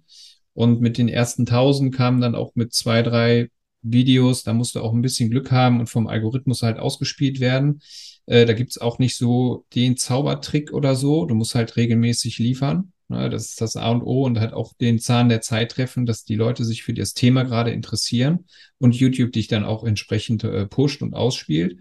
[0.54, 3.49] Und mit den ersten tausend kamen dann auch mit zwei, drei
[3.82, 7.82] Videos, da musst du auch ein bisschen Glück haben und vom Algorithmus halt ausgespielt werden.
[8.26, 11.26] Äh, da gibt's auch nicht so den Zaubertrick oder so.
[11.26, 12.93] Du musst halt regelmäßig liefern.
[13.10, 13.30] Ne?
[13.30, 16.24] Das ist das A und O und halt auch den Zahn der Zeit treffen, dass
[16.24, 18.45] die Leute sich für das Thema gerade interessieren
[18.80, 21.80] und YouTube dich dann auch entsprechend äh, pusht und ausspielt.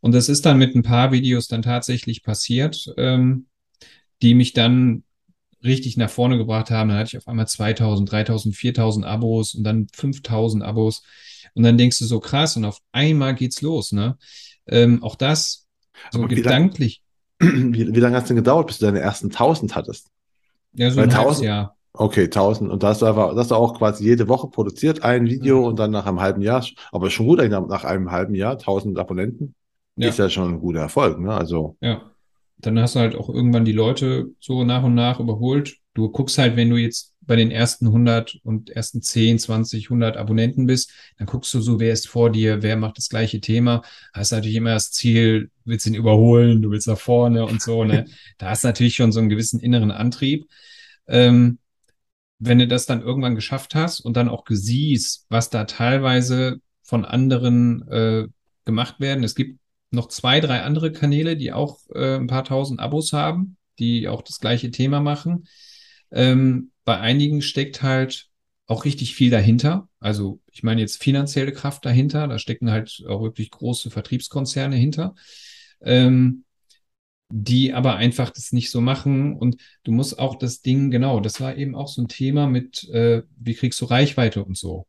[0.00, 3.46] Und das ist dann mit ein paar Videos dann tatsächlich passiert, ähm,
[4.22, 5.04] die mich dann
[5.62, 6.88] richtig nach vorne gebracht haben.
[6.90, 11.02] Dann hatte ich auf einmal 2000, 3000, 4000 Abos und dann 5000 Abos.
[11.54, 14.16] Und dann denkst du so krass und auf einmal geht's los, ne?
[14.66, 15.66] Ähm, auch das
[16.10, 17.02] so Aber wie gedanklich.
[17.40, 20.10] Lang, wie, wie lange hat es denn gedauert, bis du deine ersten 1000 hattest?
[20.72, 21.76] Ja, so Weil ein halbes 1000 Jahr.
[21.92, 22.70] Okay, 1000.
[22.70, 25.64] Und da hast du einfach, das auch quasi jede Woche produziert, ein Video Mhm.
[25.64, 29.54] und dann nach einem halben Jahr, aber schon gut, nach einem halben Jahr, 1000 Abonnenten,
[29.98, 31.32] ist Ja, ja schon ein guter Erfolg, ne?
[31.34, 32.06] Also, ja.
[32.58, 35.76] Dann hast du halt auch irgendwann die Leute so nach und nach überholt.
[35.94, 40.16] Du guckst halt, wenn du jetzt bei den ersten 100 und ersten 10, 20, 100
[40.18, 43.82] Abonnenten bist, dann guckst du so, wer ist vor dir, wer macht das gleiche Thema.
[44.12, 47.84] Hast natürlich immer das Ziel, du willst ihn überholen, du willst nach vorne und so,
[47.84, 48.04] ne?
[48.38, 50.46] Da hast du natürlich schon so einen gewissen inneren Antrieb.
[51.08, 51.58] Ähm,
[52.38, 57.04] wenn du das dann irgendwann geschafft hast und dann auch siehst, was da teilweise von
[57.04, 58.28] anderen äh,
[58.64, 59.24] gemacht werden.
[59.24, 59.59] Es gibt
[59.90, 64.22] noch zwei, drei andere Kanäle, die auch äh, ein paar tausend Abos haben, die auch
[64.22, 65.46] das gleiche Thema machen.
[66.12, 68.28] Ähm, bei einigen steckt halt
[68.66, 69.88] auch richtig viel dahinter.
[69.98, 72.28] Also ich meine jetzt finanzielle Kraft dahinter.
[72.28, 75.14] Da stecken halt auch wirklich große Vertriebskonzerne hinter.
[75.82, 76.44] Ähm,
[77.32, 79.36] die aber einfach das nicht so machen.
[79.36, 82.88] Und du musst auch das Ding, genau, das war eben auch so ein Thema mit,
[82.90, 84.86] äh, wie kriegst du Reichweite und so.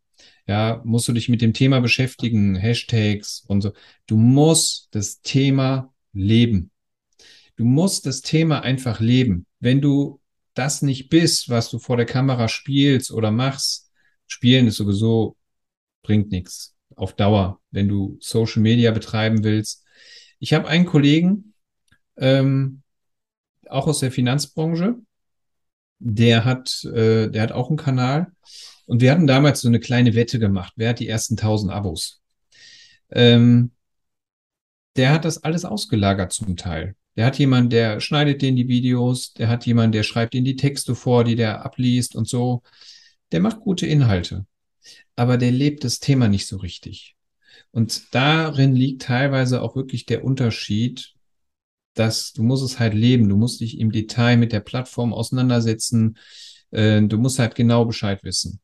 [0.47, 3.74] Ja, musst du dich mit dem Thema beschäftigen, Hashtags und so.
[4.07, 6.72] Du musst das Thema leben.
[7.55, 9.45] Du musst das Thema einfach leben.
[9.59, 10.19] Wenn du
[10.53, 13.91] das nicht bist, was du vor der Kamera spielst oder machst,
[14.28, 15.38] spielen ist sowieso,
[16.01, 19.86] bringt nichts auf Dauer, wenn du Social Media betreiben willst.
[20.39, 21.53] Ich habe einen Kollegen,
[22.17, 22.82] ähm,
[23.69, 24.95] auch aus der Finanzbranche.
[25.99, 28.32] Der hat, äh, der hat auch einen Kanal.
[28.91, 30.73] Und wir hatten damals so eine kleine Wette gemacht.
[30.75, 32.21] Wer hat die ersten 1000 Abos?
[33.09, 33.71] Ähm,
[34.97, 36.97] der hat das alles ausgelagert zum Teil.
[37.16, 39.32] Der hat jemanden, der schneidet den die Videos.
[39.32, 42.63] Der hat jemanden, der schreibt ihnen die Texte vor, die der abliest und so.
[43.32, 44.45] Der macht gute Inhalte.
[45.16, 47.16] Aber der lebt das Thema nicht so richtig.
[47.71, 51.13] Und darin liegt teilweise auch wirklich der Unterschied,
[51.93, 53.29] dass du musst es halt leben.
[53.29, 56.17] Du musst dich im Detail mit der Plattform auseinandersetzen.
[56.71, 58.59] Äh, du musst halt genau Bescheid wissen.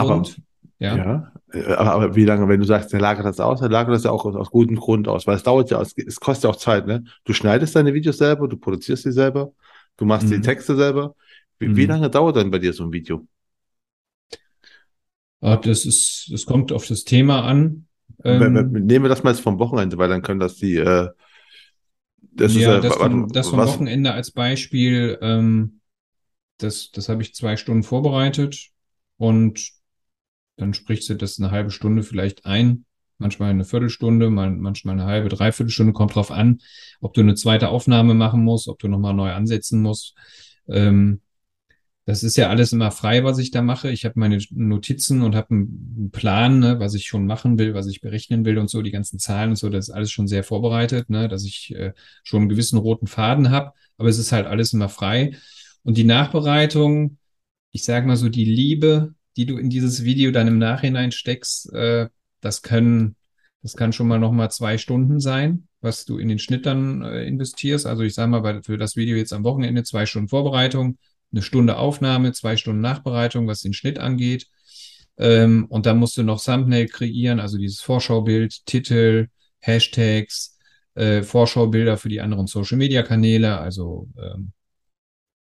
[0.00, 0.40] Aber, Und
[0.78, 3.68] ja, ja, äh, aber, aber wie lange, wenn du sagst, der lagert das aus, der
[3.70, 6.20] lagert das ja auch aus, aus gutem Grund aus, weil es dauert ja, es, es
[6.20, 7.04] kostet ja auch Zeit, ne?
[7.24, 9.52] Du schneidest deine Videos selber, du produzierst sie selber,
[9.96, 10.42] du machst die Mhm.
[10.42, 11.14] Texte selber.
[11.58, 11.86] Wie, wie Mhm.
[11.86, 13.26] lange dauert denn bei dir so ein Video?
[15.42, 17.86] Ah, das ist, das kommt auf das Thema an.
[18.24, 21.08] Ähm, Nehmen wir das mal jetzt vom Wochenende, weil dann können das die, äh,
[22.32, 25.80] das ist ja, ja, das warte, vom, das vom was, Wochenende als Beispiel, ähm,
[26.58, 28.70] das, das habe ich zwei Stunden vorbereitet
[29.18, 29.72] und
[30.60, 32.84] dann sprichst du das eine halbe Stunde vielleicht ein,
[33.18, 36.60] manchmal eine Viertelstunde, mal, manchmal eine halbe, dreiviertel Stunde, kommt drauf an,
[37.00, 40.14] ob du eine zweite Aufnahme machen musst, ob du nochmal neu ansetzen musst.
[40.68, 41.20] Ähm,
[42.06, 43.90] das ist ja alles immer frei, was ich da mache.
[43.90, 47.74] Ich habe meine Notizen und habe einen einen Plan, ne, was ich schon machen will,
[47.74, 50.26] was ich berechnen will und so, die ganzen Zahlen und so, das ist alles schon
[50.26, 51.92] sehr vorbereitet, ne, dass ich äh,
[52.24, 55.36] schon einen gewissen roten Faden habe, aber es ist halt alles immer frei.
[55.82, 57.18] Und die Nachbereitung,
[57.70, 61.72] ich sage mal so, die Liebe, die du in dieses Video dann im Nachhinein steckst,
[61.72, 62.08] äh,
[62.42, 63.16] das können
[63.62, 67.24] Das kann schon mal nochmal zwei Stunden sein, was du in den Schnitt dann äh,
[67.24, 67.86] investierst.
[67.86, 70.98] Also ich sage mal, für das Video jetzt am Wochenende zwei Stunden Vorbereitung,
[71.32, 74.46] eine Stunde Aufnahme, zwei Stunden Nachbereitung, was den Schnitt angeht.
[75.16, 79.28] Ähm, und dann musst du noch Thumbnail kreieren, also dieses Vorschaubild, Titel,
[79.60, 80.58] Hashtags,
[80.96, 84.52] äh, Vorschaubilder für die anderen Social-Media-Kanäle, also ähm,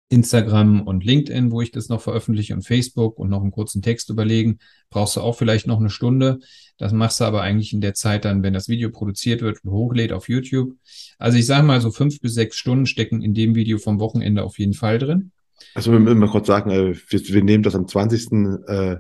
[0.08, 4.08] Instagram und LinkedIn, wo ich das noch veröffentliche und Facebook und noch einen kurzen Text
[4.08, 4.58] überlegen,
[4.88, 6.38] brauchst du auch vielleicht noch eine Stunde.
[6.78, 9.70] Das machst du aber eigentlich in der Zeit dann, wenn das Video produziert wird und
[9.72, 10.74] hochlädt auf YouTube.
[11.18, 14.44] Also ich sage mal so fünf bis sechs Stunden stecken in dem Video vom Wochenende
[14.44, 15.32] auf jeden Fall drin.
[15.74, 18.32] Also wir müssen mal kurz sagen, äh, wir, wir, nehmen das am 20.
[18.68, 18.96] Äh,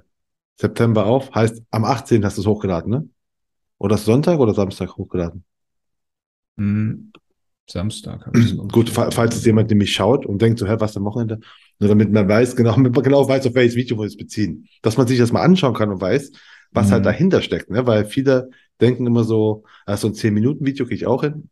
[0.56, 1.34] September auf.
[1.34, 2.24] Heißt, am 18.
[2.24, 3.08] hast du es hochgeladen, ne?
[3.78, 5.44] Oder Sonntag oder Samstag hochgeladen?
[7.68, 8.30] Samstag.
[8.72, 11.40] Gut, falls es jemand nämlich schaut und denkt so, hä, was am Wochenende?
[11.78, 14.68] Nur damit man weiß, genau, damit man genau weiß, auf welches Video wir es beziehen.
[14.82, 16.32] Dass man sich das mal anschauen kann und weiß,
[16.72, 16.92] was halt mhm.
[16.92, 17.86] halt dahinter steckt, ne?
[17.86, 21.48] Weil viele denken immer so, also ein 10-Minuten-Video kriege ich auch hin.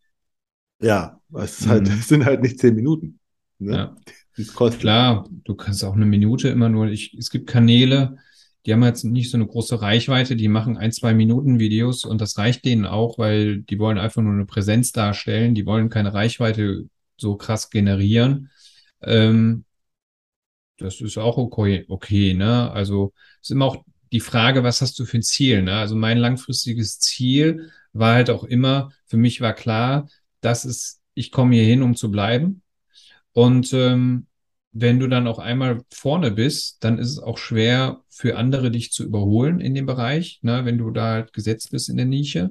[0.81, 1.95] Ja, es, ist halt, mhm.
[1.99, 3.19] es sind halt nicht 10 Minuten.
[3.59, 3.95] Ne?
[4.37, 4.71] Ja.
[4.71, 8.19] Klar, du kannst auch eine Minute immer nur, ich, es gibt Kanäle,
[8.67, 12.21] die haben jetzt nicht so eine große Reichweite, die machen ein, zwei Minuten Videos und
[12.21, 16.15] das reicht denen auch, weil die wollen einfach nur eine Präsenz darstellen, die wollen keine
[16.15, 18.51] Reichweite so krass generieren.
[19.03, 19.65] Ähm,
[20.79, 22.71] das ist auch okay, okay, ne?
[22.73, 25.77] Also ist immer auch die Frage, was hast du für ein Ziel, ne?
[25.77, 30.09] Also mein langfristiges Ziel war halt auch immer, für mich war klar,
[30.41, 32.63] das ist, ich komme hier hin, um zu bleiben.
[33.33, 34.27] Und ähm,
[34.75, 38.91] wenn du dann auch einmal vorne bist, dann ist es auch schwer für andere dich
[38.91, 42.51] zu überholen in dem Bereich, ne, wenn du da halt gesetzt bist in der Nische.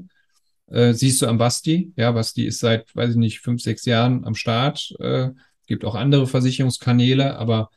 [0.68, 4.24] Äh, siehst du am Basti, ja, Basti ist seit, weiß ich nicht, fünf, sechs Jahren
[4.24, 5.32] am Start, äh,
[5.68, 7.70] gibt auch andere Versicherungskanäle, aber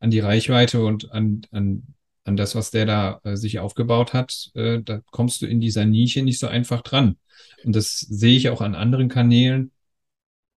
[0.00, 1.84] an die Reichweite und an, an,
[2.24, 5.84] an das, was der da äh, sich aufgebaut hat, äh, da kommst du in dieser
[5.84, 7.18] Nische nicht so einfach dran.
[7.64, 9.70] Und das sehe ich auch an anderen Kanälen,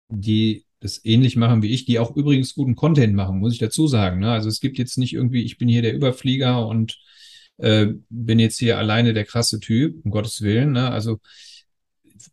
[0.07, 3.87] die das ähnlich machen wie ich, die auch übrigens guten Content machen, muss ich dazu
[3.87, 4.19] sagen.
[4.19, 4.31] Ne?
[4.31, 6.99] Also es gibt jetzt nicht irgendwie, ich bin hier der Überflieger und
[7.57, 10.73] äh, bin jetzt hier alleine der krasse Typ, um Gottes Willen.
[10.73, 10.91] Ne?
[10.91, 11.19] Also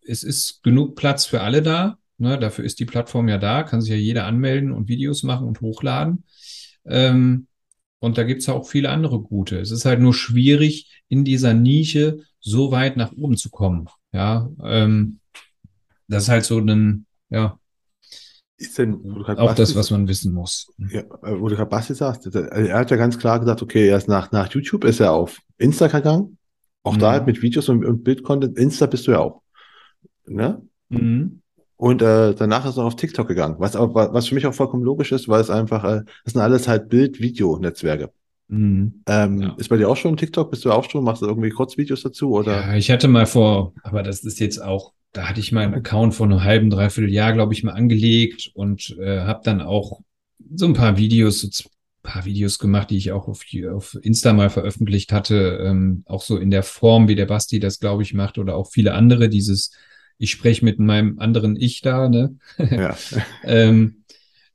[0.04, 1.96] es ist genug Platz für alle da.
[2.18, 2.38] Ne?
[2.38, 5.60] Dafür ist die Plattform ja da, kann sich ja jeder anmelden und Videos machen und
[5.60, 6.24] hochladen.
[6.86, 7.46] Ähm,
[8.00, 9.60] und da gibt's ja auch viele andere gute.
[9.60, 13.86] Es ist halt nur schwierig, in dieser Nische so weit nach oben zu kommen.
[14.12, 15.20] Ja, ähm,
[16.08, 17.59] das ist halt so ein, ja,
[18.60, 20.70] ist denn, auch das, was man wissen muss.
[20.90, 24.32] Ja, wo du gerade Basti sagst, er hat ja ganz klar gesagt, okay, erst nach,
[24.32, 26.36] nach YouTube ist er auf Insta gegangen.
[26.82, 26.98] Auch mhm.
[26.98, 28.58] da halt mit Videos und, und Bildcontent.
[28.58, 29.40] Insta bist du ja auch.
[30.26, 30.60] Ne?
[30.90, 31.40] Mhm.
[31.76, 34.82] Und äh, danach ist er auf TikTok gegangen, was, auch, was für mich auch vollkommen
[34.82, 38.10] logisch ist, weil es einfach, äh, das sind alles halt Bild-Video-Netzwerke.
[38.48, 39.02] Mhm.
[39.06, 39.54] Ähm, ja.
[39.56, 40.50] Ist bei dir auch schon TikTok?
[40.50, 41.02] Bist du auch schon?
[41.02, 42.32] Machst du irgendwie Kurzvideos dazu?
[42.32, 42.60] Oder?
[42.60, 46.14] Ja, ich hatte mal vor, aber das ist jetzt auch da hatte ich meinen Account
[46.14, 50.00] vor einem halben, dreiviertel Jahr, glaube ich, mal angelegt und äh, habe dann auch
[50.54, 51.70] so ein paar Videos, so ein
[52.02, 56.36] paar Videos gemacht, die ich auch auf, auf Insta mal veröffentlicht hatte, ähm, auch so
[56.36, 59.72] in der Form, wie der Basti das, glaube ich, macht oder auch viele andere, dieses,
[60.18, 62.36] ich spreche mit meinem anderen Ich da, ne?
[62.58, 62.96] Ja.
[63.44, 64.04] ähm,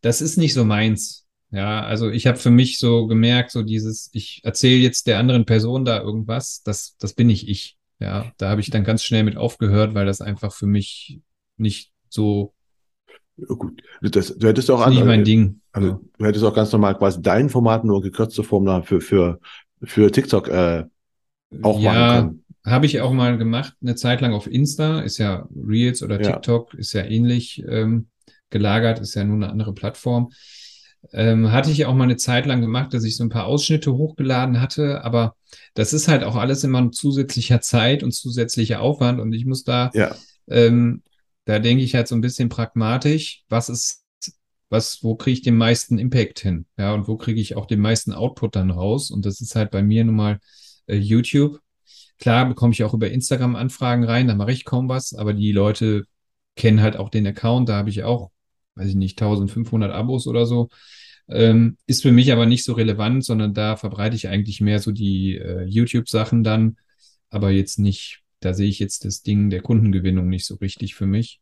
[0.02, 1.26] das ist nicht so meins.
[1.52, 5.46] Ja, also ich habe für mich so gemerkt, so dieses, ich erzähle jetzt der anderen
[5.46, 7.78] Person da irgendwas, das, das bin nicht ich.
[8.00, 11.22] Ja, da habe ich dann ganz schnell mit aufgehört, weil das einfach für mich
[11.58, 12.54] nicht so.
[13.38, 14.88] Gut, das, du hättest auch.
[14.88, 15.62] Nicht mein Ding.
[15.72, 16.00] Also, ja.
[16.18, 19.40] du hättest auch ganz normal quasi dein Format nur gekürzte Form für, für,
[19.84, 20.86] für TikTok äh,
[21.62, 22.46] auch ja, machen können.
[22.66, 26.74] Habe ich auch mal gemacht, eine Zeit lang auf Insta, ist ja Reels oder TikTok,
[26.74, 26.80] ja.
[26.80, 28.08] ist ja ähnlich ähm,
[28.50, 30.32] gelagert, ist ja nur eine andere Plattform.
[31.14, 33.94] Ähm, hatte ich auch mal eine Zeit lang gemacht, dass ich so ein paar Ausschnitte
[33.94, 35.36] hochgeladen hatte, aber
[35.74, 39.64] das ist halt auch alles immer ein zusätzlicher Zeit und zusätzlicher Aufwand und ich muss
[39.64, 40.16] da, ja.
[40.48, 41.04] ähm,
[41.46, 44.04] da denke ich halt so ein bisschen pragmatisch, was ist,
[44.70, 46.66] was, wo kriege ich den meisten Impact hin?
[46.78, 49.12] Ja, und wo kriege ich auch den meisten Output dann raus?
[49.12, 50.40] Und das ist halt bei mir nun mal
[50.88, 51.60] äh, YouTube.
[52.18, 55.52] Klar bekomme ich auch über Instagram Anfragen rein, da mache ich kaum was, aber die
[55.52, 56.06] Leute
[56.56, 58.32] kennen halt auch den Account, da habe ich auch
[58.76, 60.70] weiß ich nicht, 1500 Abos oder so.
[61.28, 64.92] Ähm, ist für mich aber nicht so relevant, sondern da verbreite ich eigentlich mehr so
[64.92, 66.78] die äh, YouTube-Sachen dann,
[67.30, 71.08] aber jetzt nicht, da sehe ich jetzt das Ding der Kundengewinnung nicht so richtig für
[71.08, 71.42] mich.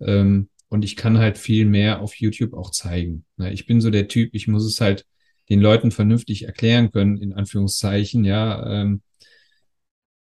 [0.00, 3.24] Ähm, und ich kann halt viel mehr auf YouTube auch zeigen.
[3.36, 5.06] Na, ich bin so der Typ, ich muss es halt
[5.48, 8.82] den Leuten vernünftig erklären können, in Anführungszeichen, ja.
[8.82, 9.02] Ähm,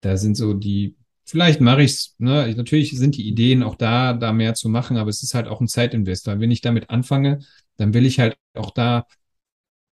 [0.01, 2.53] da sind so die vielleicht mache ich es, ne?
[2.57, 5.61] natürlich sind die Ideen auch da, da mehr zu machen, aber es ist halt auch
[5.61, 6.41] ein Zeitinvestor.
[6.41, 7.41] Wenn ich damit anfange,
[7.77, 9.07] dann will ich halt auch da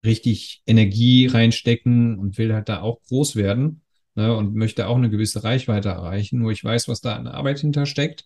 [0.06, 3.82] richtig Energie reinstecken und will halt da auch groß werden.
[4.16, 6.40] ne, und möchte auch eine gewisse Reichweite erreichen.
[6.40, 8.26] Nur ich weiß, was da an Arbeit hintersteckt,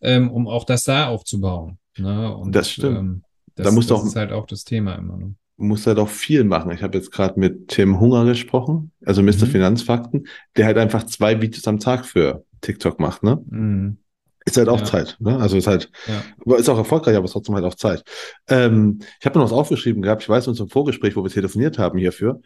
[0.00, 1.78] ähm, um auch das da aufzubauen.
[1.98, 2.34] Ne?
[2.34, 2.96] Und, Das stimmt.
[2.98, 3.22] Ähm,
[3.54, 5.18] das, Da musst das auch- ist halt auch das Thema immer.
[5.18, 5.34] Ne?
[5.58, 6.70] Muss halt auch viel machen.
[6.70, 9.44] Ich habe jetzt gerade mit Tim Hunger gesprochen, also Mr.
[9.46, 9.50] Mhm.
[9.50, 10.26] Finanzfakten,
[10.56, 13.42] der halt einfach zwei Videos am Tag für TikTok macht, ne?
[13.50, 13.98] Mhm.
[14.46, 14.84] Ist halt auch Ja.
[14.86, 15.36] Zeit, ne?
[15.38, 16.22] Also ist halt, Ja.
[16.46, 18.02] aber ist auch erfolgreich, aber ist trotzdem halt auch Zeit.
[18.48, 21.78] Ähm, ich habe noch was aufgeschrieben gehabt, ich weiß, in unserem Vorgespräch, wo wir telefoniert
[21.78, 22.40] haben hierfür,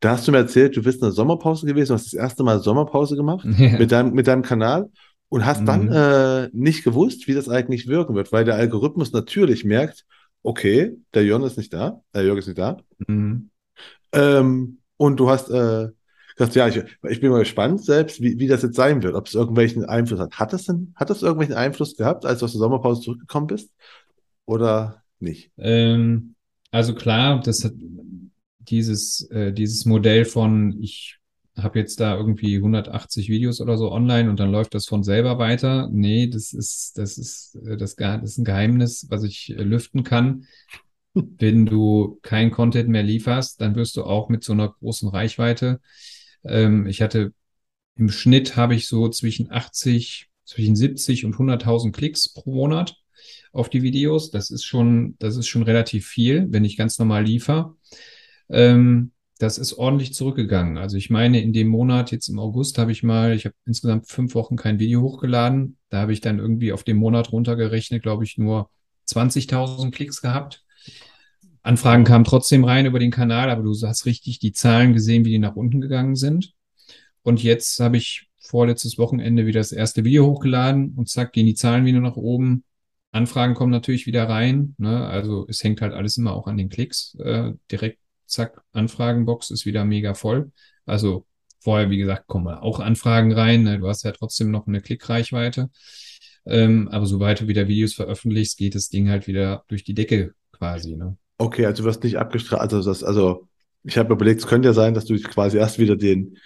[0.00, 2.44] da hast du mir erzählt, du bist in der Sommerpause gewesen, du hast das erste
[2.44, 3.78] Mal Sommerpause gemacht Ja.
[3.78, 4.90] mit deinem, mit deinem Kanal
[5.30, 5.92] und hast dann Mhm.
[5.92, 10.04] äh, nicht gewusst, wie das eigentlich wirken wird, weil der Algorithmus natürlich merkt,
[10.42, 13.50] okay, der Jörn ist nicht da, der Jörg ist nicht da, Mhm.
[14.12, 15.88] ähm, und du hast äh,
[16.36, 19.26] gesagt, ja, ich, ich bin mal gespannt selbst, wie, wie das jetzt sein wird, ob
[19.26, 20.38] es irgendwelchen Einfluss hat.
[20.38, 23.70] Hat es denn, hat das irgendwelchen Einfluss gehabt, als du aus der Sommerpause zurückgekommen bist?
[24.46, 25.50] Oder nicht?
[25.58, 26.34] Ähm,
[26.70, 27.72] also klar, das hat
[28.58, 31.18] dieses, äh, dieses Modell von, ich
[31.58, 35.38] habe jetzt da irgendwie 180 Videos oder so online und dann läuft das von selber
[35.38, 35.88] weiter.
[35.90, 40.04] Nee, das ist, das ist, äh, das, das ist ein Geheimnis, was ich äh, lüften
[40.04, 40.46] kann.
[41.14, 45.80] Wenn du kein Content mehr lieferst, dann wirst du auch mit so einer großen Reichweite.
[46.44, 47.32] Ähm, ich hatte
[47.96, 52.96] im Schnitt habe ich so zwischen 80, zwischen 70 und 100.000 Klicks pro Monat
[53.52, 54.30] auf die Videos.
[54.30, 57.74] Das ist schon, das ist schon relativ viel, wenn ich ganz normal liefere.
[58.48, 60.78] Ähm, das ist ordentlich zurückgegangen.
[60.78, 64.08] Also ich meine, in dem Monat, jetzt im August, habe ich mal, ich habe insgesamt
[64.08, 65.76] fünf Wochen kein Video hochgeladen.
[65.90, 68.68] Da habe ich dann irgendwie auf den Monat runtergerechnet, glaube ich, nur
[69.08, 70.64] 20.000 Klicks gehabt.
[71.62, 75.30] Anfragen kamen trotzdem rein über den Kanal, aber du hast richtig die Zahlen gesehen, wie
[75.30, 76.52] die nach unten gegangen sind.
[77.22, 81.54] Und jetzt habe ich vorletztes Wochenende wieder das erste Video hochgeladen und zack, gehen die
[81.54, 82.64] Zahlen wieder nach oben.
[83.12, 84.74] Anfragen kommen natürlich wieder rein.
[84.78, 85.06] Ne?
[85.06, 87.14] Also es hängt halt alles immer auch an den Klicks.
[87.16, 87.98] Äh, direkt,
[88.28, 90.52] zack, Anfragenbox ist wieder mega voll.
[90.86, 91.26] Also
[91.60, 93.64] vorher, wie gesagt, kommen auch Anfragen rein.
[93.64, 93.78] Ne?
[93.78, 95.70] Du hast ja trotzdem noch eine Klickreichweite.
[96.46, 100.32] Ähm, aber sobald du wieder Videos veröffentlichst, geht das Ding halt wieder durch die Decke
[100.52, 100.96] quasi.
[100.96, 101.16] Ne?
[101.36, 103.48] Okay, also du wirst nicht abgestraft, also das, also
[103.84, 106.36] ich habe überlegt, es könnte ja sein, dass du dich quasi erst wieder den,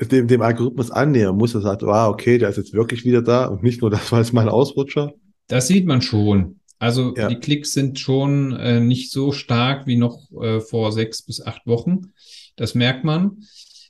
[0.00, 3.46] dem, dem Algorithmus annähern musst, der sagt, ah, okay, der ist jetzt wirklich wieder da
[3.46, 5.12] und nicht nur, das war jetzt mal ein Ausrutscher.
[5.48, 6.60] Das sieht man schon.
[6.78, 7.28] Also Ja.
[7.28, 11.66] die Klicks sind schon äh, nicht so stark wie noch äh, vor sechs bis acht
[11.66, 12.12] Wochen.
[12.56, 13.42] Das merkt man.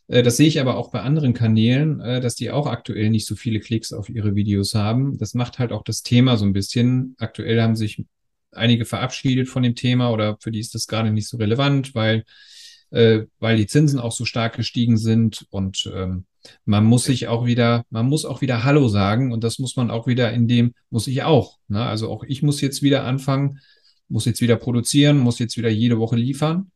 [0.08, 3.26] Äh, das sehe ich aber auch bei anderen Kanälen, äh, dass die auch aktuell nicht
[3.26, 5.18] so viele Klicks auf ihre Videos haben.
[5.18, 7.14] Das macht halt auch das Thema so ein bisschen.
[7.18, 8.04] Aktuell haben sich
[8.52, 12.24] einige verabschiedet von dem Thema oder für die ist das gerade nicht so relevant, weil,
[12.90, 16.24] äh, weil die Zinsen auch so stark gestiegen sind und ähm,
[16.64, 19.90] man muss sich auch wieder, man muss auch wieder Hallo sagen und das muss man
[19.90, 21.58] auch wieder in dem, muss ich auch.
[21.68, 21.84] Ne?
[21.84, 23.60] Also auch ich muss jetzt wieder anfangen,
[24.08, 26.70] muss jetzt wieder produzieren, muss jetzt wieder jede Woche liefern,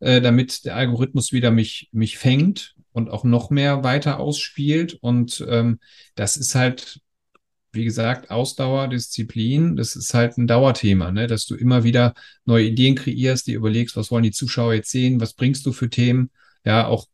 [0.00, 4.94] äh, damit der Algorithmus wieder mich, mich fängt und auch noch mehr weiter ausspielt.
[4.94, 5.78] Und ähm,
[6.14, 7.00] das ist halt,
[7.72, 11.26] wie gesagt, Ausdauer, Disziplin, das ist halt ein Dauerthema, ne?
[11.26, 12.14] dass du immer wieder
[12.44, 15.90] neue Ideen kreierst, dir überlegst, was wollen die Zuschauer jetzt sehen, was bringst du für
[15.90, 16.30] Themen,
[16.64, 17.06] ja, auch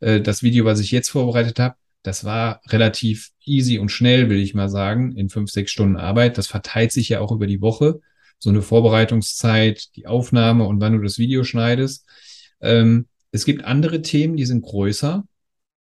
[0.00, 4.38] äh, das Video, was ich jetzt vorbereitet habe, das war relativ easy und schnell, will
[4.38, 6.38] ich mal sagen, in fünf, sechs Stunden Arbeit.
[6.38, 8.00] Das verteilt sich ja auch über die Woche.
[8.38, 12.06] So eine Vorbereitungszeit, die Aufnahme und wann du das Video schneidest.
[12.60, 15.24] Ähm, es gibt andere Themen, die sind größer,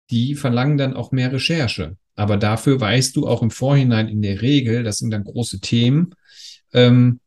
[0.10, 1.96] die verlangen dann auch mehr Recherche.
[2.16, 6.16] Aber dafür weißt du auch im Vorhinein in der Regel, das sind dann große Themen,
[6.74, 7.22] ähm,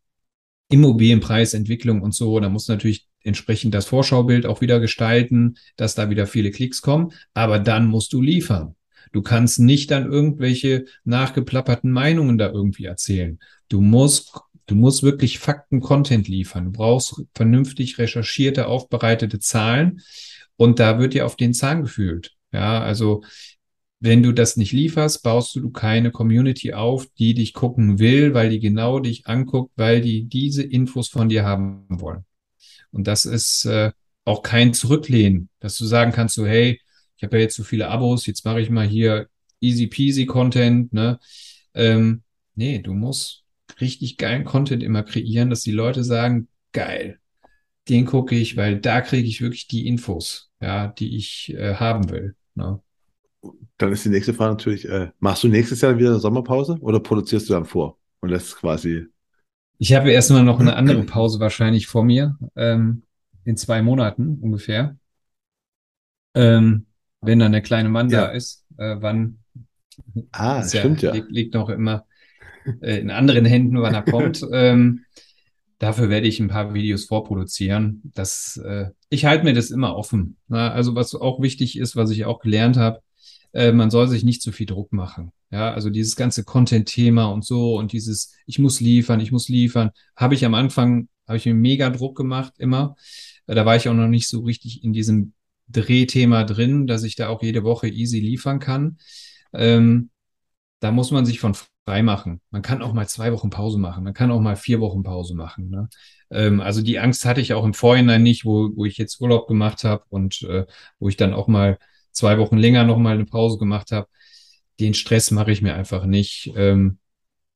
[0.68, 6.27] Immobilienpreisentwicklung und so, da muss natürlich entsprechend das Vorschaubild auch wieder gestalten, dass da wieder
[6.27, 8.74] viele Klicks kommen, aber dann musst du liefern.
[9.12, 13.39] Du kannst nicht dann irgendwelche nachgeplapperten Meinungen da irgendwie erzählen.
[13.69, 14.32] Du musst,
[14.66, 16.66] du musst wirklich Fakten-Content liefern.
[16.66, 20.01] Du brauchst vernünftig recherchierte, aufbereitete Zahlen
[20.57, 22.32] und da wird dir auf den Zahn gefühlt.
[22.53, 23.23] Ja, also
[24.01, 28.51] wenn du das nicht lieferst, baust du keine Community auf, die dich gucken will, weil
[28.51, 32.24] die genau dich anguckt, weil die diese Infos von dir haben wollen.
[32.93, 33.93] Und das ist äh,
[34.24, 36.81] auch kein Zurücklehnen, dass du sagen kannst, so, hey,
[37.16, 39.28] ich habe ja jetzt so viele Abos, jetzt mache ich mal hier
[39.60, 41.19] easy peasy Content, ne?
[41.74, 42.23] Ähm,
[42.55, 43.44] nee, du musst
[43.81, 47.19] richtig geilen Content immer kreieren, dass die Leute sagen, geil,
[47.89, 52.10] den gucke ich, weil da kriege ich wirklich die Infos, ja, die ich äh, haben
[52.10, 52.36] will.
[52.55, 52.81] Ne?
[53.78, 57.01] Dann ist die nächste Frage natürlich, äh, machst du nächstes Jahr wieder eine Sommerpause oder
[57.01, 59.06] produzierst du dann vor und lässt quasi,
[59.82, 63.02] Ich habe erstmal noch eine andere Pause wahrscheinlich vor mir, ähm,
[63.44, 64.96] in zwei Monaten ungefähr.
[66.36, 66.86] Ähm,
[67.20, 68.26] wenn dann der kleine Mann Ja.
[68.26, 69.38] da ist, äh, wann
[70.30, 71.12] ah, ist stimmt ja.
[71.12, 72.06] Liegt, liegt noch immer
[72.80, 74.46] äh, in anderen Händen, wann er kommt.
[74.52, 75.04] ähm,
[75.80, 78.02] dafür werde ich ein paar Videos vorproduzieren.
[78.14, 80.36] Das, äh, ich halte mir das immer offen.
[80.46, 83.00] Na, also was auch wichtig ist, was ich auch gelernt habe,
[83.52, 85.32] äh, man soll sich nicht zu viel Druck machen.
[85.50, 89.90] Ja, also dieses ganze Content-Thema und so und dieses, ich muss liefern, ich muss liefern,
[90.16, 92.96] habe ich am Anfang, habe ich mir mega Druck gemacht, immer.
[93.46, 95.34] Da war ich auch noch nicht so richtig in diesem
[95.68, 98.98] Drehthema drin, dass ich da auch jede Woche easy liefern kann.
[99.52, 100.10] Ähm,
[100.80, 101.54] da muss man sich von
[101.84, 102.40] frei machen.
[102.50, 104.04] Man kann auch mal zwei Wochen Pause machen.
[104.04, 105.68] Man kann auch mal vier Wochen Pause machen.
[105.68, 105.88] Ne?
[106.30, 109.48] Ähm, also die Angst hatte ich auch im Vorhinein nicht, wo, wo ich jetzt Urlaub
[109.48, 110.66] gemacht habe und äh,
[110.98, 111.78] wo ich dann auch mal
[112.12, 114.06] zwei Wochen länger noch mal eine Pause gemacht habe.
[114.80, 116.52] Den Stress mache ich mir einfach nicht.
[116.56, 116.98] Ähm,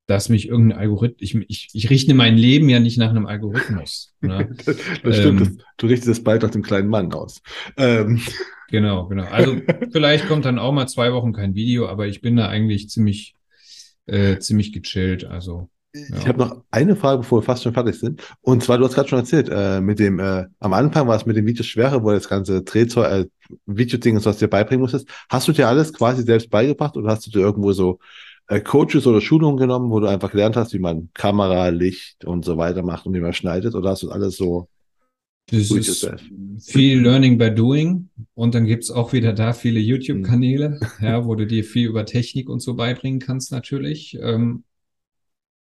[0.07, 4.15] dass mich irgendein Algorithmus, ich, ich, ich richte mein Leben ja nicht nach einem Algorithmus.
[4.20, 4.49] Ne?
[4.65, 7.43] das, das stimmt, ähm, du richtest es bald nach dem kleinen Mann aus.
[7.77, 8.23] Ähm.
[8.69, 9.24] Genau, genau.
[9.24, 9.57] Also
[9.93, 13.35] vielleicht kommt dann auch mal zwei Wochen kein Video, aber ich bin da eigentlich ziemlich,
[14.07, 15.24] äh, ziemlich gechillt.
[15.24, 15.69] Also
[16.10, 16.16] ja.
[16.18, 18.23] Ich habe noch eine Frage, bevor wir fast schon fertig sind.
[18.40, 21.27] Und zwar, du hast gerade schon erzählt, äh, mit dem, äh, am Anfang war es
[21.27, 23.27] mit dem Video schwerer, wo das ganze Drehzeug, äh,
[23.66, 25.09] Videoding und so, was dir beibringen musstest.
[25.28, 27.98] Hast du dir alles quasi selbst beigebracht oder hast du dir irgendwo so
[28.48, 32.44] äh, Coaches oder Schulungen genommen, wo du einfach gelernt hast, wie man Kamera, Licht und
[32.44, 33.74] so weiter macht und wie man schneidet?
[33.74, 34.68] Oder hast du alles so?
[35.48, 36.09] Das ist
[36.59, 41.05] viel Learning by Doing und dann gibt's auch wieder da viele YouTube-Kanäle, mhm.
[41.06, 44.18] ja, wo du dir viel über Technik und so beibringen kannst natürlich.
[44.20, 44.64] Ähm,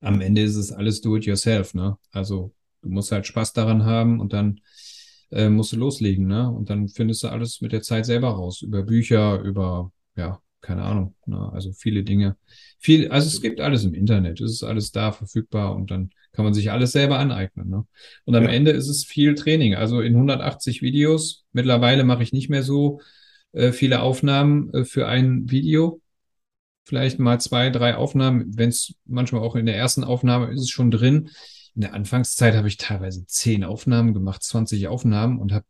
[0.05, 1.97] am Ende ist es alles do it yourself, ne?
[2.13, 2.53] Also
[2.83, 4.61] du musst halt Spaß daran haben und dann
[5.31, 6.51] äh, musst du loslegen, ne?
[6.51, 8.63] Und dann findest du alles mit der Zeit selber raus.
[8.63, 11.15] Über Bücher, über, ja, keine Ahnung.
[11.27, 11.51] Ne?
[11.53, 12.37] Also viele Dinge.
[12.79, 16.45] Viel, also es gibt alles im Internet, es ist alles da verfügbar und dann kann
[16.45, 17.69] man sich alles selber aneignen.
[17.69, 17.87] Ne?
[18.25, 18.51] Und am ja.
[18.51, 19.75] Ende ist es viel Training.
[19.75, 23.01] Also in 180 Videos, mittlerweile mache ich nicht mehr so
[23.53, 26.01] äh, viele Aufnahmen äh, für ein Video.
[26.85, 30.71] Vielleicht mal zwei, drei Aufnahmen, wenn es manchmal auch in der ersten Aufnahme ist es
[30.71, 31.31] schon drin.
[31.75, 35.65] In der Anfangszeit habe ich teilweise zehn Aufnahmen gemacht, 20 Aufnahmen und habe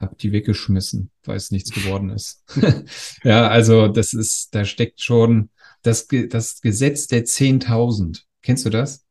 [0.00, 2.42] hab die weggeschmissen, weil es nichts geworden ist.
[3.22, 5.50] ja, also das ist, da steckt schon
[5.82, 8.22] das, das Gesetz der 10.000.
[8.42, 9.06] Kennst du das?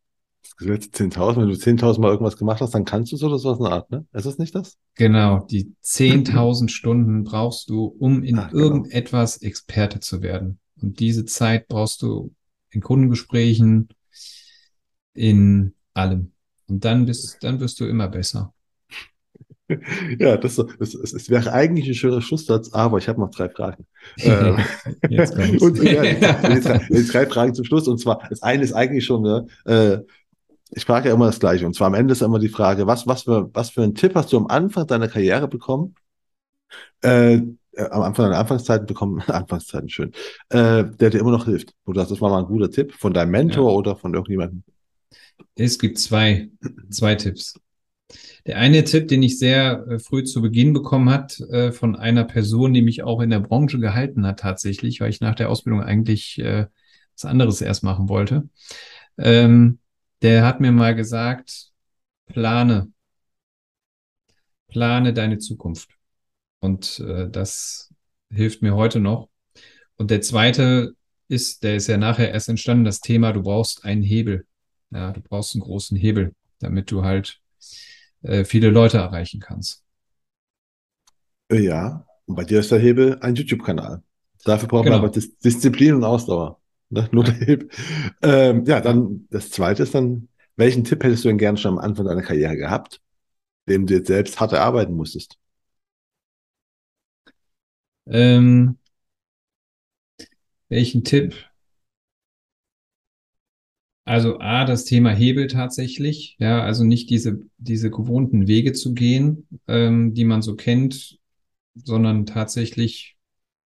[0.50, 3.38] Das Gesetz 10.000, wenn du 10.000 Mal irgendwas gemacht hast, dann kannst du es oder
[3.38, 4.06] so was eine Art, ne?
[4.14, 4.78] Ist das nicht das?
[4.96, 8.64] Genau, die 10.000 Stunden brauchst du, um in Ach, genau.
[8.64, 10.60] irgendetwas Experte zu werden.
[10.82, 12.34] Und diese Zeit brauchst du
[12.72, 13.90] in Kundengesprächen,
[15.14, 16.32] in allem.
[16.68, 18.54] Und dann bist, dann wirst du immer besser.
[20.18, 23.50] Ja, das, das, das, das wäre eigentlich ein schöner Schlusssatz, aber ich habe noch drei
[23.50, 23.86] Fragen.
[24.18, 24.58] Ähm,
[25.10, 27.88] jetzt und, ja, jetzt, jetzt drei Fragen zum Schluss.
[27.88, 30.00] Und zwar, das eine ist eigentlich schon, ne, äh,
[30.72, 31.66] ich frage ja immer das Gleiche.
[31.66, 34.16] Und zwar am Ende ist immer die Frage, was, was, für, was für einen Tipp
[34.16, 35.96] hast du am Anfang deiner Karriere bekommen?
[37.04, 40.12] Äh, äh am Anfang deiner Anfangszeiten bekommen, Anfangszeiten schön,
[40.50, 41.74] äh, der dir immer noch hilft.
[41.86, 43.78] Wo du sagst, das war mal ein guter Tipp von deinem Mentor ja.
[43.78, 44.64] oder von irgendjemandem?
[45.56, 46.50] Es gibt zwei,
[46.90, 47.60] zwei Tipps.
[48.46, 52.24] Der eine Tipp, den ich sehr äh, früh zu Beginn bekommen hat, äh, von einer
[52.24, 55.82] Person, die mich auch in der Branche gehalten hat tatsächlich, weil ich nach der Ausbildung
[55.82, 56.68] eigentlich äh,
[57.16, 58.50] was anderes erst machen wollte.
[59.18, 59.80] Ähm,
[60.22, 61.72] der hat mir mal gesagt,
[62.28, 62.92] plane,
[64.68, 65.90] plane deine Zukunft.
[66.60, 67.94] Und äh, das
[68.30, 69.30] hilft mir heute noch.
[69.96, 70.94] Und der zweite
[71.28, 74.46] ist, der ist ja nachher erst entstanden, das Thema, du brauchst einen Hebel.
[74.92, 77.40] Ja, du brauchst einen großen Hebel, damit du halt
[78.24, 79.84] äh, viele Leute erreichen kannst.
[81.50, 84.02] Äh, ja, und bei dir ist der Hebel ein YouTube-Kanal.
[84.46, 84.98] Dafür braucht genau.
[84.98, 86.59] man aber Dis Disziplin und Ausdauer.
[86.90, 87.08] Ne?
[87.12, 87.70] Nur der Hebel.
[88.22, 91.80] Ähm, ja, dann das zweite ist dann, welchen Tipp hättest du denn gerne schon am
[91.80, 93.02] Anfang deiner Karriere gehabt,
[93.70, 95.38] dem du jetzt selbst hart erarbeiten musstest?
[98.08, 98.78] Ähm,
[100.70, 101.36] welchen Tipp?
[104.06, 109.48] Also A, das Thema Hebel tatsächlich, ja, also nicht diese, diese gewohnten Wege zu gehen,
[109.68, 111.20] ähm, die man so kennt,
[111.76, 113.18] sondern tatsächlich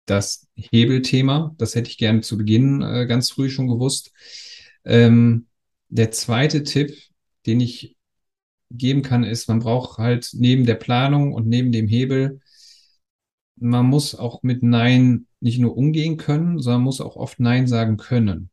[0.05, 1.55] das Hebelthema.
[1.57, 4.11] Das hätte ich gerne zu Beginn äh, ganz früh schon gewusst.
[4.85, 5.47] Ähm,
[5.89, 6.95] der zweite Tipp,
[7.45, 7.95] den ich
[8.71, 12.39] geben kann, ist, man braucht halt neben der Planung und neben dem Hebel,
[13.55, 17.97] man muss auch mit Nein nicht nur umgehen können, sondern muss auch oft Nein sagen
[17.97, 18.49] können.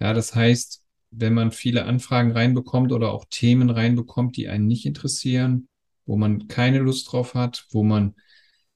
[0.00, 4.84] Ja, das heißt, wenn man viele Anfragen reinbekommt oder auch Themen reinbekommt, die einen nicht
[4.84, 5.68] interessieren,
[6.04, 8.14] wo man keine Lust drauf hat, wo man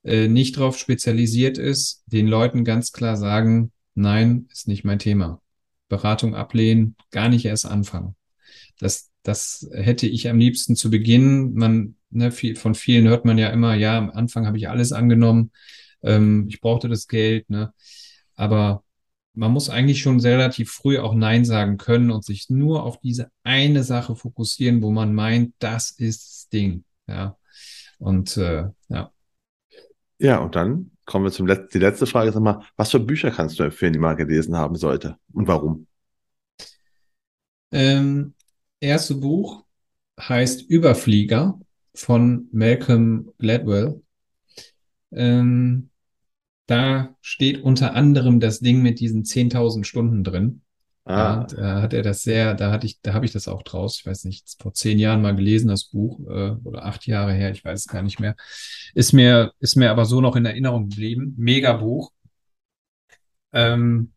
[0.05, 5.40] äh, nicht drauf spezialisiert ist, den Leuten ganz klar sagen, nein, ist nicht mein Thema.
[5.89, 8.16] Beratung ablehnen, gar nicht erst anfangen.
[8.78, 11.55] Das, das hätte ich am liebsten zu Beginn.
[11.55, 14.93] Man, ne, viel, von vielen hört man ja immer, ja, am Anfang habe ich alles
[14.93, 15.51] angenommen,
[16.02, 17.72] ähm, ich brauchte das Geld, ne?
[18.36, 18.85] Aber
[19.35, 23.31] man muss eigentlich schon relativ früh auch Nein sagen können und sich nur auf diese
[23.43, 26.85] eine Sache fokussieren, wo man meint, das ist das Ding.
[27.06, 27.36] Ja.
[27.98, 29.12] Und äh, ja.
[30.20, 32.30] Ja, und dann kommen wir zum letzten, die letzte Frage.
[32.30, 35.86] Sag mal, was für Bücher kannst du empfehlen, die man gelesen haben sollte und warum?
[37.72, 38.34] Ähm,
[38.80, 39.64] erste Buch
[40.20, 41.59] heißt Überflieger
[41.94, 44.02] von Malcolm Gladwell.
[45.12, 45.88] Ähm,
[46.66, 50.60] da steht unter anderem das Ding mit diesen 10.000 Stunden drin.
[51.11, 51.47] Ah.
[51.51, 53.99] Ja, da hat er das sehr, da hatte ich, da habe ich das auch draus.
[53.99, 57.51] Ich weiß nicht, vor zehn Jahren mal gelesen, das Buch, äh, oder acht Jahre her,
[57.51, 58.37] ich weiß es gar nicht mehr.
[58.95, 61.35] Ist mir, ist mir aber so noch in Erinnerung geblieben.
[61.37, 62.12] Mega Buch.
[63.53, 64.12] Ähm,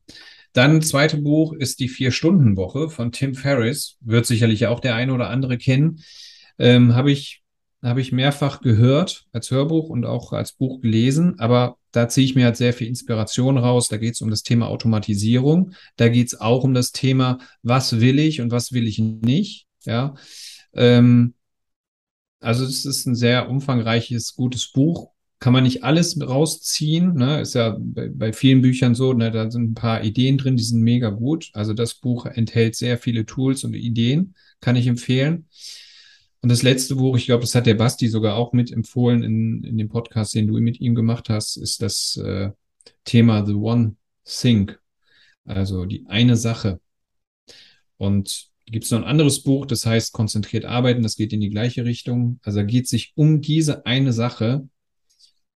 [0.54, 3.98] dann zweite Buch ist die Vier-Stunden-Woche von Tim Ferriss.
[4.02, 6.04] Wird sicherlich auch der eine oder andere kennen.
[6.60, 7.42] Ähm, habe ich,
[7.82, 12.36] habe ich mehrfach gehört als Hörbuch und auch als Buch gelesen, aber da ziehe ich
[12.36, 13.88] mir halt sehr viel Inspiration raus.
[13.88, 15.74] Da geht es um das Thema Automatisierung.
[15.96, 19.68] Da geht es auch um das Thema, was will ich und was will ich nicht.
[19.86, 20.16] Ja.
[20.74, 21.36] Ähm,
[22.40, 25.12] also es ist ein sehr umfangreiches, gutes Buch.
[25.40, 27.14] Kann man nicht alles rausziehen.
[27.14, 27.42] Ne?
[27.42, 29.30] Ist ja bei, bei vielen Büchern so, ne?
[29.30, 31.52] da sind ein paar Ideen drin, die sind mega gut.
[31.54, 35.48] Also das Buch enthält sehr viele Tools und Ideen, kann ich empfehlen.
[36.44, 39.64] Und das letzte Buch, ich glaube, das hat der Basti sogar auch mit empfohlen in,
[39.64, 42.52] in dem Podcast, den du mit ihm gemacht hast, ist das äh,
[43.06, 43.96] Thema The One
[44.26, 44.74] Thing.
[45.46, 46.82] Also die eine Sache.
[47.96, 51.50] Und gibt es noch ein anderes Buch, das heißt Konzentriert arbeiten, das geht in die
[51.50, 52.42] gleiche Richtung.
[52.44, 54.68] Also da geht sich um diese eine Sache.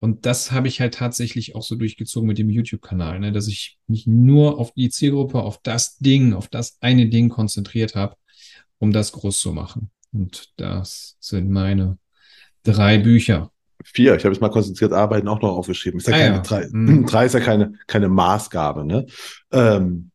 [0.00, 3.78] Und das habe ich halt tatsächlich auch so durchgezogen mit dem YouTube-Kanal, ne, dass ich
[3.86, 8.16] mich nur auf die Zielgruppe, auf das Ding, auf das eine Ding konzentriert habe,
[8.76, 9.90] um das groß zu machen.
[10.14, 11.98] Und das sind meine
[12.62, 13.50] drei Bücher.
[13.84, 15.98] Vier, ich habe jetzt mal konzentriert arbeiten auch noch aufgeschrieben.
[15.98, 16.42] Ist ja ah, keine ja.
[16.42, 17.06] Drei, mhm.
[17.06, 19.06] drei ist ja keine, keine Maßgabe, ne?
[19.52, 20.10] Ähm,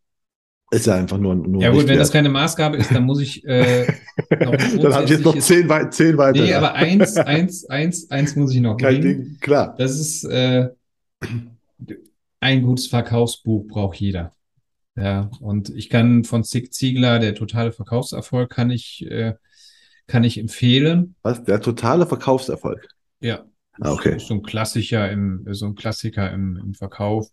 [0.71, 3.43] ist ja einfach nur, nur Ja gut, wenn das keine Maßgabe ist, dann muss ich
[3.45, 3.87] äh,
[4.39, 6.41] noch Dann habe ich jetzt noch zehn, wei zehn weiter.
[6.41, 9.23] Nee, aber eins, eins, eins, eins muss ich noch Kein bringen.
[9.23, 9.75] Ding, klar.
[9.77, 10.69] Das ist äh,
[12.39, 14.35] ein gutes Verkaufsbuch braucht jeder.
[14.95, 19.33] Ja, und ich kann von Zig Ziegler, der totale Verkaufserfolg, kann ich äh,
[20.09, 21.15] kann ich empfehlen.
[21.21, 21.43] Was?
[21.43, 22.87] Der totale Verkaufserfolg?
[23.21, 23.45] Ja.
[23.79, 24.19] Ah, okay.
[24.19, 27.29] So ein Klassiker im, so ein Klassiker im, im Verkauf.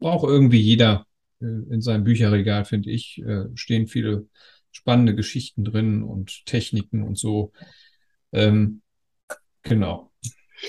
[0.00, 1.06] Braucht irgendwie jeder
[1.40, 4.26] äh, in seinem Bücherregal, finde ich, äh, stehen viele
[4.72, 7.52] spannende Geschichten drin und Techniken und so.
[8.32, 8.82] Ähm,
[9.62, 10.10] genau.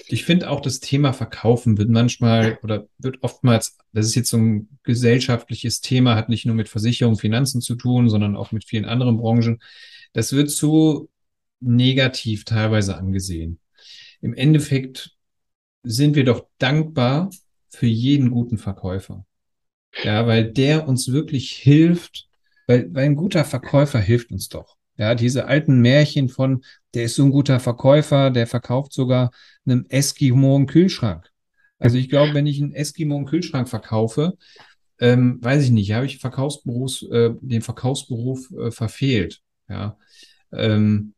[0.07, 4.37] Ich finde auch das Thema Verkaufen wird manchmal oder wird oftmals, das ist jetzt so
[4.37, 8.85] ein gesellschaftliches Thema, hat nicht nur mit Versicherung, Finanzen zu tun, sondern auch mit vielen
[8.85, 9.59] anderen Branchen.
[10.13, 11.09] Das wird zu
[11.59, 13.59] negativ teilweise angesehen.
[14.21, 15.15] Im Endeffekt
[15.83, 17.29] sind wir doch dankbar
[17.69, 19.25] für jeden guten Verkäufer.
[20.03, 22.27] Ja, weil der uns wirklich hilft,
[22.67, 24.77] weil, weil ein guter Verkäufer hilft uns doch.
[24.97, 26.63] Ja, diese alten Märchen von,
[26.93, 29.31] der ist so ein guter Verkäufer, der verkauft sogar
[29.65, 31.31] einem Eskimo einen Kühlschrank.
[31.79, 34.37] Also ich glaube, wenn ich einen Eskimo einen Kühlschrank verkaufe,
[34.99, 39.42] ähm, weiß ich nicht, habe ich Verkaufsberufs, äh, den Verkaufsberuf äh, verfehlt.
[39.73, 39.97] Ja,
[40.51, 41.15] ähm,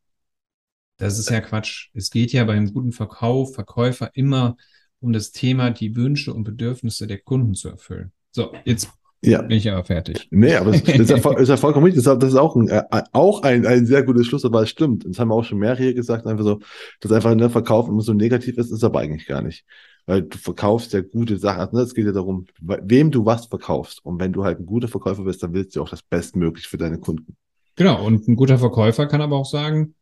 [0.97, 1.89] das ist ja Quatsch.
[1.93, 4.55] Es geht ja beim guten Verkauf, Verkäufer immer
[4.99, 8.13] um das Thema, die Wünsche und Bedürfnisse der Kunden zu erfüllen.
[8.31, 8.89] So, jetzt
[9.21, 9.41] ja.
[9.41, 10.27] bin ich aber fertig.
[10.31, 12.03] Nee, aber es ist ja, ist ja vollkommen richtig.
[12.03, 15.05] Das ist auch ein, äh, auch ein, ein sehr gutes Schlusswort, weil es stimmt.
[15.05, 16.59] Das haben wir auch schon mehrere hier gesagt, einfach so,
[17.01, 19.65] dass einfach in der Verkauf immer so negativ ist, ist aber eigentlich gar nicht.
[20.05, 21.59] Weil du verkaufst ja gute Sachen.
[21.59, 24.05] Also, es geht ja darum, wem du was verkaufst.
[24.05, 26.77] Und wenn du halt ein guter Verkäufer bist, dann willst du auch das Bestmögliche für
[26.77, 27.35] deine Kunden.
[27.75, 29.95] Genau, und ein guter Verkäufer kann aber auch sagen,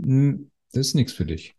[0.00, 1.54] hm, das ist nichts für dich.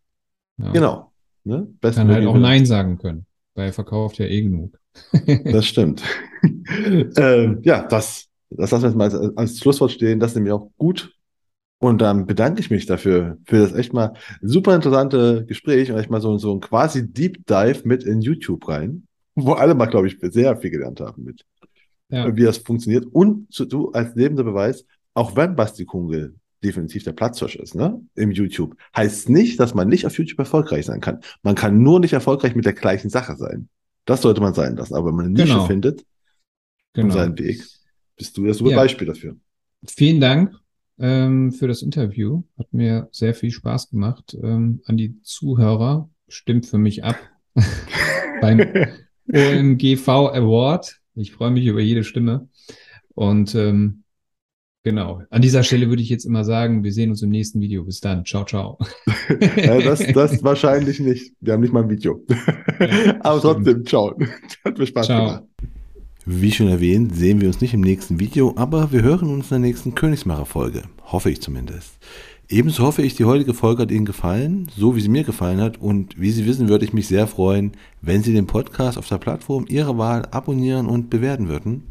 [0.57, 0.71] Ja.
[0.71, 1.11] Genau.
[1.43, 1.67] Ne?
[1.81, 3.25] kann halt auch Nein sagen können,
[3.55, 4.79] weil er verkauft ja eh genug.
[5.45, 6.03] das stimmt.
[7.17, 10.19] ähm, ja, das, das lassen wir jetzt mal als, als Schlusswort stehen.
[10.19, 11.13] Das ist nämlich auch gut.
[11.79, 16.09] Und dann bedanke ich mich dafür, für das echt mal super interessante Gespräch und echt
[16.09, 20.07] mal so, so ein quasi Deep Dive mit in YouTube rein, wo alle mal, glaube
[20.07, 21.45] ich, sehr viel gelernt haben mit,
[22.07, 22.33] ja.
[22.37, 23.05] wie das funktioniert.
[23.11, 28.31] Und du als lebender Beweis, auch wenn Basti Kungel definitiv der Platzhirsch ist, ne, im
[28.31, 31.19] YouTube, heißt nicht, dass man nicht auf YouTube erfolgreich sein kann.
[31.41, 33.69] Man kann nur nicht erfolgreich mit der gleichen Sache sein.
[34.05, 34.95] Das sollte man sein lassen.
[34.95, 35.65] Aber wenn man eine Nische genau.
[35.65, 36.05] findet,
[36.93, 37.13] genau.
[37.13, 37.63] seinen Weg,
[38.15, 38.77] bist du das super ja.
[38.77, 39.35] Beispiel dafür.
[39.85, 40.55] Vielen Dank
[40.99, 42.43] ähm, für das Interview.
[42.57, 44.35] Hat mir sehr viel Spaß gemacht.
[44.41, 47.17] Ähm, an die Zuhörer stimmt für mich ab
[48.41, 48.59] beim
[49.31, 50.99] OMGV Award.
[51.15, 52.49] Ich freue mich über jede Stimme.
[53.15, 54.02] Und ähm,
[54.83, 55.21] Genau.
[55.29, 57.85] An dieser Stelle würde ich jetzt immer sagen, wir sehen uns im nächsten Video.
[57.85, 58.25] Bis dann.
[58.25, 58.77] Ciao, ciao.
[59.55, 61.33] ja, das, das wahrscheinlich nicht.
[61.39, 62.21] Wir haben nicht mal ein Video.
[62.79, 64.13] Ja, Aber trotzdem, ciao.
[64.65, 65.25] Hat mir Spaß ciao.
[65.25, 65.43] gemacht.
[66.25, 69.61] Wie schon erwähnt, sehen wir uns nicht im nächsten Video, aber wir hören uns in
[69.61, 70.83] der nächsten Königsmacher-Folge.
[71.03, 71.97] Hoffe ich zumindest.
[72.49, 75.81] Ebenso hoffe ich, die heutige Folge hat Ihnen gefallen, so wie sie mir gefallen hat.
[75.81, 79.17] Und wie Sie wissen, würde ich mich sehr freuen, wenn Sie den Podcast auf der
[79.17, 81.83] Plattform Ihrer Wahl abonnieren und bewerten würden.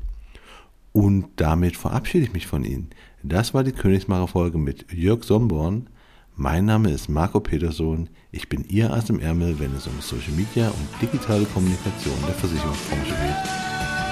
[0.92, 2.90] Und damit verabschiede ich mich von Ihnen.
[3.22, 5.88] Das war die Königsmacher-Folge mit Jörg Somborn.
[6.36, 8.08] Mein Name ist Marco Peterson.
[8.30, 12.34] Ich bin Ihr Ass im Ärmel, wenn es um Social Media und digitale Kommunikation der
[12.34, 13.36] Versicherungsbranche geht.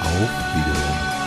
[0.03, 1.20] Auf Wiedersehen.